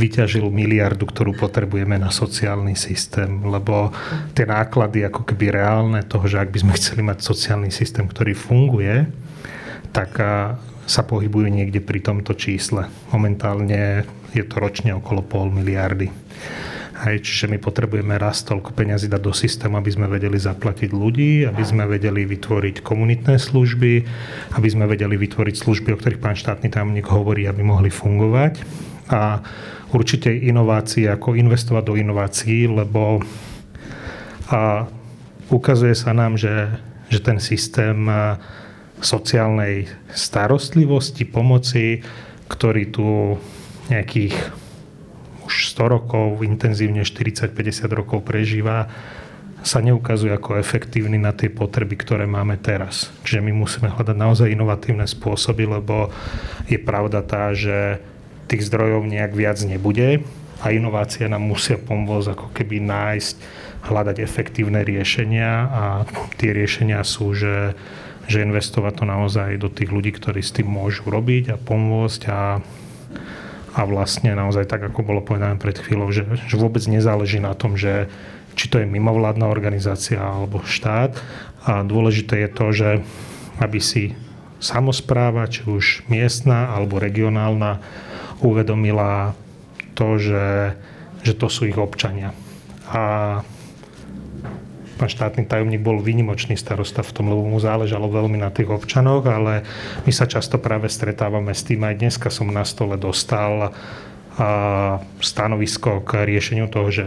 vyťažil 0.00 0.48
miliardu, 0.48 1.04
ktorú 1.04 1.36
potrebujeme 1.36 2.00
na 2.00 2.08
sociálny 2.08 2.72
systém. 2.72 3.44
Lebo 3.44 3.92
tie 4.32 4.48
náklady 4.48 5.04
ako 5.04 5.28
keby 5.28 5.60
reálne 5.60 6.00
toho, 6.08 6.24
že 6.24 6.40
ak 6.40 6.48
by 6.48 6.58
sme 6.64 6.72
chceli 6.80 7.04
mať 7.04 7.20
sociálny 7.20 7.68
systém, 7.68 8.08
ktorý 8.08 8.32
funguje, 8.32 9.12
tak 9.92 10.16
sa 10.88 11.02
pohybujú 11.04 11.52
niekde 11.52 11.84
pri 11.84 12.00
tomto 12.00 12.32
čísle. 12.32 12.88
Momentálne 13.12 14.08
je 14.32 14.44
to 14.44 14.56
ročne 14.56 14.96
okolo 14.96 15.20
pol 15.20 15.52
miliardy. 15.52 16.08
Hej, 16.94 17.26
čiže 17.26 17.50
my 17.50 17.58
potrebujeme 17.58 18.14
raz 18.14 18.46
toľko 18.46 18.70
peňazí 18.70 19.10
dať 19.10 19.18
do 19.18 19.34
systému, 19.34 19.74
aby 19.82 19.90
sme 19.90 20.06
vedeli 20.06 20.38
zaplatiť 20.38 20.94
ľudí, 20.94 21.42
aby 21.42 21.64
sme 21.66 21.90
vedeli 21.90 22.22
vytvoriť 22.22 22.86
komunitné 22.86 23.34
služby, 23.34 23.92
aby 24.54 24.68
sme 24.70 24.86
vedeli 24.86 25.18
vytvoriť 25.18 25.54
služby, 25.58 25.90
o 25.90 25.98
ktorých 25.98 26.22
pán 26.22 26.38
štátny 26.38 26.70
tajomník 26.70 27.10
hovorí, 27.10 27.50
aby 27.50 27.66
mohli 27.66 27.90
fungovať. 27.90 28.62
A 29.10 29.42
určite 29.90 30.30
inovácie, 30.30 31.10
ako 31.10 31.34
investovať 31.34 31.82
do 31.82 31.94
inovácií, 31.98 32.70
lebo 32.70 33.18
a 34.48 34.84
ukazuje 35.48 35.96
sa 35.96 36.12
nám, 36.12 36.36
že, 36.36 36.68
že 37.08 37.20
ten 37.20 37.40
systém 37.40 38.06
sociálnej 39.00 39.88
starostlivosti, 40.12 41.24
pomoci, 41.24 42.04
ktorý 42.48 42.84
tu 42.92 43.08
nejakých 43.88 44.63
už 45.54 45.70
100 45.78 45.86
rokov, 45.86 46.42
intenzívne 46.42 47.06
40-50 47.06 47.86
rokov 47.94 48.26
prežíva, 48.26 48.90
sa 49.64 49.80
neukazuje 49.80 50.34
ako 50.34 50.60
efektívny 50.60 51.16
na 51.16 51.32
tie 51.32 51.48
potreby, 51.48 51.96
ktoré 51.96 52.26
máme 52.26 52.58
teraz. 52.58 53.08
Čiže 53.22 53.40
my 53.40 53.52
musíme 53.54 53.88
hľadať 53.88 54.16
naozaj 54.18 54.52
inovatívne 54.52 55.06
spôsoby, 55.06 55.64
lebo 55.64 56.12
je 56.68 56.76
pravda 56.76 57.22
tá, 57.24 57.54
že 57.54 58.02
tých 58.50 58.66
zdrojov 58.68 59.08
nejak 59.08 59.32
viac 59.32 59.56
nebude 59.64 60.20
a 60.60 60.66
inovácie 60.68 61.24
nám 61.30 61.48
musia 61.48 61.80
pomôcť 61.80 62.28
ako 62.34 62.46
keby 62.52 62.82
nájsť, 62.84 63.36
hľadať 63.88 64.16
efektívne 64.20 64.84
riešenia 64.84 65.50
a 65.70 65.82
tie 66.36 66.52
riešenia 66.52 67.00
sú, 67.04 67.32
že, 67.32 67.72
že 68.28 68.44
investovať 68.44 69.00
to 69.00 69.04
naozaj 69.08 69.48
do 69.56 69.72
tých 69.72 69.88
ľudí, 69.88 70.12
ktorí 70.12 70.44
s 70.44 70.52
tým 70.52 70.68
môžu 70.68 71.08
robiť 71.08 71.52
a 71.52 71.56
pomôcť 71.56 72.22
a 72.28 72.60
a 73.74 73.82
vlastne 73.82 74.38
naozaj 74.38 74.70
tak, 74.70 74.86
ako 74.86 75.02
bolo 75.02 75.20
povedané 75.20 75.58
pred 75.58 75.74
chvíľou, 75.74 76.14
že, 76.14 76.22
že 76.46 76.54
vôbec 76.54 76.86
nezáleží 76.86 77.42
na 77.42 77.58
tom, 77.58 77.74
že 77.74 78.06
či 78.54 78.70
to 78.70 78.78
je 78.78 78.86
mimovládna 78.86 79.50
organizácia 79.50 80.22
alebo 80.22 80.62
štát. 80.62 81.18
A 81.66 81.82
dôležité 81.82 82.46
je 82.46 82.50
to, 82.54 82.66
že 82.70 82.90
aby 83.58 83.82
si 83.82 84.14
samozpráva, 84.62 85.50
či 85.50 85.66
už 85.66 86.06
miestna 86.06 86.70
alebo 86.70 87.02
regionálna, 87.02 87.82
uvedomila 88.38 89.34
to, 89.98 90.22
že, 90.22 90.78
že 91.26 91.34
to 91.34 91.50
sú 91.50 91.66
ich 91.66 91.78
občania. 91.78 92.30
A 92.90 93.42
pán 95.04 95.12
štátny 95.12 95.44
tajomník 95.44 95.84
bol 95.84 96.00
výnimočný 96.00 96.56
starosta 96.56 97.04
v 97.04 97.12
tom, 97.12 97.28
lebo 97.28 97.44
mu 97.44 97.60
záležalo 97.60 98.08
veľmi 98.08 98.40
na 98.40 98.48
tých 98.48 98.72
občanoch, 98.72 99.28
ale 99.28 99.60
my 100.08 100.12
sa 100.16 100.24
často 100.24 100.56
práve 100.56 100.88
stretávame 100.88 101.52
s 101.52 101.60
tým, 101.60 101.84
aj 101.84 102.00
dneska 102.00 102.32
som 102.32 102.48
na 102.48 102.64
stole 102.64 102.96
dostal 102.96 103.76
stanovisko 105.20 106.00
k 106.08 106.24
riešeniu 106.24 106.72
toho, 106.72 106.88
že 106.88 107.04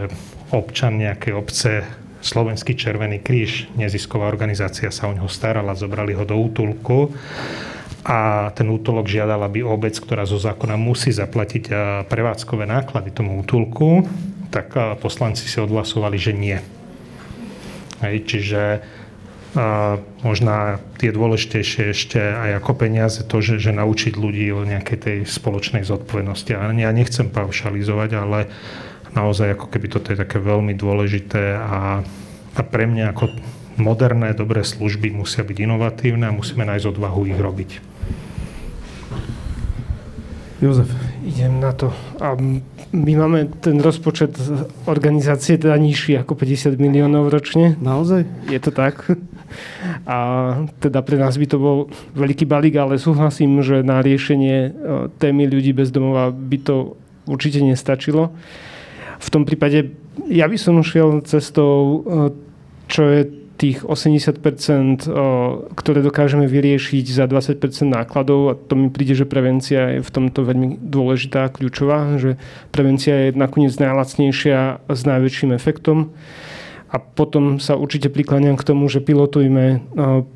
občan 0.54 0.94
nejakej 0.94 1.32
obce 1.34 1.82
Slovenský 2.22 2.78
Červený 2.78 3.18
kríž, 3.18 3.66
nezisková 3.74 4.30
organizácia 4.30 4.94
sa 4.94 5.10
o 5.10 5.12
neho 5.18 5.26
starala, 5.26 5.74
zobrali 5.74 6.14
ho 6.14 6.22
do 6.22 6.38
útulku 6.38 7.10
a 8.06 8.54
ten 8.54 8.70
útulok 8.70 9.10
žiadal, 9.10 9.42
aby 9.42 9.66
obec, 9.66 9.98
ktorá 9.98 10.22
zo 10.22 10.38
zákona 10.38 10.78
musí 10.78 11.10
zaplatiť 11.10 11.74
prevádzkové 12.06 12.62
náklady 12.62 13.10
tomu 13.10 13.42
útulku, 13.42 14.06
tak 14.54 14.70
poslanci 15.02 15.50
si 15.50 15.58
odhlasovali, 15.58 16.14
že 16.14 16.30
nie. 16.30 16.77
Hej, 17.98 18.16
čiže 18.26 18.62
a 19.56 19.96
možná 20.20 20.76
tie 21.00 21.08
dôležitejšie 21.08 21.96
ešte 21.96 22.20
aj 22.20 22.60
ako 22.60 22.72
peniaze 22.84 23.24
to, 23.24 23.40
že, 23.40 23.56
že 23.56 23.72
naučiť 23.72 24.14
ľudí 24.20 24.52
o 24.52 24.60
nejakej 24.68 24.98
tej 25.00 25.18
spoločnej 25.24 25.88
zodpovednosti. 25.88 26.52
A 26.52 26.68
ja 26.76 26.90
nechcem 26.92 27.32
paušalizovať, 27.32 28.10
ale 28.12 28.52
naozaj 29.16 29.56
ako 29.56 29.72
keby 29.72 29.86
toto 29.88 30.12
je 30.12 30.20
také 30.20 30.36
veľmi 30.36 30.76
dôležité 30.76 31.56
a, 31.56 32.04
a 32.54 32.60
pre 32.60 32.84
mňa 32.84 33.16
ako 33.16 33.32
moderné, 33.80 34.36
dobré 34.36 34.60
služby 34.60 35.16
musia 35.16 35.40
byť 35.40 35.56
inovatívne 35.64 36.28
a 36.28 36.36
musíme 36.36 36.68
nájsť 36.68 36.92
odvahu 36.92 37.32
ich 37.32 37.40
robiť. 37.40 37.70
Jozef. 40.58 40.90
Idem 41.22 41.60
na 41.62 41.70
to. 41.72 41.94
A 42.18 42.34
my 42.92 43.12
máme 43.14 43.46
ten 43.62 43.78
rozpočet 43.78 44.34
organizácie 44.90 45.54
teda 45.54 45.78
nižší 45.78 46.18
ako 46.18 46.34
50 46.34 46.74
miliónov 46.82 47.30
ročne. 47.30 47.78
Naozaj? 47.78 48.26
Je 48.50 48.58
to 48.58 48.74
tak. 48.74 49.06
A 50.04 50.18
teda 50.82 51.00
pre 51.06 51.14
nás 51.14 51.38
by 51.38 51.46
to 51.46 51.62
bol 51.62 51.78
veľký 52.18 52.42
balík, 52.42 52.74
ale 52.74 52.98
súhlasím, 52.98 53.62
že 53.62 53.86
na 53.86 54.02
riešenie 54.02 54.56
e, 54.58 54.70
témy 55.22 55.46
ľudí 55.46 55.70
bez 55.70 55.94
domova 55.94 56.34
by 56.34 56.58
to 56.58 56.98
určite 57.30 57.62
nestačilo. 57.62 58.34
V 59.22 59.28
tom 59.30 59.46
prípade 59.46 59.94
ja 60.26 60.50
by 60.50 60.58
som 60.58 60.82
šiel 60.82 61.22
cestou, 61.22 61.72
e, 61.72 61.98
čo 62.90 63.02
je 63.06 63.37
tých 63.58 63.82
80%, 63.82 64.38
ktoré 65.74 65.98
dokážeme 65.98 66.46
vyriešiť 66.46 67.04
za 67.10 67.26
20% 67.26 67.58
nákladov 67.90 68.40
a 68.48 68.52
to 68.54 68.78
mi 68.78 68.88
príde, 68.88 69.18
že 69.18 69.26
prevencia 69.26 69.98
je 69.98 70.00
v 70.00 70.10
tomto 70.14 70.46
veľmi 70.46 70.78
dôležitá, 70.78 71.50
kľúčová, 71.50 72.22
že 72.22 72.38
prevencia 72.70 73.28
je 73.28 73.34
nakoniec 73.34 73.74
najlacnejšia 73.74 74.86
s 74.86 75.00
najväčším 75.02 75.50
efektom. 75.58 76.14
A 76.88 76.96
potom 76.96 77.60
sa 77.60 77.76
určite 77.76 78.08
prikláňam 78.08 78.56
k 78.56 78.64
tomu, 78.64 78.88
že 78.88 79.04
pilotujme, 79.04 79.84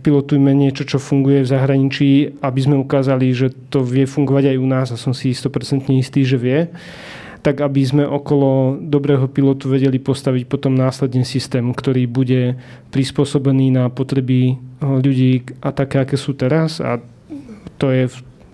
pilotujme 0.04 0.52
niečo, 0.52 0.84
čo 0.84 1.00
funguje 1.00 1.40
v 1.40 1.48
zahraničí, 1.48 2.10
aby 2.44 2.60
sme 2.60 2.76
ukázali, 2.76 3.32
že 3.32 3.56
to 3.72 3.80
vie 3.80 4.04
fungovať 4.04 4.52
aj 4.52 4.56
u 4.60 4.66
nás 4.68 4.92
a 4.92 5.00
som 5.00 5.16
si 5.16 5.32
100% 5.32 5.88
istý, 5.96 6.28
že 6.28 6.36
vie 6.36 6.68
tak 7.42 7.58
aby 7.58 7.82
sme 7.82 8.04
okolo 8.06 8.78
dobrého 8.78 9.26
pilotu 9.26 9.66
vedeli 9.66 9.98
postaviť 9.98 10.46
potom 10.46 10.78
následne 10.78 11.26
systém, 11.26 11.66
ktorý 11.74 12.06
bude 12.06 12.56
prispôsobený 12.94 13.74
na 13.74 13.90
potreby 13.90 14.54
eh, 14.54 14.56
ľudí 14.82 15.42
a 15.58 15.74
také, 15.74 16.06
aké 16.06 16.14
sú 16.14 16.38
teraz. 16.38 16.78
A 16.78 17.02
to 17.82 17.90
je 17.90 18.06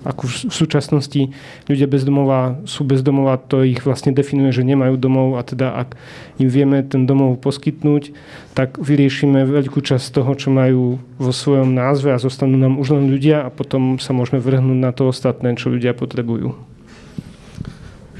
ako 0.07 0.30
v 0.30 0.34
súčasnosti 0.55 1.34
ľudia 1.66 1.91
bezdomová 1.91 2.62
sú 2.62 2.86
bezdomová, 2.86 3.34
to 3.34 3.66
ich 3.66 3.82
vlastne 3.82 4.14
definuje, 4.14 4.55
že 4.55 4.62
nemajú 4.62 4.95
domov 4.95 5.34
a 5.34 5.43
teda 5.43 5.74
ak 5.74 5.99
im 6.39 6.47
vieme 6.47 6.86
ten 6.86 7.03
domov 7.03 7.43
poskytnúť, 7.43 8.14
tak 8.55 8.78
vyriešime 8.78 9.43
veľkú 9.43 9.82
časť 9.82 10.14
toho, 10.14 10.32
čo 10.39 10.55
majú 10.55 11.03
vo 11.18 11.32
svojom 11.34 11.74
názve 11.74 12.14
a 12.14 12.22
zostanú 12.22 12.55
nám 12.55 12.78
už 12.78 12.95
len 12.95 13.11
ľudia 13.11 13.43
a 13.43 13.51
potom 13.51 13.99
sa 13.99 14.14
môžeme 14.14 14.39
vrhnúť 14.39 14.78
na 14.78 14.95
to 14.95 15.11
ostatné, 15.11 15.59
čo 15.59 15.66
ľudia 15.66 15.99
potrebujú 15.99 16.68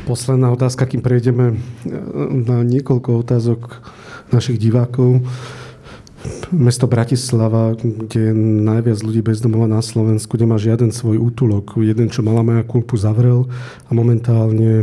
posledná 0.09 0.49
otázka, 0.49 0.89
kým 0.89 1.05
prejdeme 1.05 1.53
e, 1.53 1.57
na 2.49 2.65
niekoľko 2.65 3.21
otázok 3.21 3.85
našich 4.33 4.57
divákov. 4.57 5.21
Mesto 6.51 6.89
Bratislava, 6.89 7.77
kde 7.79 8.33
je 8.33 8.33
najviac 8.65 8.99
ľudí 9.05 9.23
bezdomova 9.23 9.71
na 9.71 9.85
Slovensku, 9.85 10.35
nemá 10.35 10.57
žiaden 10.59 10.91
svoj 10.91 11.21
útulok. 11.21 11.79
Jeden, 11.79 12.09
čo 12.09 12.25
mala 12.25 12.43
moja 12.43 12.65
kulpu, 12.65 12.99
zavrel 12.99 13.47
a 13.87 13.91
momentálne 13.95 14.83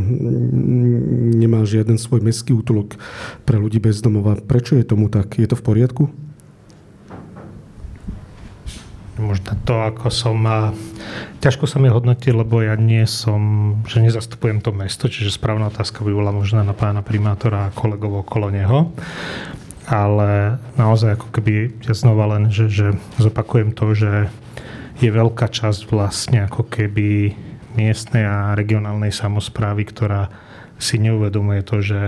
nemá 1.36 1.66
žiaden 1.68 2.00
svoj 2.00 2.24
mestský 2.24 2.56
útulok 2.56 2.96
pre 3.44 3.60
ľudí 3.60 3.82
bezdomova. 3.82 4.40
Prečo 4.40 4.80
je 4.80 4.86
tomu 4.88 5.12
tak? 5.12 5.36
Je 5.42 5.50
to 5.50 5.60
v 5.60 5.66
poriadku? 5.66 6.04
Možno 9.16 9.56
to, 9.64 9.80
ako 9.80 10.12
som 10.12 10.36
Ťažko 11.40 11.70
sa 11.70 11.78
mi 11.80 11.88
hodnotí, 11.88 12.34
lebo 12.34 12.60
ja 12.60 12.76
nie 12.76 13.06
som, 13.06 13.74
že 13.86 14.02
nezastupujem 14.02 14.60
to 14.60 14.74
mesto, 14.74 15.06
čiže 15.08 15.32
správna 15.32 15.70
otázka 15.70 16.02
by 16.02 16.12
bola 16.12 16.34
možná 16.34 16.66
na 16.66 16.74
pána 16.74 17.06
primátora 17.06 17.70
a 17.70 17.76
kolegov 17.76 18.26
okolo 18.26 18.50
neho. 18.50 18.92
Ale 19.86 20.58
naozaj 20.76 21.22
ako 21.22 21.28
keby 21.30 21.78
ja 21.86 21.94
znova 21.94 22.36
len, 22.36 22.50
že, 22.50 22.68
že 22.68 22.98
zopakujem 23.22 23.78
to, 23.78 23.94
že 23.94 24.34
je 25.00 25.10
veľká 25.14 25.46
časť 25.46 25.86
vlastne 25.94 26.50
ako 26.50 26.66
keby 26.66 27.38
miestnej 27.78 28.26
a 28.26 28.58
regionálnej 28.58 29.14
samozprávy, 29.14 29.86
ktorá 29.86 30.34
si 30.82 30.98
neuvedomuje 30.98 31.62
to, 31.62 31.86
že 31.86 32.00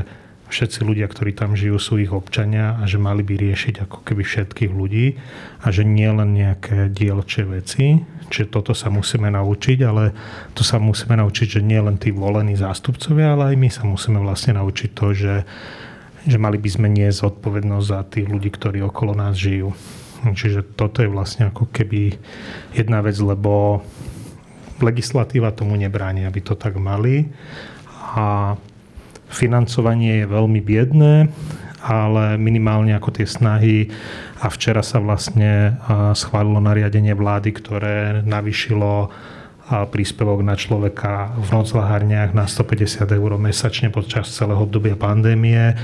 všetci 0.47 0.79
ľudia, 0.83 1.07
ktorí 1.11 1.35
tam 1.35 1.53
žijú, 1.59 1.75
sú 1.77 1.99
ich 1.99 2.11
občania 2.11 2.79
a 2.79 2.87
že 2.87 2.95
mali 2.95 3.23
by 3.23 3.35
riešiť 3.35 3.83
ako 3.83 4.03
keby 4.07 4.23
všetkých 4.23 4.71
ľudí 4.71 5.19
a 5.63 5.67
že 5.71 5.83
nie 5.83 6.07
len 6.07 6.31
nejaké 6.31 6.87
dielčie 6.87 7.43
veci. 7.43 8.01
Čiže 8.27 8.51
toto 8.51 8.71
sa 8.75 8.87
musíme 8.91 9.31
naučiť, 9.31 9.79
ale 9.83 10.11
to 10.55 10.63
sa 10.63 10.79
musíme 10.79 11.15
naučiť, 11.19 11.59
že 11.59 11.61
nie 11.63 11.79
len 11.79 11.99
tí 11.99 12.11
volení 12.11 12.55
zástupcovia, 12.55 13.35
ale 13.35 13.53
aj 13.53 13.55
my 13.59 13.69
sa 13.71 13.83
musíme 13.87 14.19
vlastne 14.19 14.55
naučiť 14.59 14.89
to, 14.91 15.07
že, 15.15 15.35
že 16.27 16.37
mali 16.39 16.59
by 16.59 16.69
sme 16.71 16.87
nie 16.91 17.07
zodpovednosť 17.07 17.87
za 17.87 18.01
tých 18.07 18.27
ľudí, 18.27 18.51
ktorí 18.51 18.83
okolo 18.83 19.15
nás 19.15 19.35
žijú. 19.35 19.71
Čiže 20.23 20.75
toto 20.75 21.05
je 21.05 21.11
vlastne 21.11 21.51
ako 21.51 21.69
keby 21.71 22.17
jedna 22.73 22.99
vec, 23.05 23.15
lebo 23.19 23.83
legislatíva 24.81 25.53
tomu 25.53 25.77
nebráni, 25.77 26.25
aby 26.25 26.39
to 26.41 26.53
tak 26.57 26.75
mali. 26.77 27.29
A 28.17 28.55
Financovanie 29.27 30.23
je 30.23 30.27
veľmi 30.27 30.59
biedné, 30.63 31.29
ale 31.83 32.35
minimálne 32.41 32.95
ako 32.95 33.21
tie 33.21 33.27
snahy 33.27 33.91
a 34.41 34.49
včera 34.49 34.83
sa 34.83 34.99
vlastne 34.99 35.77
schválilo 36.17 36.59
nariadenie 36.59 37.15
vlády, 37.15 37.49
ktoré 37.53 37.97
navyšilo 38.27 39.11
príspevok 39.67 40.47
na 40.47 40.55
človeka 40.55 41.35
v 41.35 41.47
noclahárniach 41.51 42.31
na 42.31 42.47
150 42.47 43.03
eur 43.03 43.31
mesačne 43.35 43.91
počas 43.91 44.31
celého 44.31 44.63
obdobia 44.63 44.95
pandémie, 44.95 45.75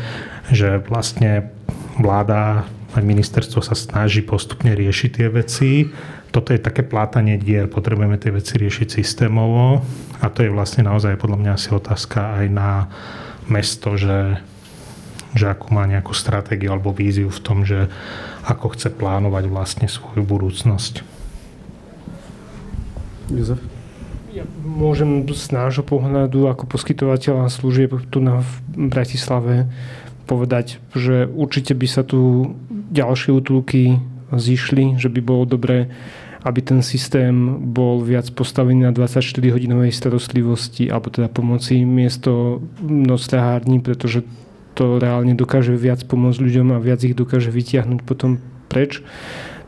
že 0.47 0.79
vlastne 0.87 1.51
vláda 1.99 2.63
aj 2.95 3.03
ministerstvo 3.03 3.59
sa 3.59 3.75
snaží 3.75 4.23
postupne 4.23 4.71
riešiť 4.71 5.09
tie 5.11 5.27
veci. 5.27 5.91
Toto 6.31 6.55
je 6.55 6.63
také 6.63 6.85
plátanie 6.85 7.35
dier, 7.35 7.67
potrebujeme 7.67 8.15
tie 8.17 8.31
veci 8.31 8.55
riešiť 8.55 8.87
systémovo 8.87 9.83
a 10.21 10.25
to 10.31 10.47
je 10.47 10.53
vlastne 10.53 10.87
naozaj 10.87 11.19
podľa 11.19 11.37
mňa 11.43 11.51
asi 11.51 11.69
otázka 11.75 12.39
aj 12.39 12.45
na 12.49 12.69
mesto, 13.47 13.95
že, 13.95 14.39
že 15.33 15.49
akú 15.49 15.73
má 15.73 15.87
nejakú 15.87 16.11
stratégiu 16.15 16.71
alebo 16.71 16.95
víziu 16.95 17.27
v 17.31 17.43
tom, 17.43 17.63
že 17.63 17.87
ako 18.43 18.75
chce 18.75 18.91
plánovať 18.91 19.47
vlastne 19.47 19.87
svoju 19.87 20.23
budúcnosť. 20.23 21.03
Jozef? 23.31 23.59
Ja 24.33 24.49
môžem 24.65 25.29
z 25.29 25.53
nášho 25.53 25.85
pohľadu 25.85 26.49
ako 26.49 26.65
poskytovateľa 26.65 27.53
služieb 27.53 27.93
tu 28.09 28.17
na 28.17 28.41
v 28.41 28.51
Bratislave 28.89 29.69
povedať, 30.25 30.81
že 30.97 31.29
určite 31.29 31.77
by 31.77 31.87
sa 31.87 32.01
tu 32.01 32.51
ďalšie 32.89 33.29
útulky 33.29 34.01
zišli, 34.33 34.97
že 34.97 35.13
by 35.13 35.21
bolo 35.21 35.45
dobré, 35.45 35.93
aby 36.43 36.59
ten 36.59 36.79
systém 36.83 37.59
bol 37.71 38.03
viac 38.03 38.27
postavený 38.35 38.83
na 38.83 38.91
24-hodinovej 38.91 39.95
starostlivosti 39.95 40.91
alebo 40.91 41.07
teda 41.07 41.31
pomoci 41.31 41.87
miesto 41.87 42.59
nocľahární, 42.83 43.79
pretože 43.79 44.27
to 44.75 44.99
reálne 44.99 45.37
dokáže 45.37 45.71
viac 45.79 46.03
pomôcť 46.03 46.39
ľuďom 46.43 46.75
a 46.75 46.83
viac 46.83 46.99
ich 47.05 47.15
dokáže 47.15 47.53
vytiahnuť 47.53 47.99
potom 48.03 48.43
preč. 48.67 48.99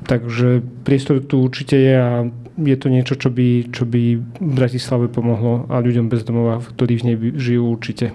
Takže 0.06 0.62
priestor 0.86 1.24
tu 1.24 1.42
určite 1.42 1.78
je 1.80 1.94
a 1.96 2.12
je 2.56 2.76
to 2.78 2.88
niečo, 2.92 3.16
čo 3.16 3.32
by, 3.32 3.72
čo 3.72 3.88
by 3.88 4.20
Bratislave 4.40 5.08
pomohlo 5.10 5.66
a 5.72 5.82
ľuďom 5.82 6.12
bez 6.12 6.24
domova, 6.28 6.62
ktorí 6.62 7.00
v 7.00 7.06
nej 7.08 7.18
žijú 7.40 7.72
určite 7.72 8.12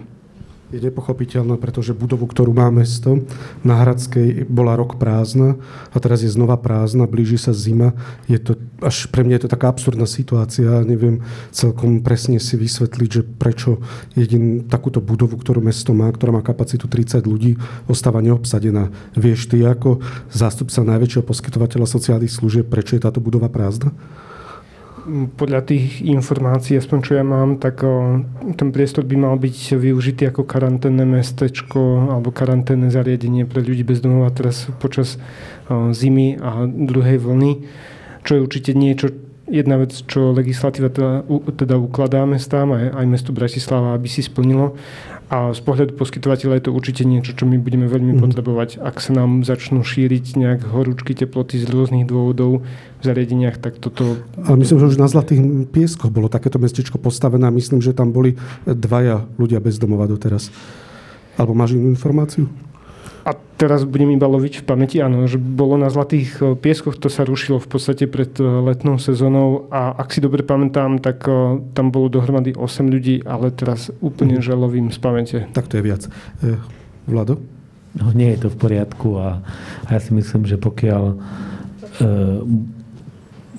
je 0.71 0.79
nepochopiteľné, 0.79 1.59
pretože 1.59 1.95
budovu, 1.95 2.31
ktorú 2.31 2.55
má 2.55 2.71
mesto 2.71 3.27
na 3.67 3.83
Hradskej, 3.83 4.47
bola 4.47 4.79
rok 4.79 5.03
prázdna 5.03 5.59
a 5.91 5.97
teraz 5.99 6.23
je 6.23 6.31
znova 6.31 6.55
prázdna, 6.55 7.11
blíži 7.11 7.37
sa 7.37 7.51
zima. 7.51 7.93
Je 8.31 8.39
to, 8.39 8.55
až 8.79 9.11
pre 9.11 9.27
mňa 9.27 9.35
je 9.39 9.43
to 9.47 9.55
taká 9.55 9.67
absurdná 9.75 10.07
situácia. 10.07 10.87
Neviem 10.87 11.27
celkom 11.51 12.07
presne 12.07 12.39
si 12.39 12.55
vysvetliť, 12.55 13.09
že 13.11 13.23
prečo 13.27 13.83
jedin 14.15 14.71
takúto 14.71 15.03
budovu, 15.03 15.35
ktorú 15.35 15.59
mesto 15.59 15.91
má, 15.91 16.07
ktorá 16.07 16.31
má 16.31 16.43
kapacitu 16.43 16.87
30 16.87 17.27
ľudí, 17.27 17.59
ostáva 17.91 18.23
neobsadená. 18.23 18.95
Vieš 19.19 19.51
ty 19.51 19.67
ako 19.67 19.99
zástupca 20.31 20.87
najväčšieho 20.87 21.27
poskytovateľa 21.27 21.87
sociálnych 21.91 22.31
služieb, 22.31 22.71
prečo 22.71 22.95
je 22.95 23.03
táto 23.03 23.19
budova 23.19 23.51
prázdna? 23.51 23.91
Podľa 25.35 25.67
tých 25.67 26.03
informácií, 26.07 26.79
aspoň 26.79 26.99
čo 27.03 27.13
ja 27.19 27.25
mám, 27.27 27.59
tak 27.59 27.83
ten 28.57 28.69
priestor 28.71 29.07
by 29.07 29.17
mal 29.19 29.35
byť 29.39 29.79
využitý 29.79 30.31
ako 30.31 30.47
karanténne 30.47 31.03
mestečko 31.07 32.11
alebo 32.11 32.31
karanténne 32.31 32.91
zariadenie 32.91 33.47
pre 33.47 33.63
ľudí 33.65 33.83
bez 33.83 34.03
domova 34.03 34.31
teraz 34.31 34.71
počas 34.79 35.19
zimy 35.71 36.39
a 36.43 36.67
druhej 36.67 37.23
vlny, 37.23 37.53
čo 38.27 38.39
je 38.39 38.45
určite 38.45 38.73
niečo, 38.75 39.30
jedna 39.51 39.77
vec, 39.83 39.93
čo 40.07 40.31
legislatíva 40.31 40.89
teda, 40.89 41.27
teda 41.59 41.77
ukladá 41.77 42.23
mestám, 42.25 42.73
aj, 42.73 42.95
aj 42.95 43.07
mestu 43.11 43.31
Bratislava, 43.35 43.93
aby 43.99 44.07
si 44.07 44.23
splnilo. 44.23 44.79
A 45.31 45.55
z 45.55 45.63
pohľadu 45.63 45.95
poskytovateľa 45.95 46.59
je 46.59 46.65
to 46.67 46.75
určite 46.75 47.03
niečo, 47.07 47.39
čo 47.39 47.47
my 47.47 47.55
budeme 47.63 47.87
veľmi 47.87 48.19
mm. 48.19 48.23
potrebovať. 48.23 48.83
Ak 48.83 48.99
sa 48.99 49.15
nám 49.15 49.47
začnú 49.47 49.87
šíriť 49.87 50.35
nejak 50.35 50.61
horúčky, 50.75 51.15
teploty 51.15 51.63
z 51.63 51.71
rôznych 51.71 52.03
dôvodov 52.03 52.67
v 52.99 53.03
zariadeniach, 53.03 53.63
tak 53.63 53.79
toto... 53.79 54.19
Ale 54.43 54.59
myslím, 54.59 54.83
že 54.83 54.91
už 54.91 54.99
na 54.99 55.07
Zlatých 55.07 55.71
pieskoch 55.71 56.11
bolo 56.11 56.27
takéto 56.27 56.59
mestečko 56.59 56.99
postavené 56.99 57.47
a 57.47 57.55
myslím, 57.55 57.79
že 57.79 57.95
tam 57.95 58.11
boli 58.11 58.35
dvaja 58.67 59.23
ľudia 59.39 59.63
bez 59.63 59.79
domova 59.79 60.11
doteraz. 60.11 60.51
Alebo 61.39 61.55
máš 61.55 61.79
inú 61.79 61.95
informáciu? 61.95 62.51
A 63.21 63.37
teraz 63.61 63.85
budem 63.85 64.17
iba 64.17 64.25
loviť 64.25 64.61
v 64.61 64.65
pamäti, 64.65 64.97
áno, 65.05 65.29
že 65.29 65.37
bolo 65.37 65.77
na 65.77 65.93
Zlatých 65.93 66.41
e, 66.41 66.57
pieskoch, 66.57 66.97
to 66.97 67.13
sa 67.13 67.29
rušilo 67.29 67.61
v 67.61 67.69
podstate 67.69 68.09
pred 68.09 68.33
e, 68.41 68.45
letnou 68.45 68.97
sezónou 68.97 69.69
a 69.69 69.93
ak 69.93 70.17
si 70.17 70.25
dobre 70.25 70.41
pamätám, 70.41 70.97
tak 71.05 71.29
e, 71.29 71.61
tam 71.77 71.93
bolo 71.93 72.09
dohromady 72.09 72.57
8 72.57 72.89
ľudí, 72.89 73.21
ale 73.29 73.53
teraz 73.53 73.93
úplne 74.01 74.41
mm. 74.41 74.45
želovým 74.45 74.87
z 74.89 74.99
pamäte. 74.99 75.39
Tak 75.53 75.69
to 75.69 75.77
je 75.77 75.85
viac. 75.85 76.03
Vlado? 77.05 77.37
No 77.99 78.15
nie 78.15 78.31
je 78.33 78.47
to 78.47 78.49
v 78.55 78.57
poriadku 78.57 79.19
a, 79.19 79.43
a 79.85 79.89
ja 79.93 80.01
si 80.01 80.15
myslím, 80.15 80.47
že 80.47 80.57
pokiaľ 80.57 81.05
e, 81.11 81.15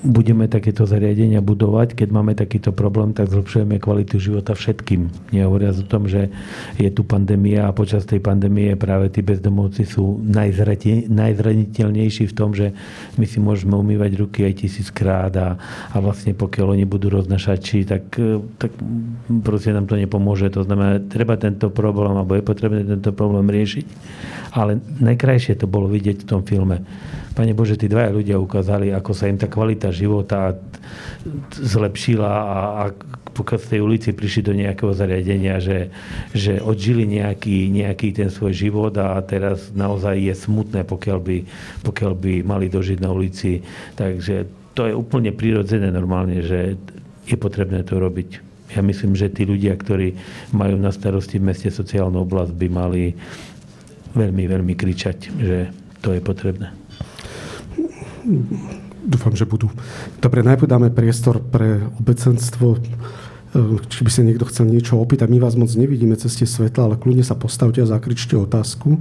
budeme 0.02 0.50
takéto 0.50 0.82
zariadenia 0.82 1.38
budovať, 1.38 1.94
keď 1.94 2.08
máme 2.10 2.34
takýto 2.34 2.74
problém, 2.74 3.14
tak 3.14 3.30
zlepšujeme 3.30 3.78
kvalitu 3.78 4.18
života 4.18 4.50
všetkým. 4.58 5.06
Nehovoriac 5.30 5.78
o 5.78 5.86
tom, 5.86 6.10
že 6.10 6.26
je 6.74 6.90
tu 6.90 7.06
pandémia 7.06 7.70
a 7.70 7.72
počas 7.74 8.02
tej 8.02 8.18
pandémie 8.18 8.74
práve 8.74 9.14
tí 9.14 9.22
bezdomovci 9.22 9.86
sú 9.86 10.18
najzraniteľnejší 10.26 12.24
v 12.26 12.34
tom, 12.34 12.50
že 12.50 12.74
my 13.14 13.24
si 13.30 13.38
môžeme 13.38 13.78
umývať 13.78 14.18
ruky 14.18 14.42
aj 14.42 14.66
tisíckrát 14.66 15.32
a, 15.38 15.54
a 15.94 15.96
vlastne 16.02 16.34
pokiaľ 16.34 16.74
oni 16.74 16.84
budú 16.84 17.06
roznašači, 17.14 17.86
tak, 17.86 18.10
tak 18.58 18.74
proste 19.46 19.70
nám 19.70 19.86
to 19.86 19.94
nepomôže. 19.94 20.50
To 20.58 20.66
znamená, 20.66 20.98
treba 20.98 21.38
tento 21.38 21.70
problém, 21.70 22.18
alebo 22.18 22.34
je 22.34 22.42
potrebné 22.42 22.82
tento 22.82 23.14
problém 23.14 23.46
riešiť. 23.46 23.86
Ale 24.52 24.82
najkrajšie 25.00 25.56
to 25.56 25.70
bolo 25.70 25.88
vidieť 25.88 26.26
v 26.26 26.28
tom 26.28 26.42
filme 26.44 26.82
Pane 27.32 27.56
Bože, 27.56 27.80
tí 27.80 27.88
dvaja 27.88 28.12
ľudia 28.12 28.36
ukázali, 28.36 28.92
ako 28.92 29.16
sa 29.16 29.24
im 29.24 29.40
tá 29.40 29.48
kvalita 29.48 29.88
života 29.92 30.56
zlepšila 31.54 32.32
a, 32.32 32.58
a 32.82 32.84
pokiaľ 33.32 33.58
z 33.58 33.70
tej 33.72 33.80
ulici 33.80 34.08
prišli 34.12 34.42
do 34.44 34.52
nejakého 34.52 34.92
zariadenia, 34.92 35.56
že, 35.56 35.88
že 36.36 36.60
odžili 36.60 37.08
nejaký, 37.08 37.72
nejaký 37.72 38.12
ten 38.12 38.28
svoj 38.28 38.52
život 38.52 38.92
a 39.00 39.16
teraz 39.24 39.72
naozaj 39.72 40.20
je 40.20 40.34
smutné, 40.36 40.84
pokiaľ 40.84 41.18
by, 41.20 41.36
pokiaľ 41.80 42.12
by 42.12 42.34
mali 42.44 42.68
dožiť 42.68 42.98
na 43.00 43.08
ulici. 43.08 43.64
Takže 43.96 44.44
to 44.76 44.88
je 44.88 44.94
úplne 44.96 45.32
prirodzené 45.32 45.88
normálne, 45.88 46.44
že 46.44 46.76
je 47.24 47.36
potrebné 47.40 47.84
to 47.88 47.96
robiť. 47.96 48.52
Ja 48.72 48.80
myslím, 48.80 49.12
že 49.12 49.32
tí 49.32 49.44
ľudia, 49.44 49.76
ktorí 49.76 50.16
majú 50.56 50.80
na 50.80 50.92
starosti 50.92 51.36
v 51.36 51.52
meste 51.52 51.68
sociálnu 51.68 52.24
oblasť, 52.24 52.52
by 52.56 52.68
mali 52.72 53.12
veľmi, 54.16 54.44
veľmi 54.48 54.74
kričať, 54.76 55.18
že 55.40 55.58
to 56.00 56.16
je 56.16 56.20
potrebné. 56.20 56.72
Dúfam, 59.02 59.34
že 59.34 59.42
budú. 59.42 59.66
Dobre, 60.22 60.46
najprv 60.46 60.70
dáme 60.70 60.88
priestor 60.94 61.42
pre 61.42 61.90
obecenstvo. 61.98 62.78
Či 63.90 64.00
by 64.00 64.10
sa 64.10 64.22
niekto 64.24 64.46
chcel 64.48 64.70
niečo 64.70 64.96
opýtať. 64.96 65.28
My 65.28 65.42
vás 65.42 65.58
moc 65.58 65.68
nevidíme 65.74 66.16
cez 66.16 66.38
tie 66.38 66.46
svetla, 66.48 66.88
ale 66.88 66.96
kľudne 66.96 67.26
sa 67.26 67.34
postavte 67.36 67.82
a 67.82 67.90
zakričte 67.90 68.38
otázku, 68.38 68.96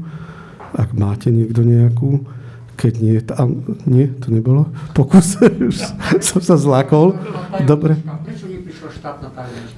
ak 0.75 0.91
máte 0.97 1.29
niekto 1.31 1.61
nejakú. 1.63 2.25
Keď 2.71 2.93
nie, 2.97 3.21
a, 3.21 3.43
nie, 3.85 4.09
to 4.09 4.33
nebolo? 4.33 4.65
Pokus, 4.97 5.37
som 6.33 6.41
sa 6.41 6.57
zlákol. 6.57 7.13
Dobre. 7.61 7.93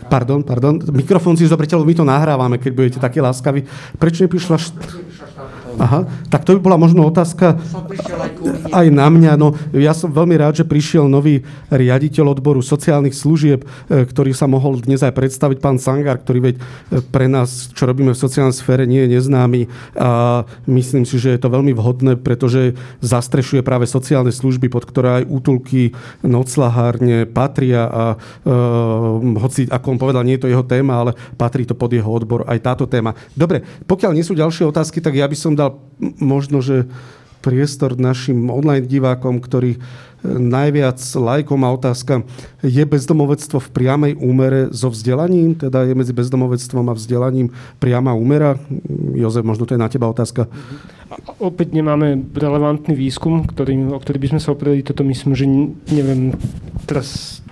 Pardon, 0.07 0.39
pardon. 0.39 0.79
Mikrofón 0.95 1.35
si 1.35 1.43
zobrite, 1.43 1.75
lebo 1.75 1.83
my 1.83 1.95
to 1.99 2.07
nahrávame, 2.07 2.55
keď 2.63 2.71
budete 2.71 2.99
takí 3.03 3.19
láskaví. 3.19 3.67
Prečo 3.99 4.23
neprišla 4.23 4.55
št- 4.55 5.02
Aha, 5.77 6.05
tak 6.29 6.45
to 6.45 6.57
by 6.57 6.59
bola 6.61 6.77
možno 6.77 7.05
otázka 7.05 7.57
aj 8.69 8.87
na 8.93 9.07
mňa. 9.09 9.33
No, 9.37 9.57
ja 9.73 9.93
som 9.93 10.09
veľmi 10.09 10.37
rád, 10.37 10.61
že 10.61 10.65
prišiel 10.67 11.09
nový 11.09 11.45
riaditeľ 11.69 12.37
odboru 12.37 12.61
sociálnych 12.61 13.13
služieb, 13.13 13.63
e, 13.63 14.05
ktorý 14.05 14.33
sa 14.33 14.49
mohol 14.49 14.81
dnes 14.81 15.01
aj 15.01 15.13
predstaviť, 15.13 15.57
pán 15.61 15.77
Sangar, 15.77 16.21
ktorý 16.21 16.51
veď 16.51 16.55
e, 16.57 16.61
pre 17.05 17.29
nás, 17.29 17.69
čo 17.73 17.85
robíme 17.85 18.13
v 18.13 18.19
sociálnej 18.19 18.57
sfére, 18.57 18.89
nie 18.89 19.05
je 19.05 19.17
neznámy. 19.17 19.61
A 19.97 20.43
myslím 20.69 21.05
si, 21.05 21.21
že 21.21 21.37
je 21.37 21.39
to 21.41 21.53
veľmi 21.53 21.73
vhodné, 21.77 22.17
pretože 22.17 22.77
zastrešuje 23.01 23.61
práve 23.61 23.85
sociálne 23.89 24.33
služby, 24.33 24.69
pod 24.69 24.89
ktoré 24.89 25.23
aj 25.23 25.29
útulky, 25.29 25.93
noclahárne 26.25 27.29
patria 27.29 27.85
a 27.89 28.03
e, 28.43 28.53
hoci, 29.37 29.69
ako 29.69 29.85
on 29.95 30.01
povedal, 30.01 30.25
nie 30.25 30.37
je 30.37 30.43
to 30.45 30.51
jeho 30.51 30.65
téma, 30.65 31.05
ale 31.05 31.11
patrí 31.37 31.63
to 31.65 31.77
pod 31.77 31.93
jeho 31.93 32.09
odbor 32.09 32.45
aj 32.49 32.59
táto 32.61 32.85
téma. 32.89 33.13
Dobre, 33.37 33.61
pokiaľ 33.85 34.11
nie 34.17 34.25
sú 34.25 34.33
ďalšie 34.33 34.67
otázky, 34.67 34.99
tak 34.99 35.15
ja 35.15 35.29
by 35.29 35.37
som 35.37 35.53
dal 35.53 35.62
dal 35.63 35.79
možno, 36.19 36.59
že 36.59 36.91
priestor 37.43 37.99
našim 37.99 38.47
online 38.47 38.87
divákom, 38.87 39.43
ktorí 39.43 39.75
e, 39.75 39.79
najviac 40.23 40.95
lajkom 40.99 41.59
a 41.67 41.75
otázka, 41.75 42.23
je 42.63 42.83
bezdomovectvo 42.87 43.59
v 43.59 43.69
priamej 43.75 44.13
úmere 44.15 44.71
so 44.71 44.87
vzdelaním? 44.87 45.59
Teda 45.59 45.83
je 45.83 45.91
medzi 45.91 46.15
bezdomovectvom 46.15 46.87
a 46.87 46.95
vzdelaním 46.95 47.51
priama 47.83 48.15
úmera? 48.15 48.55
Jozef, 49.11 49.43
možno 49.43 49.67
to 49.67 49.75
je 49.75 49.83
na 49.83 49.91
teba 49.91 50.07
otázka. 50.07 50.47
Opäť 51.43 51.75
nemáme 51.75 52.23
relevantný 52.31 52.95
výskum, 52.95 53.43
ktorý, 53.43 53.91
o 53.91 53.99
ktorý 53.99 54.17
by 54.23 54.27
sme 54.33 54.41
sa 54.41 54.55
opreli. 54.55 54.81
Toto 54.81 55.03
myslím, 55.03 55.35
že 55.35 55.45
neviem 55.91 56.33
teraz 56.87 57.43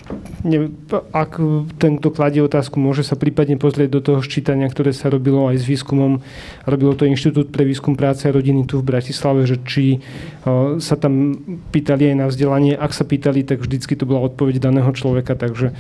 ne, 0.43 0.69
ak 1.13 1.37
ten, 1.77 1.97
kto 1.97 2.09
kladie 2.09 2.41
otázku, 2.41 2.77
môže 2.77 3.05
sa 3.05 3.17
prípadne 3.17 3.57
pozrieť 3.57 3.89
do 3.89 4.01
toho 4.01 4.19
ščítania, 4.19 4.67
ktoré 4.67 4.91
sa 4.91 5.11
robilo 5.11 5.47
aj 5.49 5.61
s 5.61 5.65
výskumom. 5.65 6.21
Robilo 6.65 6.93
to 6.97 7.05
Inštitút 7.05 7.53
pre 7.53 7.65
výskum 7.65 7.93
práce 7.93 8.25
a 8.25 8.33
rodiny 8.33 8.65
tu 8.65 8.81
v 8.81 8.87
Bratislave, 8.87 9.45
že 9.45 9.61
či 9.61 10.01
uh, 10.45 10.77
sa 10.81 10.97
tam 10.97 11.37
pýtali 11.69 12.13
aj 12.13 12.15
na 12.17 12.25
vzdelanie. 12.29 12.73
Ak 12.73 12.93
sa 12.93 13.05
pýtali, 13.05 13.45
tak 13.45 13.61
vždycky 13.61 13.93
to 13.93 14.09
bola 14.09 14.25
odpoveď 14.25 14.57
daného 14.61 14.89
človeka, 14.93 15.37
takže 15.37 15.73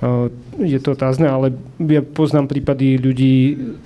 uh, 0.00 0.32
je 0.56 0.78
to 0.80 0.96
otázne, 0.96 1.28
ale 1.28 1.52
ja 1.84 2.00
poznám 2.00 2.48
prípady 2.48 2.96
ľudí, 2.96 3.34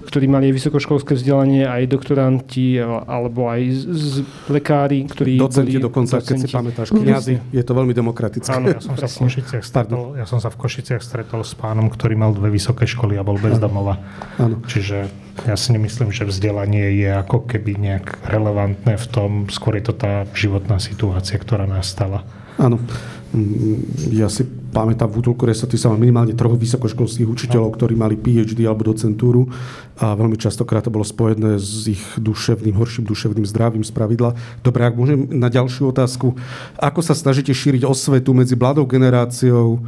ktorí 0.07 0.31
mali 0.31 0.51
aj 0.51 0.55
vysokoškolské 0.63 1.19
vzdelanie, 1.19 1.67
aj 1.67 1.91
doktoranti, 1.91 2.79
alebo 2.87 3.51
aj 3.51 3.61
z, 3.75 3.83
z 3.91 4.15
lekári, 4.47 5.03
ktorí 5.11 5.35
Docenti 5.35 5.79
boli... 5.79 5.87
dokonca, 5.91 6.23
docenti. 6.23 6.31
keď 6.31 6.37
si 6.39 6.55
pamätáš, 6.55 6.89
kniazy. 6.95 7.35
Je 7.51 7.63
to 7.67 7.73
veľmi 7.75 7.91
demokratické. 7.91 8.55
Áno, 8.55 8.71
ja 8.71 8.79
som 8.79 8.95
sa 8.95 9.11
v 9.11 9.27
Košiciach 9.27 9.65
stretol, 9.71 10.15
ja 10.21 10.29
som 10.29 10.37
sa 10.37 10.53
v 10.53 10.61
Košiciach 10.61 11.01
stretol 11.01 11.41
s 11.41 11.57
pánom, 11.57 11.89
ktorý 11.89 12.13
mal 12.13 12.37
dve 12.37 12.53
vysoké 12.53 12.85
školy 12.85 13.17
a 13.17 13.25
bol 13.25 13.41
bezdomova. 13.41 13.97
Áno. 14.37 14.61
Čiže 14.69 15.09
ja 15.49 15.57
si 15.57 15.73
nemyslím, 15.73 16.13
že 16.13 16.29
vzdelanie 16.29 16.93
je 16.93 17.09
ako 17.09 17.49
keby 17.49 17.81
nejak 17.81 18.29
relevantné 18.29 19.01
v 19.01 19.07
tom, 19.09 19.31
skôr 19.49 19.81
je 19.81 19.89
to 19.89 19.95
tá 19.97 20.29
životná 20.37 20.77
situácia, 20.77 21.41
ktorá 21.41 21.65
nastala. 21.65 22.29
Áno. 22.61 22.77
Mm, 23.31 24.13
ja 24.13 24.29
si 24.29 24.45
pamätám, 24.75 25.09
v 25.09 25.23
útulku 25.23 25.47
Resoty 25.47 25.79
sa 25.79 25.95
minimálne 25.95 26.35
troch 26.35 26.59
vysokoškolských 26.59 27.31
učiteľov, 27.31 27.79
ktorí 27.79 27.95
mali 27.95 28.19
PhD 28.19 28.67
alebo 28.67 28.91
docentúru 28.91 29.49
a 29.97 30.13
veľmi 30.19 30.35
častokrát 30.35 30.85
to 30.85 30.93
bolo 30.93 31.07
spojené 31.07 31.57
s 31.57 31.89
ich 31.89 32.03
duševným, 32.19 32.75
horším 32.75 33.07
duševným 33.07 33.47
zdravím 33.47 33.87
z 33.87 33.95
pravidla. 33.95 34.35
Dobre, 34.61 34.83
ak 34.83 34.99
môžem 34.99 35.31
na 35.31 35.47
ďalšiu 35.47 35.95
otázku. 35.95 36.37
Ako 36.77 37.01
sa 37.01 37.15
snažíte 37.17 37.55
šíriť 37.55 37.87
osvetu 37.87 38.35
medzi 38.35 38.59
mladou 38.59 38.85
generáciou 38.85 39.79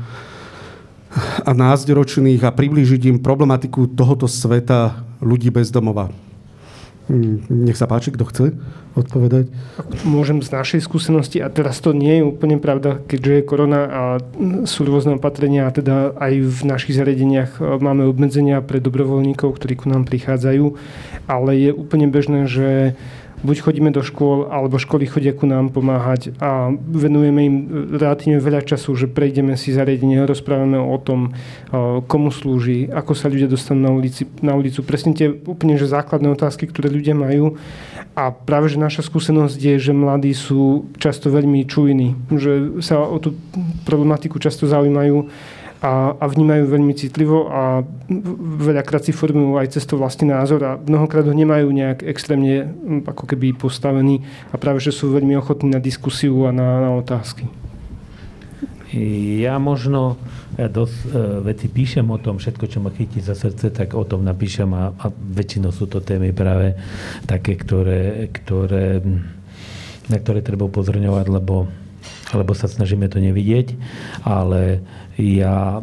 a 1.45 1.51
názdročných 1.53 2.41
a 2.47 2.55
priblížiť 2.55 3.11
im 3.11 3.19
problematiku 3.21 3.91
tohoto 3.91 4.25
sveta 4.25 5.03
ľudí 5.21 5.53
bez 5.53 5.69
domova? 5.69 6.32
Hm, 7.11 7.67
nech 7.67 7.75
sa 7.75 7.91
páči, 7.91 8.15
kto 8.15 8.25
chce 8.31 8.45
odpovedať. 8.95 9.51
Môžem 10.07 10.39
z 10.39 10.55
našej 10.55 10.81
skúsenosti, 10.87 11.43
a 11.43 11.51
teraz 11.51 11.83
to 11.83 11.91
nie 11.91 12.23
je 12.23 12.29
úplne 12.29 12.63
pravda, 12.63 13.03
keďže 13.03 13.33
je 13.43 13.49
korona 13.49 13.81
a 13.89 14.03
sú 14.69 14.87
rôzne 14.87 15.19
opatrenia, 15.19 15.67
a 15.67 15.75
teda 15.75 16.15
aj 16.15 16.33
v 16.47 16.61
našich 16.63 16.95
zariadeniach 16.95 17.59
e, 17.59 17.81
máme 17.83 18.07
obmedzenia 18.07 18.63
pre 18.63 18.79
dobrovoľníkov, 18.79 19.51
ktorí 19.59 19.83
ku 19.83 19.87
nám 19.91 20.07
prichádzajú, 20.07 20.79
ale 21.27 21.51
je 21.59 21.71
úplne 21.75 22.07
bežné, 22.07 22.47
že 22.47 22.95
buď 23.43 23.57
chodíme 23.61 23.91
do 23.91 24.01
škôl, 24.01 24.47
alebo 24.49 24.79
školy 24.79 25.07
chodia 25.11 25.35
ku 25.35 25.51
nám 25.51 25.75
pomáhať 25.75 26.35
a 26.39 26.71
venujeme 26.75 27.41
im 27.43 27.57
relatívne 27.99 28.39
veľa 28.39 28.63
času, 28.63 28.95
že 28.95 29.07
prejdeme 29.11 29.59
si 29.59 29.75
zariadenie, 29.75 30.23
rozprávame 30.23 30.79
o 30.79 30.97
tom, 31.03 31.35
komu 32.07 32.31
slúži, 32.31 32.87
ako 32.89 33.13
sa 33.19 33.27
ľudia 33.27 33.51
dostanú 33.51 33.87
na, 33.87 33.93
ulici, 33.93 34.25
na 34.41 34.55
ulicu. 34.55 34.87
Presne 34.87 35.13
tie 35.13 35.29
úplne 35.29 35.75
že 35.75 35.91
základné 35.91 36.31
otázky, 36.31 36.71
ktoré 36.71 36.89
ľudia 36.89 37.19
majú. 37.19 37.59
A 38.15 38.31
práve, 38.31 38.69
že 38.71 38.79
naša 38.79 39.03
skúsenosť 39.03 39.59
je, 39.59 39.75
že 39.81 39.93
mladí 39.97 40.31
sú 40.37 40.87
často 41.01 41.33
veľmi 41.33 41.65
čujní, 41.65 42.09
že 42.37 42.83
sa 42.85 43.01
o 43.03 43.17
tú 43.19 43.35
problematiku 43.89 44.37
často 44.39 44.69
zaujímajú 44.69 45.33
a, 45.83 46.15
a 46.15 46.25
vnímajú 46.31 46.71
veľmi 46.71 46.95
citlivo 46.95 47.51
a 47.51 47.83
veľakrát 48.63 49.03
si 49.03 49.11
formujú 49.11 49.59
aj 49.59 49.75
cez 49.75 49.83
to 49.83 49.99
vlastný 49.99 50.31
názor 50.31 50.63
a 50.63 50.79
mnohokrát 50.79 51.27
ho 51.27 51.35
nemajú 51.35 51.75
nejak 51.75 52.07
extrémne 52.07 52.71
ako 53.03 53.27
keby 53.27 53.59
postavený 53.59 54.23
a 54.55 54.57
práve, 54.63 54.79
že 54.79 54.95
sú 54.95 55.11
veľmi 55.11 55.35
ochotní 55.35 55.75
na 55.75 55.83
diskusiu 55.83 56.47
a 56.47 56.55
na, 56.55 56.87
na 56.87 56.91
otázky. 56.95 57.51
Ja 59.43 59.57
možno 59.57 60.21
dosť 60.55 60.97
e, 61.03 61.07
veci 61.49 61.67
píšem 61.73 62.05
o 62.13 62.21
tom, 62.21 62.37
všetko, 62.37 62.65
čo 62.69 62.79
ma 62.85 62.93
chytí 62.93 63.25
za 63.25 63.33
srdce, 63.33 63.73
tak 63.73 63.97
o 63.97 64.05
tom 64.05 64.21
napíšem 64.23 64.69
a, 64.77 64.93
a 64.93 65.09
väčšinou 65.09 65.73
sú 65.73 65.89
to 65.89 66.05
témy 66.05 66.37
práve 66.37 66.77
také, 67.25 67.57
ktoré, 67.57 68.29
ktoré, 68.29 69.01
na 70.13 70.17
ktoré 70.21 70.45
treba 70.45 70.69
upozorňovať, 70.69 71.27
lebo 71.27 71.73
lebo 72.33 72.57
sa 72.57 72.65
snažíme 72.65 73.13
to 73.13 73.21
nevidieť, 73.21 73.77
ale 74.25 74.81
ja 75.19 75.83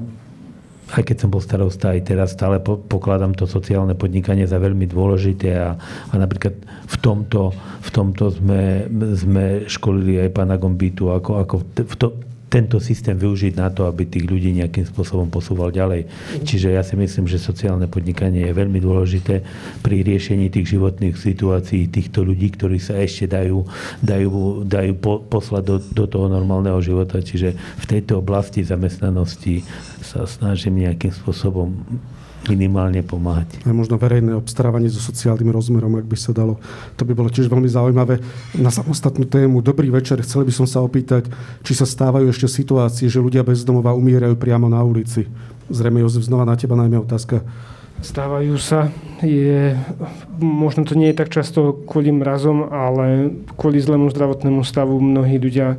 aj 0.90 1.04
keď 1.06 1.18
som 1.22 1.30
bol 1.30 1.42
starosta, 1.42 1.94
aj 1.94 2.02
teraz 2.02 2.34
stále 2.34 2.58
pokladám 2.64 3.38
to 3.38 3.46
sociálne 3.46 3.94
podnikanie 3.94 4.50
za 4.50 4.58
veľmi 4.58 4.90
dôležité 4.90 5.54
a, 5.54 5.78
a 6.10 6.16
napríklad 6.18 6.58
v 6.66 6.96
tomto, 6.98 7.54
v 7.86 7.90
tomto 7.94 8.34
sme, 8.34 8.90
sme 9.14 9.46
školili 9.70 10.18
aj 10.26 10.30
pána 10.34 10.58
Gombitu, 10.58 11.14
ako, 11.14 11.46
ako 11.46 11.56
v 11.62 11.96
to, 11.98 12.08
tento 12.50 12.82
systém 12.82 13.14
využiť 13.14 13.54
na 13.56 13.70
to, 13.70 13.86
aby 13.86 14.10
tých 14.10 14.26
ľudí 14.26 14.50
nejakým 14.58 14.90
spôsobom 14.90 15.30
posúval 15.30 15.70
ďalej. 15.70 16.10
Čiže 16.42 16.74
ja 16.74 16.82
si 16.82 16.98
myslím, 16.98 17.30
že 17.30 17.38
sociálne 17.38 17.86
podnikanie 17.86 18.50
je 18.50 18.58
veľmi 18.58 18.82
dôležité 18.82 19.46
pri 19.86 20.02
riešení 20.02 20.50
tých 20.50 20.76
životných 20.76 21.14
situácií 21.14 21.88
týchto 21.94 22.26
ľudí, 22.26 22.50
ktorí 22.58 22.82
sa 22.82 22.98
ešte 22.98 23.30
dajú, 23.30 23.64
dajú, 24.02 24.66
dajú 24.66 24.94
po, 24.98 25.22
poslať 25.22 25.64
do, 25.64 25.78
do 25.80 26.06
toho 26.10 26.26
normálneho 26.26 26.82
života. 26.82 27.22
Čiže 27.22 27.54
v 27.54 27.86
tejto 27.86 28.20
oblasti 28.20 28.66
zamestnanosti 28.66 29.62
sa 30.02 30.26
snažím 30.26 30.82
nejakým 30.90 31.14
spôsobom 31.14 31.70
minimálne 32.48 33.04
pomáhať. 33.04 33.60
A 33.68 33.76
možno 33.76 34.00
verejné 34.00 34.32
obstarávanie 34.32 34.88
so 34.88 35.04
sociálnym 35.04 35.52
rozmerom, 35.52 36.00
ak 36.00 36.08
by 36.08 36.18
sa 36.18 36.32
dalo. 36.32 36.56
To 36.96 37.04
by 37.04 37.12
bolo 37.12 37.28
tiež 37.28 37.52
veľmi 37.52 37.68
zaujímavé. 37.68 38.24
Na 38.56 38.72
samostatnú 38.72 39.28
tému, 39.28 39.60
dobrý 39.60 39.92
večer, 39.92 40.24
chcel 40.24 40.48
by 40.48 40.54
som 40.56 40.64
sa 40.64 40.80
opýtať, 40.80 41.28
či 41.66 41.76
sa 41.76 41.84
stávajú 41.84 42.32
ešte 42.32 42.48
situácie, 42.48 43.12
že 43.12 43.20
ľudia 43.20 43.44
bez 43.44 43.68
domova 43.68 43.92
umierajú 43.92 44.40
priamo 44.40 44.72
na 44.72 44.80
ulici. 44.80 45.28
Zrejme, 45.68 46.00
Jozef, 46.00 46.24
znova 46.26 46.48
na 46.48 46.56
teba 46.56 46.80
najmä 46.80 46.98
otázka. 47.04 47.44
Stávajú 48.00 48.56
sa. 48.56 48.88
Je, 49.20 49.76
možno 50.40 50.88
to 50.88 50.96
nie 50.96 51.12
je 51.12 51.20
tak 51.20 51.28
často 51.36 51.84
kvôli 51.84 52.16
mrazom, 52.16 52.72
ale 52.72 53.36
kvôli 53.60 53.84
zlému 53.84 54.08
zdravotnému 54.08 54.64
stavu 54.64 55.04
mnohí 55.04 55.36
ľudia 55.36 55.76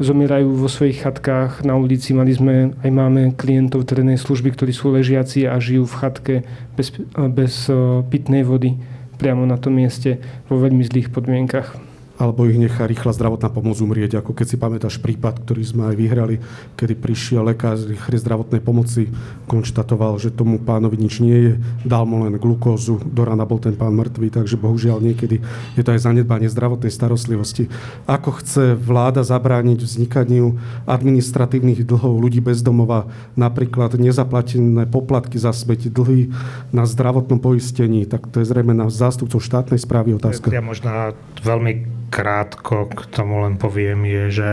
zomierajú 0.00 0.56
vo 0.56 0.64
svojich 0.64 1.04
chatkách 1.04 1.60
na 1.60 1.76
ulici. 1.76 2.16
Mali 2.16 2.32
sme, 2.32 2.72
aj 2.80 2.90
máme 2.90 3.36
klientov 3.36 3.84
terénnej 3.84 4.16
služby, 4.16 4.56
ktorí 4.56 4.72
sú 4.72 4.96
ležiaci 4.96 5.44
a 5.44 5.60
žijú 5.60 5.84
v 5.84 5.98
chatke 6.00 6.34
bez, 6.72 6.96
bez 7.36 7.68
pitnej 8.08 8.42
vody 8.42 8.80
priamo 9.20 9.44
na 9.44 9.60
tom 9.60 9.76
mieste 9.76 10.16
vo 10.48 10.56
veľmi 10.56 10.80
zlých 10.80 11.12
podmienkach 11.12 11.89
alebo 12.20 12.44
ich 12.44 12.60
nechá 12.60 12.84
rýchla 12.84 13.16
zdravotná 13.16 13.48
pomoc 13.48 13.80
umrieť. 13.80 14.20
Ako 14.20 14.36
keď 14.36 14.46
si 14.52 14.56
pamätáš 14.60 15.00
prípad, 15.00 15.40
ktorý 15.40 15.64
sme 15.64 15.82
aj 15.88 15.96
vyhrali, 15.96 16.36
kedy 16.76 17.00
prišiel 17.00 17.48
lekár 17.48 17.80
z 17.80 17.96
rýchlej 17.96 18.20
zdravotnej 18.20 18.60
pomoci, 18.60 19.08
konštatoval, 19.48 20.20
že 20.20 20.28
tomu 20.28 20.60
pánovi 20.60 21.00
nič 21.00 21.24
nie 21.24 21.38
je, 21.48 21.52
dal 21.88 22.04
mu 22.04 22.20
len 22.28 22.36
glukózu, 22.36 23.00
do 23.00 23.24
rana 23.24 23.48
bol 23.48 23.56
ten 23.56 23.72
pán 23.72 23.96
mŕtvý, 23.96 24.36
takže 24.36 24.60
bohužiaľ 24.60 25.00
niekedy 25.00 25.40
je 25.80 25.82
to 25.82 25.96
aj 25.96 26.04
zanedbanie 26.04 26.52
zdravotnej 26.52 26.92
starostlivosti. 26.92 27.72
Ako 28.04 28.36
chce 28.44 28.76
vláda 28.76 29.24
zabrániť 29.24 29.80
vznikaniu 29.80 30.60
administratívnych 30.84 31.88
dlhov 31.88 32.20
ľudí 32.20 32.44
bez 32.44 32.60
domova, 32.60 33.08
napríklad 33.32 33.96
nezaplatené 33.96 34.84
poplatky 34.84 35.40
za 35.40 35.56
smeť, 35.56 35.88
dlhy 35.88 36.28
na 36.76 36.84
zdravotnom 36.84 37.40
poistení, 37.40 38.04
tak 38.04 38.28
to 38.28 38.44
je 38.44 38.46
zrejme 38.50 38.76
na 38.76 38.92
zástupcov 38.92 39.40
štátnej 39.40 39.80
správy 39.80 40.20
otázka. 40.20 40.52
Ja 40.52 40.60
možno 40.60 41.16
veľmi 41.40 41.88
krátko 42.10 42.90
k 42.90 43.06
tomu 43.08 43.46
len 43.46 43.54
poviem, 43.54 44.02
je, 44.04 44.24
že, 44.42 44.50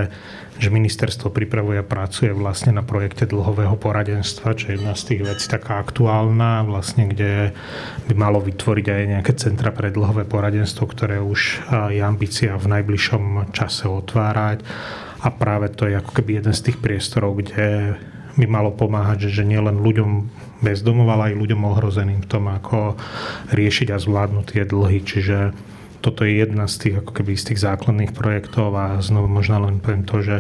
že 0.62 0.70
ministerstvo 0.70 1.34
pripravuje 1.34 1.82
a 1.82 1.86
pracuje 1.86 2.30
vlastne 2.30 2.78
na 2.78 2.86
projekte 2.86 3.26
dlhového 3.26 3.74
poradenstva, 3.76 4.54
čo 4.54 4.72
je 4.72 4.76
jedna 4.78 4.94
z 4.94 5.04
tých 5.12 5.22
vecí 5.26 5.46
taká 5.50 5.82
aktuálna, 5.82 6.64
vlastne, 6.70 7.10
kde 7.10 7.58
by 8.06 8.14
malo 8.14 8.38
vytvoriť 8.40 8.86
aj 8.86 9.04
nejaké 9.18 9.34
centra 9.36 9.74
pre 9.74 9.90
dlhové 9.90 10.30
poradenstvo, 10.30 10.86
ktoré 10.86 11.18
už 11.18 11.66
je 11.92 12.02
ambícia 12.06 12.54
v 12.54 12.70
najbližšom 12.78 13.52
čase 13.52 13.90
otvárať. 13.90 14.62
A 15.26 15.34
práve 15.34 15.74
to 15.74 15.90
je 15.90 15.98
ako 15.98 16.14
keby 16.14 16.40
jeden 16.40 16.54
z 16.54 16.72
tých 16.72 16.78
priestorov, 16.78 17.42
kde 17.42 17.98
by 18.38 18.46
malo 18.46 18.70
pomáhať, 18.70 19.28
že, 19.28 19.42
že 19.42 19.50
nielen 19.50 19.82
ľuďom 19.82 20.12
bez 20.62 20.86
domov, 20.86 21.10
ale 21.10 21.34
aj 21.34 21.42
ľuďom 21.42 21.62
ohrozeným 21.66 22.22
v 22.22 22.30
tom, 22.30 22.46
ako 22.50 22.94
riešiť 23.50 23.94
a 23.94 23.98
zvládnuť 23.98 24.46
tie 24.46 24.64
dlhy. 24.66 25.00
Čiže 25.02 25.38
toto 26.08 26.24
je 26.24 26.40
jedna 26.40 26.72
z 26.72 26.88
tých, 26.88 26.96
ako 27.04 27.12
keby, 27.12 27.36
z 27.36 27.52
tých 27.52 27.68
základných 27.68 28.16
projektov 28.16 28.72
a 28.80 29.04
znovu 29.04 29.28
možno 29.28 29.60
len 29.60 29.84
poviem 29.84 30.08
to, 30.08 30.24
že, 30.24 30.40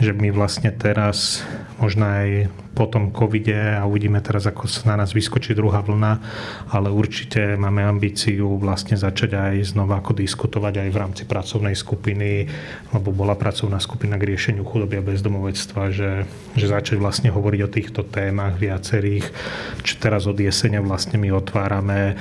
že 0.00 0.16
my 0.16 0.32
vlastne 0.32 0.72
teraz, 0.72 1.44
možno 1.76 2.08
aj 2.08 2.48
po 2.72 2.88
tom 2.88 3.12
covide 3.12 3.76
a 3.76 3.84
uvidíme 3.84 4.24
teraz, 4.24 4.48
ako 4.48 4.64
sa 4.64 4.96
na 4.96 5.04
nás 5.04 5.12
vyskočí 5.12 5.52
druhá 5.52 5.84
vlna, 5.84 6.12
ale 6.72 6.88
určite 6.88 7.60
máme 7.60 7.84
ambíciu 7.84 8.56
vlastne 8.56 8.96
začať 8.96 9.36
aj 9.36 9.76
znova 9.76 10.00
ako 10.00 10.16
diskutovať 10.16 10.84
aj 10.84 10.88
v 10.88 11.00
rámci 11.00 11.22
pracovnej 11.28 11.76
skupiny, 11.76 12.48
lebo 12.96 13.12
bola 13.12 13.36
pracovná 13.36 13.76
skupina 13.76 14.16
k 14.16 14.32
riešeniu 14.32 14.64
chudoby 14.64 14.96
a 14.96 15.04
bezdomovectva, 15.04 15.92
že, 15.92 16.24
že 16.56 16.66
začať 16.72 16.96
vlastne 16.96 17.28
hovoriť 17.28 17.60
o 17.64 17.72
týchto 17.72 18.00
témach 18.00 18.56
viacerých, 18.56 19.28
čo 19.84 20.00
teraz 20.00 20.24
od 20.24 20.40
jesene 20.40 20.80
vlastne 20.80 21.20
my 21.20 21.28
otvárame 21.36 22.16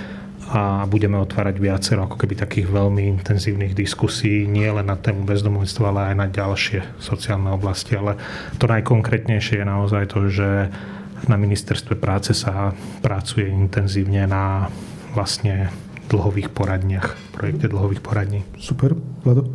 a 0.45 0.85
budeme 0.85 1.17
otvárať 1.17 1.57
viacero 1.57 2.05
ako 2.05 2.21
keby 2.21 2.37
takých 2.37 2.67
veľmi 2.69 3.09
intenzívnych 3.17 3.73
diskusí, 3.73 4.45
nie 4.45 4.69
len 4.69 4.85
na 4.85 4.97
tému 4.97 5.25
bezdomovectva, 5.25 5.85
ale 5.89 6.01
aj 6.13 6.15
na 6.21 6.27
ďalšie 6.29 7.01
sociálne 7.01 7.49
oblasti. 7.49 7.97
Ale 7.97 8.17
to 8.61 8.69
najkonkrétnejšie 8.69 9.61
je 9.61 9.65
naozaj 9.65 10.03
to, 10.13 10.29
že 10.29 10.69
na 11.25 11.37
ministerstve 11.41 11.97
práce 11.97 12.37
sa 12.37 12.77
pracuje 13.01 13.49
intenzívne 13.49 14.29
na 14.29 14.69
vlastne 15.17 15.73
dlhových 16.05 16.53
poradniach, 16.53 17.17
projekte 17.33 17.65
dlhových 17.65 18.01
poradní. 18.05 18.45
Super, 18.61 18.93
Vlado. 19.25 19.49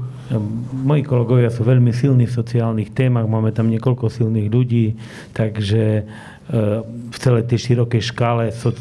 Moji 0.71 1.03
kolegovia 1.03 1.51
sú 1.51 1.67
veľmi 1.67 1.91
silní 1.91 2.31
v 2.31 2.39
sociálnych 2.39 2.95
témach, 2.95 3.27
máme 3.27 3.51
tam 3.51 3.67
niekoľko 3.67 4.07
silných 4.07 4.47
ľudí, 4.47 4.95
takže 5.35 6.07
v 6.51 7.17
celej 7.17 7.47
tej 7.47 7.59
širokej 7.71 8.03
škále, 8.11 8.51
v 8.51 8.73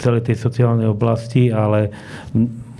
celej 0.00 0.32
tej 0.32 0.36
sociálnej 0.40 0.88
oblasti, 0.88 1.52
ale 1.52 1.92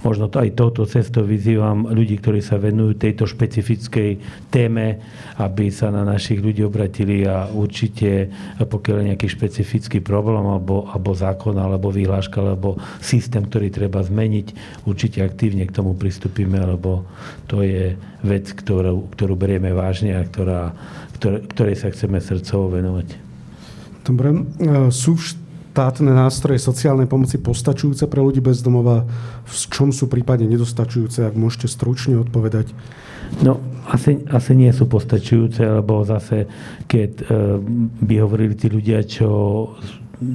možno 0.00 0.30
to 0.30 0.38
aj 0.38 0.54
touto 0.54 0.86
cestou 0.86 1.26
vyzývam 1.26 1.90
ľudí, 1.90 2.22
ktorí 2.22 2.38
sa 2.38 2.56
venujú 2.56 2.96
tejto 2.96 3.26
špecifickej 3.26 4.22
téme, 4.48 5.02
aby 5.36 5.68
sa 5.74 5.90
na 5.90 6.06
našich 6.06 6.38
ľudí 6.38 6.62
obratili 6.62 7.26
a 7.26 7.50
určite, 7.50 8.30
pokiaľ 8.62 8.96
je 9.02 9.08
nejaký 9.14 9.28
špecifický 9.28 9.98
problém 9.98 10.40
alebo, 10.40 10.86
alebo 10.88 11.12
zákon, 11.12 11.58
alebo 11.58 11.90
vyhláška, 11.90 12.40
alebo 12.40 12.78
systém, 13.02 13.42
ktorý 13.42 13.68
treba 13.74 14.00
zmeniť, 14.00 14.80
určite 14.86 15.20
aktívne 15.20 15.66
k 15.66 15.74
tomu 15.74 15.98
pristúpime, 15.98 16.62
lebo 16.62 17.04
to 17.50 17.66
je 17.66 17.98
vec, 18.22 18.46
ktorú, 18.54 19.12
ktorú 19.18 19.34
berieme 19.34 19.74
vážne 19.74 20.14
a 20.14 20.22
ktorá, 20.22 20.78
ktorej 21.20 21.76
sa 21.76 21.90
chceme 21.90 22.22
srdcovo 22.22 22.78
venovať. 22.78 23.27
Dobre. 24.08 24.48
Sú 24.88 25.20
štátne 25.20 26.10
nástroje 26.10 26.58
sociálnej 26.58 27.04
pomoci 27.04 27.36
postačujúce 27.36 28.08
pre 28.08 28.24
ľudí 28.24 28.40
bez 28.40 28.64
domova? 28.64 29.04
V 29.44 29.54
čom 29.68 29.92
sú 29.92 30.08
prípadne 30.08 30.48
nedostačujúce, 30.48 31.28
ak 31.28 31.36
môžete 31.36 31.68
stručne 31.68 32.16
odpovedať? 32.16 32.72
No, 33.44 33.60
asi, 33.84 34.24
asi 34.32 34.56
nie 34.56 34.72
sú 34.72 34.88
postačujúce, 34.88 35.60
lebo 35.60 36.00
zase, 36.08 36.48
keď 36.88 37.10
e, 37.20 37.24
by 38.00 38.14
hovorili 38.24 38.56
tí 38.56 38.72
ľudia, 38.72 39.04
čo, 39.04 39.30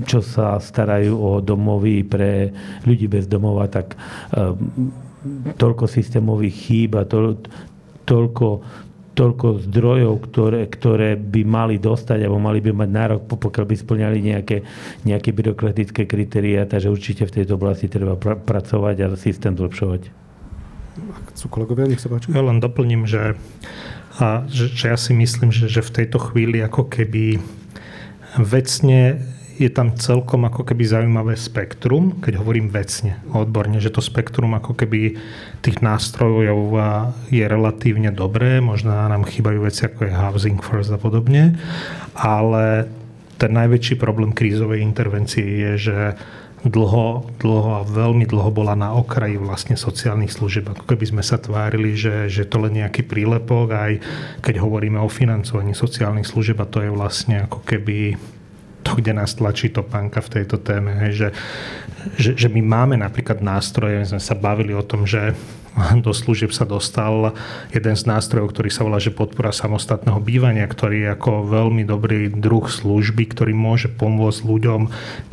čo 0.05 0.21
sa 0.21 0.61
starajú 0.61 1.17
o 1.17 1.32
domovy 1.41 2.05
pre 2.05 2.53
ľudí 2.86 3.09
bez 3.09 3.26
domova, 3.26 3.65
tak 3.65 3.97
e, 3.97 3.97
toľko 5.57 5.89
systémových 5.89 6.55
chýb 6.55 6.91
a 7.01 7.09
to, 7.09 7.41
toľko, 8.05 8.61
toľko 9.14 9.61
zdrojov, 9.70 10.14
ktoré, 10.30 10.66
ktoré 10.66 11.14
by 11.14 11.41
mali 11.45 11.76
dostať 11.78 12.26
alebo 12.26 12.41
mali 12.41 12.59
by 12.59 12.74
mať 12.74 12.89
nárok, 12.89 13.22
pokiaľ 13.30 13.66
by 13.70 13.76
splňali 13.78 14.18
nejaké, 14.20 14.66
nejaké 15.05 15.30
byrokratické 15.30 16.09
kritéria, 16.09 16.66
takže 16.66 16.89
určite 16.89 17.30
v 17.30 17.41
tejto 17.41 17.55
oblasti 17.55 17.86
treba 17.86 18.18
pr- 18.18 18.41
pracovať 18.41 18.95
a 19.05 19.07
systém 19.14 19.53
zlepšovať. 19.53 20.09
Chcú 21.34 21.45
kolegovia, 21.49 21.89
nech 21.89 22.01
sa 22.01 22.09
páči. 22.09 22.30
Ja 22.30 22.45
len 22.45 22.61
doplním, 22.61 23.09
že, 23.09 23.38
a, 24.18 24.45
že, 24.49 24.70
že 24.70 24.93
ja 24.93 24.97
si 24.97 25.14
myslím, 25.14 25.49
že, 25.49 25.70
že 25.70 25.82
v 25.82 26.03
tejto 26.03 26.18
chvíli 26.22 26.61
ako 26.61 26.89
keby 26.89 27.41
vecne 28.38 29.22
je 29.57 29.69
tam 29.69 29.93
celkom 29.93 30.49
ako 30.49 30.65
keby 30.65 30.83
zaujímavé 30.85 31.37
spektrum, 31.37 32.17
keď 32.21 32.41
hovorím 32.41 32.73
vecne, 32.73 33.21
odborne, 33.29 33.77
že 33.77 33.93
to 33.93 34.01
spektrum 34.01 34.57
ako 34.57 34.73
keby 34.73 35.17
tých 35.61 35.77
nástrojov 35.79 36.73
je 37.29 37.45
relatívne 37.45 38.09
dobré, 38.09 38.57
možno 38.59 38.93
nám 38.93 39.29
chýbajú 39.29 39.63
veci 39.63 39.85
ako 39.85 40.09
je 40.09 40.13
housing 40.13 40.59
first 40.59 40.89
a 40.89 40.97
podobne, 40.97 41.53
ale 42.17 42.89
ten 43.37 43.53
najväčší 43.53 43.99
problém 44.01 44.33
krízovej 44.33 44.81
intervencie 44.81 45.43
je, 45.43 45.71
že 45.91 45.97
dlho, 46.63 47.27
dlho 47.43 47.71
a 47.75 47.81
veľmi 47.83 48.23
dlho 48.23 48.47
bola 48.55 48.71
na 48.71 48.95
okraji 48.95 49.35
vlastne 49.35 49.75
sociálnych 49.75 50.31
služieb. 50.31 50.71
Ako 50.71 50.87
keby 50.87 51.11
sme 51.11 51.23
sa 51.23 51.35
tvárili, 51.35 51.91
že, 51.99 52.31
že 52.31 52.47
to 52.47 52.63
len 52.63 52.79
nejaký 52.79 53.03
prílepok, 53.03 53.75
aj 53.75 53.93
keď 54.39 54.63
hovoríme 54.63 54.95
o 55.03 55.11
financovaní 55.11 55.75
sociálnych 55.75 56.23
služieb 56.23 56.55
a 56.63 56.69
to 56.69 56.79
je 56.79 56.91
vlastne 56.95 57.43
ako 57.43 57.59
keby 57.67 58.15
to, 58.84 58.99
kde 58.99 59.15
nás 59.15 59.34
tlačí 59.34 59.71
to 59.71 59.81
pánka 59.81 60.19
v 60.19 60.39
tejto 60.39 60.59
téme, 60.59 60.91
hej, 61.07 61.11
že, 61.15 61.29
že, 62.19 62.31
že 62.36 62.47
my 62.51 62.61
máme 62.61 62.95
napríklad 62.99 63.39
nástroje, 63.39 64.03
my 64.03 64.07
sme 64.15 64.21
sa 64.21 64.36
bavili 64.36 64.75
o 64.75 64.84
tom, 64.84 65.07
že 65.07 65.34
do 66.05 66.13
služieb 66.13 66.53
sa 66.53 66.69
dostal 66.69 67.34
jeden 67.73 67.95
z 67.97 68.03
nástrojov, 68.05 68.53
ktorý 68.53 68.69
sa 68.69 68.86
volá, 68.86 69.01
že 69.01 69.09
podpora 69.09 69.49
samostatného 69.49 70.21
bývania, 70.21 70.69
ktorý 70.69 71.07
je 71.07 71.09
ako 71.17 71.49
veľmi 71.49 71.84
dobrý 71.84 72.29
druh 72.29 72.65
služby, 72.69 73.34
ktorý 73.34 73.57
môže 73.57 73.89
pomôcť 73.89 74.45
ľuďom, 74.45 74.81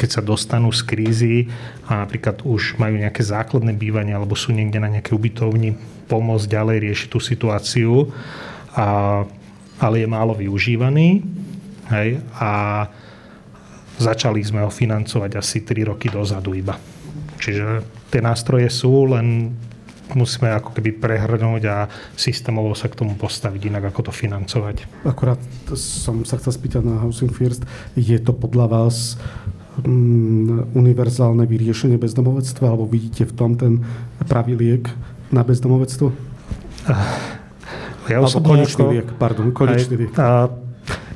keď 0.01 0.09
sa 0.09 0.22
dostanú 0.24 0.72
z 0.72 0.82
krízy 0.88 1.36
a 1.84 2.09
napríklad 2.09 2.40
už 2.40 2.80
majú 2.80 2.96
nejaké 2.96 3.20
základné 3.20 3.76
bývanie 3.76 4.16
alebo 4.16 4.32
sú 4.32 4.57
niekde 4.57 4.80
na 4.80 4.88
nejaké 4.88 5.12
ubytovni, 5.12 5.76
pomôcť 6.09 6.46
ďalej 6.48 6.76
riešiť 6.88 7.09
tú 7.12 7.20
situáciu. 7.20 7.92
A, 8.72 9.22
ale 9.80 9.94
je 10.05 10.09
málo 10.09 10.32
využívaný. 10.36 11.24
Hej, 11.90 12.22
a 12.38 12.86
Začali 14.01 14.40
sme 14.40 14.64
ho 14.64 14.70
financovať 14.72 15.36
asi 15.36 15.61
3 15.61 15.92
roky 15.92 16.09
dozadu 16.09 16.57
iba. 16.57 16.80
Čiže 17.36 17.84
tie 18.09 18.20
nástroje 18.24 18.72
sú, 18.72 19.12
len 19.12 19.53
musíme 20.14 20.51
ako 20.51 20.74
keby 20.74 20.98
prehrnúť 20.98 21.62
a 21.70 21.86
systémovo 22.18 22.74
sa 22.74 22.90
k 22.90 22.98
tomu 22.98 23.14
postaviť 23.14 23.70
inak, 23.70 23.92
ako 23.92 24.11
to 24.11 24.12
financovať. 24.12 25.07
Akurát 25.07 25.38
som 25.78 26.26
sa 26.26 26.40
chcel 26.40 26.53
spýtať 26.57 26.82
na 26.82 26.98
Housing 27.01 27.30
First. 27.30 27.62
Je 27.94 28.18
to 28.18 28.34
podľa 28.34 28.66
vás 28.66 29.14
mm, 29.84 30.74
univerzálne 30.74 31.46
vyriešenie 31.46 32.01
bezdomovectva, 32.01 32.66
alebo 32.66 32.90
vidíte 32.90 33.28
v 33.28 33.34
tom 33.36 33.55
ten 33.55 33.84
pravý 34.26 34.59
liek 34.59 34.90
na 35.30 35.46
bezdomovectvo? 35.46 36.11
Ja 38.11 38.18
alebo 38.18 38.42
konečný 38.42 38.82
ako, 38.82 38.90
liek, 38.90 39.09
pardon, 39.22 39.46
konečný 39.55 39.94
liek. 40.07 40.12
A, 40.18 40.51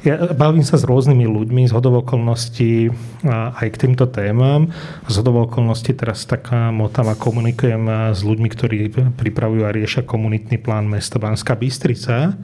ja 0.05 0.21
bavím 0.37 0.61
sa 0.61 0.77
s 0.77 0.85
rôznymi 0.85 1.25
ľuďmi 1.25 1.62
z 1.65 1.73
hodovokolností 1.73 2.93
aj 3.25 3.69
k 3.73 3.81
týmto 3.89 4.05
témam. 4.05 4.69
Z 5.09 5.25
hodovokolností 5.25 5.97
teraz 5.97 6.29
taká 6.29 6.69
motava 6.69 7.17
komunikujem 7.17 8.12
s 8.12 8.21
ľuďmi, 8.21 8.49
ktorí 8.53 8.77
pripravujú 9.17 9.65
a 9.65 9.73
riešia 9.73 10.05
komunitný 10.05 10.61
plán 10.61 10.85
mesta 10.85 11.17
Banská 11.17 11.57
Bystrica. 11.57 12.37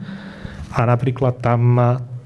A 0.73 0.79
napríklad 0.89 1.37
tam 1.45 1.77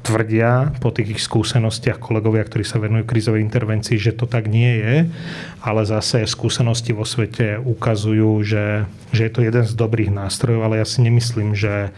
tvrdia 0.06 0.72
po 0.80 0.94
tých 0.94 1.18
ich 1.18 1.22
skúsenostiach 1.26 1.98
kolegovia, 1.98 2.46
ktorí 2.46 2.62
sa 2.62 2.78
venujú 2.78 3.10
krizovej 3.10 3.42
intervencii, 3.42 3.98
že 3.98 4.14
to 4.14 4.30
tak 4.30 4.46
nie 4.46 4.78
je, 4.78 4.96
ale 5.66 5.82
zase 5.82 6.24
skúsenosti 6.30 6.94
vo 6.94 7.04
svete 7.04 7.58
ukazujú, 7.58 8.38
že, 8.46 8.86
že 9.10 9.22
je 9.26 9.32
to 9.34 9.42
jeden 9.42 9.66
z 9.66 9.74
dobrých 9.74 10.14
nástrojov, 10.14 10.62
ale 10.62 10.80
ja 10.80 10.86
si 10.86 11.02
nemyslím, 11.02 11.58
že 11.58 11.90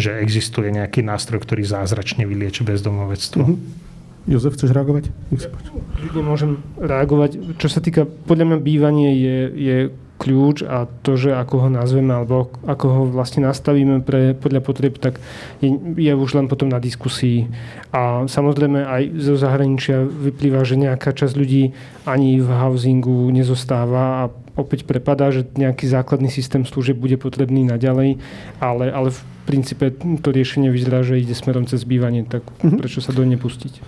že 0.00 0.18
existuje 0.18 0.72
nejaký 0.72 1.04
nástroj, 1.04 1.44
ktorý 1.44 1.62
zázračne 1.62 2.24
vylieči 2.24 2.64
bezdomovectvo. 2.64 3.44
Mm-hmm. 3.44 3.88
Jozef, 4.28 4.52
chceš 4.56 4.76
reagovať? 4.76 5.08
Nech 5.32 5.42
sa 5.42 5.48
páči. 5.48 5.72
môžem 6.20 6.60
reagovať. 6.76 7.56
Čo 7.56 7.68
sa 7.72 7.80
týka, 7.80 8.04
podľa 8.04 8.52
mňa 8.52 8.58
bývanie 8.60 9.10
je, 9.16 9.38
je 9.56 9.76
kľúč 10.20 10.68
a 10.68 10.84
to, 11.00 11.16
že 11.16 11.32
ako 11.32 11.64
ho 11.64 11.68
nazveme 11.72 12.12
alebo 12.12 12.52
ako 12.68 12.86
ho 12.92 13.02
vlastne 13.08 13.48
nastavíme 13.48 14.04
pre, 14.04 14.36
podľa 14.36 14.60
potreb, 14.60 15.00
tak 15.00 15.16
je, 15.64 15.72
je 15.96 16.12
už 16.12 16.36
len 16.36 16.44
potom 16.44 16.68
na 16.68 16.76
diskusii. 16.76 17.48
A 17.88 18.28
samozrejme 18.28 18.84
aj 18.84 19.02
zo 19.16 19.40
zahraničia 19.40 20.04
vyplýva, 20.04 20.60
že 20.68 20.76
nejaká 20.76 21.16
časť 21.16 21.32
ľudí 21.32 21.72
ani 22.04 22.36
v 22.44 22.48
housingu 22.52 23.32
nezostáva 23.32 24.28
a 24.28 24.30
opäť 24.60 24.84
prepadá, 24.84 25.32
že 25.32 25.48
nejaký 25.56 25.88
základný 25.88 26.28
systém 26.28 26.68
služieb 26.68 27.00
bude 27.00 27.16
potrebný 27.16 27.64
naďalej, 27.64 28.20
ale, 28.60 28.92
ale 28.92 29.08
v 29.08 29.20
princípe 29.48 29.88
to 30.20 30.28
riešenie 30.28 30.68
vyzerá, 30.68 31.00
že 31.00 31.16
ide 31.16 31.32
smerom 31.32 31.64
cez 31.64 31.88
bývanie, 31.88 32.28
tak 32.28 32.44
mm-hmm. 32.44 32.76
prečo 32.76 33.00
sa 33.00 33.16
do 33.16 33.24
nepustiť? 33.24 33.80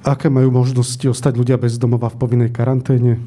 Aké 0.00 0.32
majú 0.32 0.48
možnosti 0.48 1.04
ostať 1.04 1.36
ľudia 1.36 1.60
bez 1.60 1.76
domova 1.76 2.08
v 2.08 2.16
povinnej 2.16 2.48
karanténe? 2.48 3.20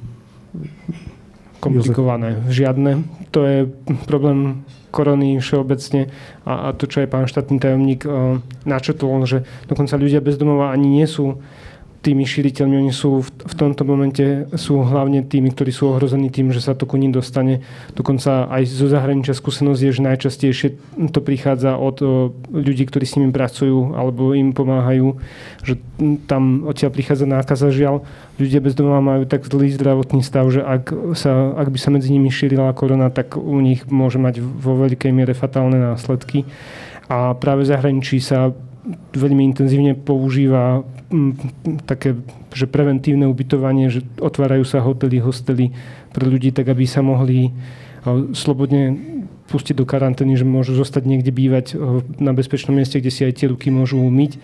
Komplikované. 1.63 2.43
Žiadne. 2.51 3.07
To 3.31 3.39
je 3.47 3.57
problém 4.05 4.67
korony 4.93 5.41
všeobecne 5.41 6.13
a, 6.45 6.69
a 6.69 6.77
to, 6.77 6.85
čo 6.85 7.01
je 7.01 7.09
pán 7.09 7.25
štátny 7.25 7.57
tajomník 7.57 8.05
uh, 8.05 8.37
načetol, 8.61 9.25
že 9.25 9.41
dokonca 9.65 9.97
ľudia 9.97 10.21
bez 10.21 10.37
domova 10.37 10.69
ani 10.69 11.01
nie 11.01 11.07
sú 11.09 11.41
tými 12.03 12.27
šíriteľmi. 12.27 12.75
Oni 12.83 12.91
sú 12.91 13.23
v, 13.23 13.31
v 13.31 13.55
tomto 13.55 13.87
momente 13.87 14.51
sú 14.59 14.83
hlavne 14.83 15.23
tými, 15.23 15.55
ktorí 15.55 15.71
sú 15.71 15.95
ohrození 15.95 16.27
tým, 16.27 16.51
že 16.51 16.59
sa 16.59 16.75
to 16.75 16.83
ku 16.83 16.99
ním 16.99 17.15
dostane. 17.15 17.63
Dokonca 17.95 18.51
aj 18.51 18.67
zo 18.67 18.91
zahraničia 18.91 19.31
skúsenosť 19.31 19.79
je, 19.79 19.91
že 19.95 20.01
najčastejšie 20.03 20.67
to 21.15 21.19
prichádza 21.23 21.79
od 21.79 21.97
o, 22.03 22.07
ľudí, 22.51 22.83
ktorí 22.83 23.07
s 23.07 23.15
nimi 23.15 23.31
pracujú 23.31 23.95
alebo 23.95 24.35
im 24.35 24.51
pomáhajú, 24.51 25.15
že 25.63 25.79
tam 26.27 26.67
odtiaľ 26.67 26.91
prichádza 26.91 27.23
nákaza. 27.23 27.71
Žiaľ, 27.71 28.03
ľudia 28.35 28.59
bez 28.59 28.75
domova 28.75 28.99
majú 28.99 29.23
tak 29.23 29.47
zlý 29.47 29.71
zdravotný 29.71 30.19
stav, 30.27 30.51
že 30.51 30.59
ak, 30.59 31.15
sa, 31.15 31.55
ak 31.55 31.71
by 31.71 31.79
sa 31.79 31.89
medzi 31.95 32.11
nimi 32.11 32.27
šírila 32.27 32.75
korona, 32.75 33.07
tak 33.07 33.39
u 33.39 33.63
nich 33.63 33.87
môže 33.87 34.19
mať 34.19 34.43
vo 34.43 34.75
veľkej 34.75 35.15
miere 35.15 35.31
fatálne 35.31 35.79
následky. 35.79 36.43
A 37.07 37.31
práve 37.39 37.63
v 37.63 37.71
zahraničí 37.71 38.19
sa 38.19 38.51
veľmi 39.15 39.47
intenzívne 39.47 39.95
používa 39.95 40.83
také 41.87 42.17
že 42.53 42.69
preventívne 42.69 43.25
ubytovanie, 43.25 43.89
že 43.89 44.05
otvárajú 44.21 44.65
sa 44.65 44.81
hotely, 44.81 45.17
hostely 45.17 45.73
pre 46.13 46.25
ľudí, 46.29 46.53
tak 46.53 46.69
aby 46.69 46.85
sa 46.85 47.01
mohli 47.01 47.49
slobodne 48.35 49.12
pustiť 49.53 49.77
do 49.77 49.85
karantény, 49.85 50.33
že 50.33 50.49
môžu 50.49 50.73
zostať 50.73 51.05
niekde 51.05 51.29
bývať 51.29 51.77
na 52.17 52.33
bezpečnom 52.33 52.73
mieste, 52.73 52.97
kde 52.97 53.13
si 53.13 53.21
aj 53.21 53.37
tie 53.37 53.53
ruky 53.53 53.69
môžu 53.69 54.01
umyť 54.01 54.41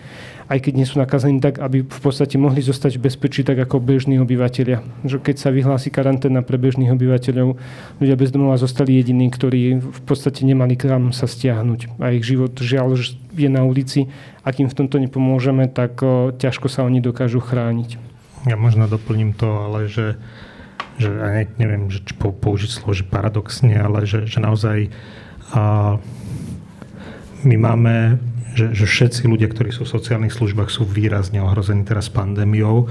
aj 0.50 0.58
keď 0.66 0.72
nie 0.74 0.82
sú 0.82 0.98
nakazení 0.98 1.38
tak, 1.38 1.62
aby 1.62 1.86
v 1.86 2.00
podstate 2.02 2.34
mohli 2.34 2.58
zostať 2.58 2.98
v 2.98 3.06
bezpečí 3.06 3.46
tak 3.46 3.54
ako 3.62 3.78
bežní 3.78 4.18
obyvateľia. 4.18 4.82
Že 5.06 5.22
keď 5.22 5.36
sa 5.38 5.54
vyhlási 5.54 5.94
karanténa 5.94 6.42
pre 6.42 6.58
bežných 6.58 6.90
obyvateľov, 6.90 7.54
ľudia 8.02 8.16
bez 8.18 8.34
domova 8.34 8.58
zostali 8.58 8.98
jediní, 8.98 9.30
ktorí 9.30 9.78
v 9.78 10.00
podstate 10.02 10.42
nemali 10.42 10.74
kam 10.74 11.14
sa 11.14 11.30
stiahnuť. 11.30 12.02
A 12.02 12.10
ich 12.10 12.26
život 12.26 12.58
žiaľ 12.58 12.98
je 13.38 13.46
na 13.46 13.62
ulici. 13.62 14.10
Ak 14.42 14.58
im 14.58 14.66
v 14.66 14.74
tomto 14.74 14.98
nepomôžeme, 14.98 15.70
tak 15.70 16.02
ťažko 16.42 16.66
sa 16.66 16.82
oni 16.82 16.98
dokážu 16.98 17.38
chrániť. 17.38 18.10
Ja 18.50 18.58
možno 18.58 18.90
doplním 18.90 19.38
to, 19.38 19.70
ale 19.70 19.86
že 19.86 20.18
že 21.00 21.08
ne, 21.08 21.48
neviem, 21.56 21.88
že 21.88 22.04
použiť 22.20 22.68
slovo, 22.68 22.92
že 22.92 23.08
paradoxne, 23.08 23.72
ale 23.72 24.04
že, 24.04 24.28
že 24.28 24.38
naozaj 24.38 24.92
a, 25.56 25.96
my 27.40 27.56
máme, 27.56 28.20
že, 28.52 28.76
že 28.76 28.84
všetci 28.84 29.24
ľudia, 29.24 29.48
ktorí 29.48 29.72
sú 29.72 29.88
v 29.88 29.94
sociálnych 29.96 30.36
službách, 30.36 30.68
sú 30.68 30.84
výrazne 30.84 31.40
ohrození 31.40 31.88
teraz 31.88 32.12
pandémiou, 32.12 32.84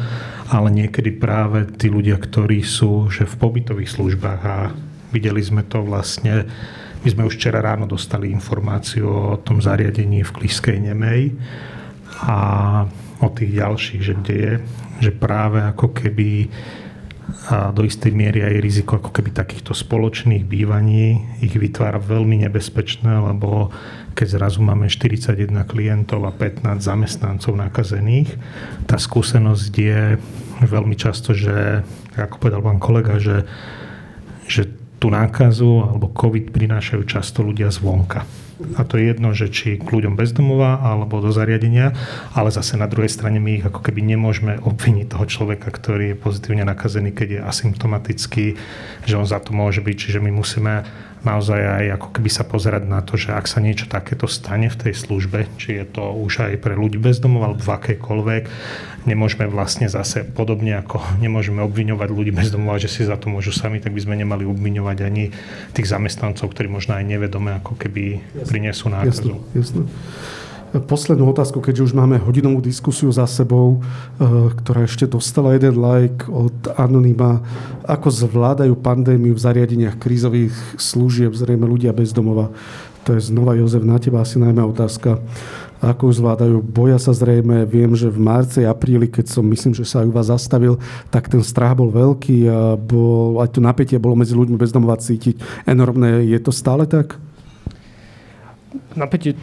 ale 0.49 0.73
niekedy 0.73 1.13
práve 1.13 1.69
tí 1.77 1.93
ľudia, 1.93 2.17
ktorí 2.17 2.65
sú 2.65 3.13
že 3.13 3.29
v 3.29 3.35
pobytových 3.37 3.93
službách 3.93 4.41
a 4.41 4.57
videli 5.13 5.41
sme 5.45 5.61
to 5.61 5.85
vlastne, 5.85 6.49
my 7.05 7.07
sme 7.07 7.27
už 7.29 7.37
včera 7.37 7.61
ráno 7.61 7.85
dostali 7.85 8.33
informáciu 8.33 9.05
o 9.05 9.37
tom 9.39 9.61
zariadení 9.61 10.25
v 10.25 10.35
Kliskej 10.35 10.81
Nemej 10.81 11.37
a 12.25 12.37
o 13.19 13.29
tých 13.31 13.51
ďalších, 13.59 14.01
že 14.01 14.13
kde 14.17 14.35
je, 14.35 14.53
že 14.99 15.11
práve 15.15 15.63
ako 15.63 15.91
keby 15.95 16.47
a 17.49 17.69
do 17.69 17.85
istej 17.85 18.11
miery 18.11 18.41
aj 18.41 18.63
riziko 18.63 18.97
ako 18.97 19.13
keby 19.13 19.31
takýchto 19.31 19.77
spoločných 19.77 20.43
bývaní 20.45 21.39
ich 21.43 21.53
vytvára 21.53 22.01
veľmi 22.01 22.45
nebezpečné, 22.47 23.09
lebo 23.09 23.69
keď 24.17 24.39
zrazu 24.39 24.59
máme 24.65 24.91
41 24.91 25.49
klientov 25.69 26.25
a 26.27 26.31
15 26.33 26.81
zamestnancov 26.81 27.55
nakazených, 27.55 28.35
tá 28.89 28.99
skúsenosť 28.99 29.73
je 29.73 30.01
veľmi 30.65 30.95
často, 30.99 31.31
že, 31.31 31.85
ako 32.17 32.35
povedal 32.41 32.61
pán 32.65 32.81
kolega, 32.81 33.15
že, 33.21 33.47
že 34.49 34.67
tú 34.99 35.07
nákazu 35.07 35.87
alebo 35.87 36.11
COVID 36.11 36.51
prinášajú 36.51 37.01
často 37.07 37.45
ľudia 37.45 37.71
zvonka 37.71 38.48
a 38.75 38.83
to 38.83 38.99
je 38.99 39.15
jedno, 39.15 39.31
že 39.31 39.47
či 39.47 39.79
k 39.79 39.87
ľuďom 39.87 40.19
bezdomová 40.19 40.83
alebo 40.83 41.23
do 41.23 41.31
zariadenia, 41.31 41.95
ale 42.35 42.51
zase 42.51 42.75
na 42.75 42.91
druhej 42.91 43.07
strane 43.07 43.39
my 43.39 43.59
ich 43.59 43.65
ako 43.65 43.79
keby 43.79 44.03
nemôžeme 44.03 44.59
obviniť 44.59 45.15
toho 45.15 45.25
človeka, 45.25 45.71
ktorý 45.71 46.13
je 46.13 46.19
pozitívne 46.19 46.67
nakazený, 46.67 47.15
keď 47.15 47.27
je 47.29 47.39
asymptomatický, 47.39 48.45
že 49.07 49.15
on 49.15 49.23
za 49.23 49.39
to 49.39 49.55
môže 49.55 49.79
byť. 49.79 49.95
Čiže 49.95 50.19
my 50.19 50.31
musíme 50.35 50.83
naozaj 51.23 51.59
aj 51.59 51.85
ako 51.99 52.07
keby 52.15 52.29
sa 52.31 52.43
pozerať 52.47 52.83
na 52.87 53.03
to, 53.03 53.19
že 53.19 53.35
ak 53.35 53.45
sa 53.45 53.59
niečo 53.59 53.91
takéto 53.91 54.27
stane 54.27 54.71
v 54.71 54.79
tej 54.79 54.93
službe, 54.95 55.47
či 55.59 55.79
je 55.79 55.85
to 55.87 56.03
už 56.15 56.47
aj 56.47 56.53
pre 56.63 56.75
ľudí 56.79 56.95
bezdomov 56.95 57.43
alebo 57.43 57.61
v 57.63 57.73
akejkoľvek, 57.75 58.43
nemôžeme 59.03 59.45
vlastne 59.47 59.91
zase 59.91 60.23
podobne 60.23 60.79
ako 60.79 60.99
nemôžeme 61.19 61.59
obviňovať 61.63 62.09
ľudí 62.11 62.31
bezdomov, 62.31 62.79
že 62.79 62.91
si 62.91 63.03
za 63.03 63.19
to 63.19 63.31
môžu 63.31 63.51
sami, 63.51 63.83
tak 63.83 63.91
by 63.91 64.01
sme 64.03 64.15
nemali 64.19 64.47
obviňovať 64.47 64.97
ani 65.03 65.31
tých 65.75 65.87
zamestnancov, 65.87 66.51
ktorí 66.51 66.71
možno 66.71 66.95
aj 66.95 67.05
nevedome 67.07 67.55
ako 67.59 67.75
keby 67.75 68.23
prinesú 68.47 68.87
nákazu. 68.91 69.39
Jasne, 69.55 69.83
jasne. 69.83 69.83
Poslednú 70.69 71.33
otázku, 71.33 71.65
keďže 71.65 71.89
už 71.89 71.93
máme 71.97 72.21
hodinovú 72.21 72.61
diskusiu 72.61 73.09
za 73.09 73.25
sebou, 73.25 73.81
eh, 73.81 74.53
ktorá 74.53 74.85
ešte 74.85 75.09
dostala 75.09 75.57
jeden 75.57 75.81
like 75.81 76.29
od 76.29 76.53
Anonyma. 76.77 77.41
Ako 77.89 78.13
zvládajú 78.13 78.77
pandémiu 78.77 79.33
v 79.33 79.41
zariadeniach 79.41 79.97
krízových 79.97 80.53
služieb, 80.77 81.33
zrejme 81.33 81.65
ľudia 81.65 81.89
bez 81.89 82.13
domova? 82.13 82.53
To 83.09 83.17
je 83.17 83.21
znova, 83.33 83.57
Jozef, 83.57 83.81
na 83.81 83.97
teba 83.97 84.21
asi 84.21 84.37
najmä 84.37 84.61
otázka. 84.61 85.17
Ako 85.81 86.13
ju 86.13 86.21
zvládajú? 86.21 86.61
Boja 86.61 87.01
sa 87.01 87.17
zrejme. 87.17 87.65
Viem, 87.65 87.97
že 87.97 88.11
v 88.11 88.21
marci, 88.21 88.61
apríli, 88.61 89.09
keď 89.09 89.25
som, 89.31 89.47
myslím, 89.49 89.73
že 89.73 89.89
sa 89.89 90.05
aj 90.05 90.07
u 90.11 90.13
vás 90.13 90.29
zastavil, 90.29 90.77
tak 91.09 91.33
ten 91.33 91.41
strach 91.41 91.73
bol 91.73 91.89
veľký 91.89 92.45
a 92.45 92.77
bol, 92.77 93.41
aj 93.41 93.57
to 93.57 93.59
napätie 93.63 93.97
bolo 93.97 94.13
medzi 94.13 94.37
ľuďmi 94.37 94.59
bezdomova 94.59 95.01
cítiť 95.01 95.65
enormné. 95.65 96.29
Je 96.29 96.37
to 96.37 96.53
stále 96.53 96.85
tak? 96.85 97.17
Napätie 98.93 99.33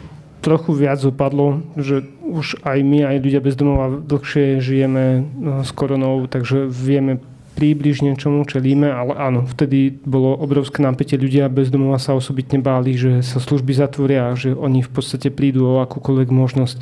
trochu 0.41 0.71
viac 0.73 1.01
opadlo, 1.03 1.65
že 1.75 2.05
už 2.23 2.61
aj 2.63 2.79
my, 2.83 3.07
aj 3.09 3.17
ľudia 3.23 3.41
bez 3.41 3.55
domova 3.57 3.91
dlhšie 3.97 4.61
žijeme 4.61 5.25
no, 5.37 5.65
s 5.65 5.71
koronou, 5.73 6.29
takže 6.29 6.69
vieme 6.69 7.19
približne 7.57 8.13
čomu 8.13 8.45
čelíme, 8.45 8.85
ale 8.85 9.17
áno, 9.17 9.49
vtedy 9.49 9.89
bolo 10.05 10.37
obrovské 10.37 10.85
napätie. 10.85 11.17
Ľudia 11.17 11.49
bez 11.49 11.73
domova 11.73 11.97
sa 11.97 12.13
osobitne 12.13 12.61
báli, 12.61 12.93
že 12.93 13.25
sa 13.25 13.41
služby 13.41 13.73
zatvoria, 13.73 14.37
že 14.37 14.53
oni 14.53 14.85
v 14.85 14.91
podstate 14.93 15.33
prídu 15.33 15.65
o 15.65 15.81
akúkoľvek 15.81 16.29
možnosť 16.29 16.77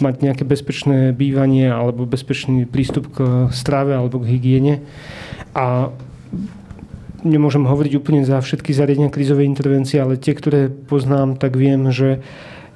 mať 0.00 0.14
nejaké 0.24 0.48
bezpečné 0.48 1.12
bývanie 1.12 1.68
alebo 1.68 2.08
bezpečný 2.08 2.64
prístup 2.64 3.12
k 3.12 3.52
strave 3.52 3.92
alebo 3.92 4.24
k 4.24 4.32
hygiene. 4.32 4.80
A 5.52 5.92
nemôžem 7.26 7.66
hovoriť 7.66 7.92
úplne 7.98 8.22
za 8.22 8.38
všetky 8.38 8.70
zariadenia 8.70 9.10
krízovej 9.10 9.48
intervencie, 9.48 9.98
ale 9.98 10.20
tie, 10.20 10.34
ktoré 10.34 10.70
poznám, 10.70 11.38
tak 11.38 11.58
viem, 11.58 11.90
že 11.90 12.22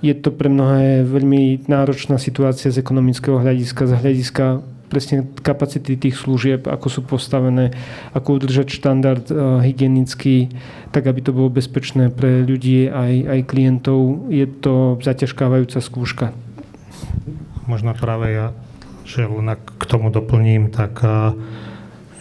je 0.02 0.14
to 0.18 0.34
pre 0.34 0.50
mnohé 0.50 1.06
veľmi 1.06 1.70
náročná 1.70 2.18
situácia 2.18 2.74
z 2.74 2.82
ekonomického 2.82 3.38
hľadiska, 3.38 3.86
z 3.86 3.92
hľadiska 4.02 4.44
presne 4.90 5.24
kapacity 5.40 5.96
tých 5.96 6.20
služieb, 6.20 6.68
ako 6.68 6.86
sú 6.92 7.00
postavené, 7.06 7.72
ako 8.12 8.36
udržať 8.36 8.76
štandard 8.76 9.24
uh, 9.32 9.62
hygienický, 9.64 10.52
tak 10.92 11.08
aby 11.08 11.24
to 11.24 11.32
bolo 11.32 11.48
bezpečné 11.48 12.12
pre 12.12 12.44
ľudí 12.44 12.92
aj, 12.92 13.12
aj 13.24 13.40
klientov. 13.48 14.28
Je 14.28 14.44
to 14.44 15.00
zaťažkávajúca 15.00 15.80
skúška. 15.80 16.36
Možno 17.64 17.96
práve 17.96 18.36
ja, 18.36 18.46
že 19.08 19.24
k 19.56 19.84
tomu 19.88 20.12
doplním, 20.12 20.68
tak 20.68 21.00
uh, 21.00 21.32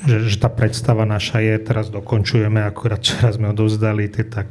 že, 0.06 0.30
že 0.30 0.38
tá 0.42 0.50
predstava 0.50 1.06
naša 1.06 1.42
je, 1.42 1.56
teraz 1.62 1.94
dokončujeme, 1.94 2.62
akurát 2.64 3.02
včera 3.02 3.30
sme 3.34 3.54
odovzdali 3.54 4.10
tie 4.10 4.26
tak 4.26 4.50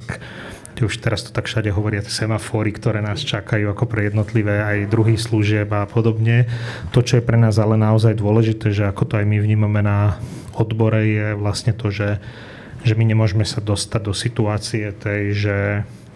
už 0.80 1.04
teraz 1.04 1.20
to 1.20 1.30
tak 1.30 1.44
všade 1.44 1.68
hovoria, 1.76 2.00
tie 2.00 2.24
semafóry, 2.24 2.72
ktoré 2.72 3.04
nás 3.04 3.20
čakajú 3.20 3.68
ako 3.68 3.84
pre 3.84 4.08
jednotlivé 4.08 4.64
aj 4.64 4.88
druhý 4.88 5.20
služieb 5.20 5.68
a 5.76 5.84
podobne. 5.84 6.48
To, 6.96 7.04
čo 7.04 7.20
je 7.20 7.26
pre 7.26 7.36
nás 7.36 7.60
ale 7.60 7.76
naozaj 7.76 8.16
dôležité, 8.16 8.72
že 8.72 8.88
ako 8.88 9.04
to 9.04 9.14
aj 9.20 9.28
my 9.28 9.38
vnímame 9.44 9.84
na 9.84 10.16
odbore, 10.56 11.04
je 11.04 11.36
vlastne 11.36 11.76
to, 11.76 11.92
že, 11.92 12.16
že 12.80 12.96
my 12.96 13.04
nemôžeme 13.04 13.44
sa 13.44 13.60
dostať 13.60 14.00
do 14.00 14.14
situácie 14.16 14.88
tej, 14.96 15.22
že 15.36 15.56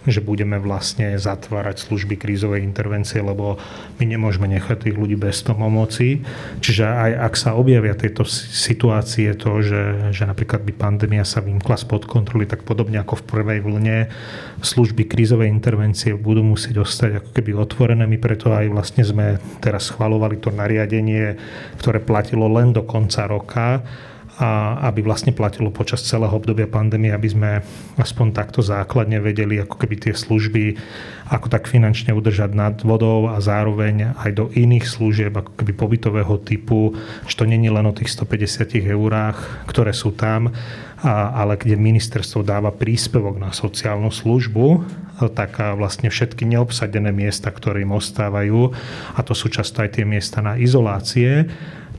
že 0.05 0.21
budeme 0.21 0.61
vlastne 0.61 1.17
zatvárať 1.17 1.81
služby 1.81 2.21
krízovej 2.21 2.61
intervencie, 2.61 3.25
lebo 3.25 3.57
my 3.97 4.05
nemôžeme 4.05 4.45
nechať 4.49 4.89
tých 4.89 4.97
ľudí 4.97 5.17
bez 5.17 5.41
pomoci. 5.45 6.21
Čiže 6.61 6.85
aj 6.85 7.13
ak 7.31 7.35
sa 7.35 7.57
objavia 7.57 7.97
tieto 7.97 8.29
situácie, 8.29 9.33
to, 9.37 9.65
že, 9.65 10.13
že 10.13 10.25
napríklad 10.29 10.61
by 10.65 10.73
pandémia 10.77 11.25
sa 11.25 11.41
vymkla 11.41 11.81
spod 11.81 12.05
kontroly, 12.05 12.45
tak 12.45 12.63
podobne 12.69 13.01
ako 13.01 13.25
v 13.25 13.27
prvej 13.29 13.59
vlne 13.65 13.99
služby 14.61 15.09
krízovej 15.09 15.49
intervencie 15.49 16.13
budú 16.17 16.45
musieť 16.45 16.85
ostať 16.85 17.11
ako 17.25 17.31
keby 17.33 17.51
otvorené. 17.57 18.05
My 18.05 18.21
preto 18.21 18.53
aj 18.53 18.69
vlastne 18.69 19.03
sme 19.05 19.41
teraz 19.65 19.89
schvalovali 19.89 20.37
to 20.41 20.53
nariadenie, 20.53 21.37
ktoré 21.81 22.01
platilo 22.01 22.49
len 22.49 22.77
do 22.77 22.85
konca 22.85 23.25
roka, 23.25 23.81
a 24.35 24.83
aby 24.91 25.07
vlastne 25.07 25.31
platilo 25.31 25.71
počas 25.71 26.03
celého 26.03 26.35
obdobia 26.35 26.67
pandémie, 26.67 27.15
aby 27.15 27.31
sme 27.31 27.51
aspoň 27.95 28.35
takto 28.35 28.67
základne 28.67 29.23
vedeli, 29.23 29.63
ako 29.63 29.79
keby 29.79 30.11
tie 30.11 30.15
služby 30.15 30.75
ako 31.31 31.47
tak 31.47 31.71
finančne 31.71 32.11
udržať 32.11 32.51
nad 32.51 32.75
vodou 32.83 33.31
a 33.31 33.39
zároveň 33.39 34.19
aj 34.19 34.31
do 34.35 34.51
iných 34.51 34.91
služieb, 34.91 35.31
ako 35.31 35.55
keby 35.55 35.73
pobytového 35.79 36.35
typu, 36.43 36.99
že 37.31 37.39
to 37.39 37.47
není 37.47 37.71
len 37.71 37.87
o 37.87 37.95
tých 37.95 38.11
150 38.11 38.75
eurách, 38.91 39.39
ktoré 39.71 39.95
sú 39.95 40.11
tam, 40.11 40.51
ale 41.07 41.55
kde 41.55 41.79
ministerstvo 41.79 42.43
dáva 42.43 42.75
príspevok 42.75 43.39
na 43.39 43.55
sociálnu 43.55 44.11
službu, 44.11 44.83
tak 45.39 45.63
vlastne 45.79 46.11
všetky 46.11 46.43
neobsadené 46.43 47.15
miesta, 47.15 47.55
ktoré 47.55 47.87
im 47.87 47.95
ostávajú, 47.95 48.75
a 49.15 49.21
to 49.23 49.31
sú 49.31 49.47
často 49.47 49.79
aj 49.79 49.95
tie 49.95 50.05
miesta 50.05 50.43
na 50.43 50.59
izolácie, 50.59 51.47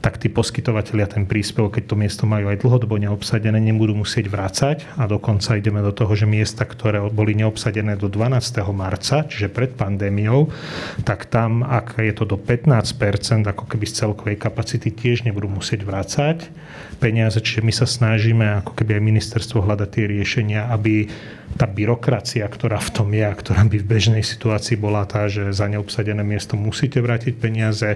tak 0.05 0.21
tí 0.21 0.29
poskytovateľia 0.29 1.17
ten 1.17 1.25
príspevok, 1.25 1.81
keď 1.81 1.83
to 1.89 1.95
miesto 1.97 2.23
majú 2.29 2.53
aj 2.53 2.61
dlhodobo 2.61 3.01
neobsadené, 3.01 3.57
nebudú 3.57 3.97
musieť 4.05 4.29
vrácať 4.29 4.77
a 5.01 5.09
dokonca 5.09 5.57
ideme 5.57 5.81
do 5.81 5.89
toho, 5.89 6.13
že 6.13 6.29
miesta, 6.29 6.61
ktoré 6.61 7.01
boli 7.09 7.33
neobsadené 7.33 7.97
do 7.97 8.05
12. 8.05 8.37
marca, 8.69 9.25
čiže 9.25 9.49
pred 9.49 9.73
pandémiou, 9.73 10.53
tak 11.01 11.25
tam, 11.25 11.65
ak 11.65 11.97
je 11.97 12.13
to 12.13 12.29
do 12.29 12.37
15%, 12.37 13.49
ako 13.49 13.65
keby 13.65 13.85
z 13.89 14.05
celkovej 14.05 14.37
kapacity, 14.37 14.93
tiež 14.93 15.25
nebudú 15.25 15.49
musieť 15.49 15.81
vrácať 15.81 16.53
peniaze, 17.01 17.41
čiže 17.41 17.65
my 17.65 17.73
sa 17.73 17.89
snažíme 17.89 18.45
ako 18.61 18.77
keby 18.77 19.01
aj 19.01 19.03
ministerstvo 19.03 19.65
hľadať 19.65 19.89
tie 19.89 20.05
riešenia, 20.05 20.69
aby 20.69 21.09
tá 21.55 21.69
byrokracia, 21.69 22.43
ktorá 22.47 22.81
v 22.83 22.91
tom 22.91 23.09
je 23.15 23.23
a 23.23 23.31
ktorá 23.31 23.63
by 23.63 23.77
v 23.79 23.87
bežnej 23.87 24.23
situácii 24.25 24.75
bola 24.75 25.07
tá, 25.07 25.31
že 25.31 25.55
za 25.55 25.71
neobsadené 25.71 26.19
miesto 26.19 26.59
musíte 26.59 26.99
vrátiť 26.99 27.33
peniaze, 27.39 27.95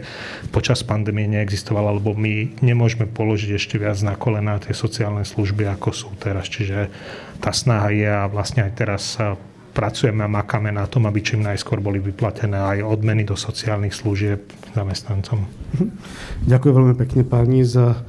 počas 0.55 0.79
pandémie 0.79 1.27
neexistovala, 1.27 1.98
lebo 1.99 2.15
my 2.15 2.63
nemôžeme 2.63 3.03
položiť 3.03 3.59
ešte 3.59 3.75
viac 3.75 3.99
na 3.99 4.15
kolená 4.15 4.55
tie 4.63 4.71
sociálne 4.71 5.27
služby, 5.27 5.67
ako 5.67 5.91
sú 5.91 6.09
teraz. 6.15 6.47
Čiže 6.47 6.87
tá 7.43 7.51
snaha 7.51 7.91
je 7.91 8.07
a 8.07 8.23
vlastne 8.31 8.63
aj 8.63 8.71
teraz 8.79 9.19
sa 9.19 9.35
pracujeme 9.75 10.23
a 10.23 10.31
makáme 10.31 10.71
na 10.71 10.87
tom, 10.87 11.05
aby 11.05 11.19
čím 11.19 11.43
najskôr 11.43 11.83
boli 11.83 11.99
vyplatené 11.99 12.55
aj 12.55 12.87
odmeny 12.87 13.27
do 13.27 13.35
sociálnych 13.35 13.93
služieb 13.93 14.47
zamestnancom. 14.71 15.43
Ďakujem 16.51 16.73
veľmi 16.73 16.95
pekne 16.95 17.23
páni 17.27 17.67
za 17.67 17.99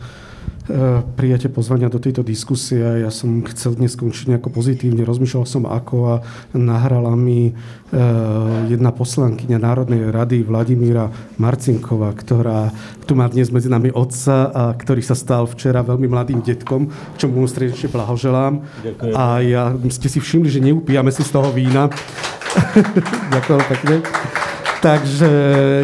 prijatie 1.16 1.50
pozvania 1.50 1.90
do 1.90 1.98
tejto 1.98 2.22
diskusie. 2.22 3.02
Ja 3.02 3.10
som 3.10 3.42
chcel 3.46 3.74
dnes 3.76 3.98
skončiť 3.98 4.36
nejako 4.36 4.54
pozitívne, 4.54 5.02
rozmýšľal 5.02 5.44
som 5.46 5.64
ako 5.66 5.96
a 6.06 6.14
nahrala 6.54 7.14
mi 7.18 7.52
jedna 8.70 8.94
poslankyňa 8.94 9.58
Národnej 9.58 10.14
rady 10.14 10.46
Vladimíra 10.46 11.10
Marcinková, 11.42 12.14
ktorá 12.14 12.70
tu 13.04 13.18
má 13.18 13.26
dnes 13.26 13.50
medzi 13.50 13.66
nami 13.66 13.90
otca, 13.90 14.50
a 14.50 14.62
ktorý 14.78 15.02
sa 15.02 15.18
stal 15.18 15.50
včera 15.50 15.82
veľmi 15.82 16.06
mladým 16.06 16.40
detkom, 16.40 16.86
čo 17.18 17.26
mu 17.26 17.42
stredečne 17.50 17.90
blahoželám. 17.90 18.62
Ďakujem. 18.86 19.14
A 19.18 19.24
ja, 19.42 19.74
ste 19.90 20.06
si 20.06 20.22
všimli, 20.22 20.48
že 20.48 20.62
neupíjame 20.62 21.10
si 21.10 21.26
z 21.26 21.34
toho 21.34 21.50
vína. 21.50 21.90
Ďakujem 23.34 23.62
pekne. 23.66 24.39
Takže 24.80 25.30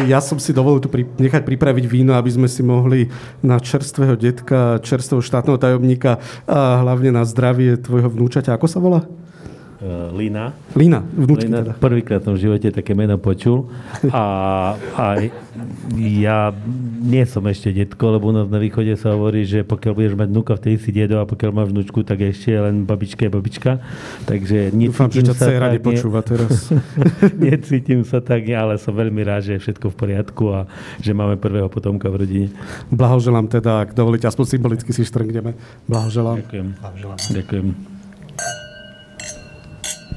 ja 0.09 0.17
som 0.17 0.41
si 0.41 0.49
dovolil 0.49 0.81
tu 0.81 0.89
pri, 0.89 1.05
nechať 1.05 1.45
pripraviť 1.45 1.85
víno, 1.85 2.17
aby 2.17 2.33
sme 2.33 2.49
si 2.49 2.65
mohli 2.65 3.05
na 3.45 3.61
čerstvého 3.61 4.17
detka, 4.17 4.81
čerstvého 4.81 5.21
štátneho 5.21 5.61
tajomníka 5.61 6.17
a 6.49 6.81
hlavne 6.81 7.13
na 7.13 7.21
zdravie 7.21 7.77
tvojho 7.77 8.09
vnúčaťa. 8.09 8.57
Ako 8.57 8.65
sa 8.65 8.81
volá? 8.81 9.05
Uh, 9.77 10.09
Lina. 10.17 10.57
Lina, 10.73 11.05
vnúčky 11.05 11.45
Lina, 11.45 11.61
teda. 11.61 11.73
Prvýkrát 11.77 12.25
som 12.25 12.33
v 12.33 12.49
živote 12.49 12.73
také 12.73 12.97
meno 12.97 13.21
počul. 13.21 13.69
A, 14.09 14.73
a 14.97 15.21
ja 15.93 16.49
nie 16.97 17.21
som 17.29 17.45
ešte 17.45 17.69
detko, 17.69 18.17
lebo 18.17 18.29
u 18.29 18.33
nás 18.33 18.49
na 18.49 18.57
východe 18.57 18.89
sa 18.97 19.13
hovorí, 19.13 19.45
že 19.45 19.61
pokiaľ 19.61 19.93
budeš 19.93 20.13
mať 20.17 20.27
vnúka, 20.33 20.57
vtedy 20.57 20.81
si 20.81 20.89
dedo 20.89 21.21
a 21.21 21.29
pokiaľ 21.29 21.51
máš 21.53 21.69
vnúčku, 21.77 22.01
tak 22.01 22.25
ešte 22.25 22.57
len 22.57 22.89
babička 22.89 23.29
je 23.29 23.31
babička. 23.37 23.71
Takže 24.25 24.73
Dúfam, 24.73 25.13
že 25.13 25.21
ťa 25.21 25.35
dcera 25.37 25.67
nepočúva 25.69 26.25
teraz. 26.25 26.73
necítim 27.37 28.01
sa 28.01 28.17
tak, 28.17 28.49
ale 28.49 28.81
som 28.81 28.97
veľmi 28.97 29.21
rád, 29.21 29.45
že 29.45 29.51
je 29.57 29.61
všetko 29.61 29.93
v 29.93 29.95
poriadku 29.95 30.43
a 30.57 30.65
že 30.97 31.13
máme 31.13 31.37
prvého 31.37 31.69
potomka 31.69 32.09
v 32.09 32.25
rodine. 32.25 32.47
Blahoželám 32.89 33.45
teda, 33.45 33.85
ak 33.85 33.93
dovolíte, 33.93 34.25
aspoň 34.25 34.57
symbolicky 34.57 34.89
si 34.89 35.05
štrngneme. 35.05 35.53
Blahoželám. 35.85 36.41
Ďakujem. 36.41 36.67
Blahoželám. 36.81 37.19
Ďakujem. 37.29 37.96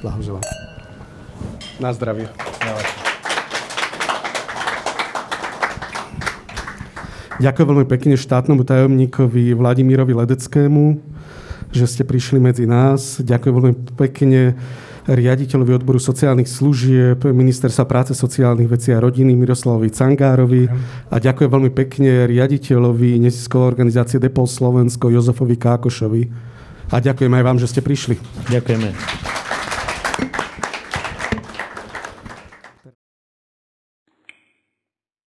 Blahoželám. 0.01 0.44
Na 1.80 1.92
zdravie. 1.92 2.28
Ďakujem 7.40 7.68
veľmi 7.72 7.86
pekne 7.88 8.20
štátnemu 8.20 8.68
tajomníkovi 8.68 9.57
Vladimírovi 9.57 10.12
Ledeckému, 10.12 11.01
že 11.72 11.88
ste 11.88 12.05
prišli 12.05 12.36
medzi 12.36 12.68
nás. 12.68 13.16
Ďakujem 13.24 13.55
veľmi 13.57 13.74
pekne 13.96 14.61
riaditeľovi 15.09 15.72
odboru 15.72 15.96
sociálnych 15.96 16.44
služieb 16.44 17.24
Ministerstva 17.24 17.88
práce, 17.88 18.12
sociálnych 18.12 18.68
vecí 18.68 18.92
a 18.92 19.01
rodiny 19.01 19.32
Miroslavovi 19.32 19.88
Cangárovi 19.88 20.68
a 21.09 21.16
ďakujem 21.16 21.48
veľmi 21.48 21.72
pekne 21.72 22.28
riaditeľovi 22.28 23.16
neziskovej 23.24 23.72
organizácie 23.72 24.20
Depol 24.20 24.44
Slovensko 24.44 25.09
Jozefovi 25.09 25.57
Kákošovi. 25.57 26.22
A 26.92 27.01
ďakujem 27.01 27.32
aj 27.32 27.44
vám, 27.46 27.57
že 27.57 27.72
ste 27.72 27.80
prišli. 27.80 28.20
Ďakujeme. 28.53 29.39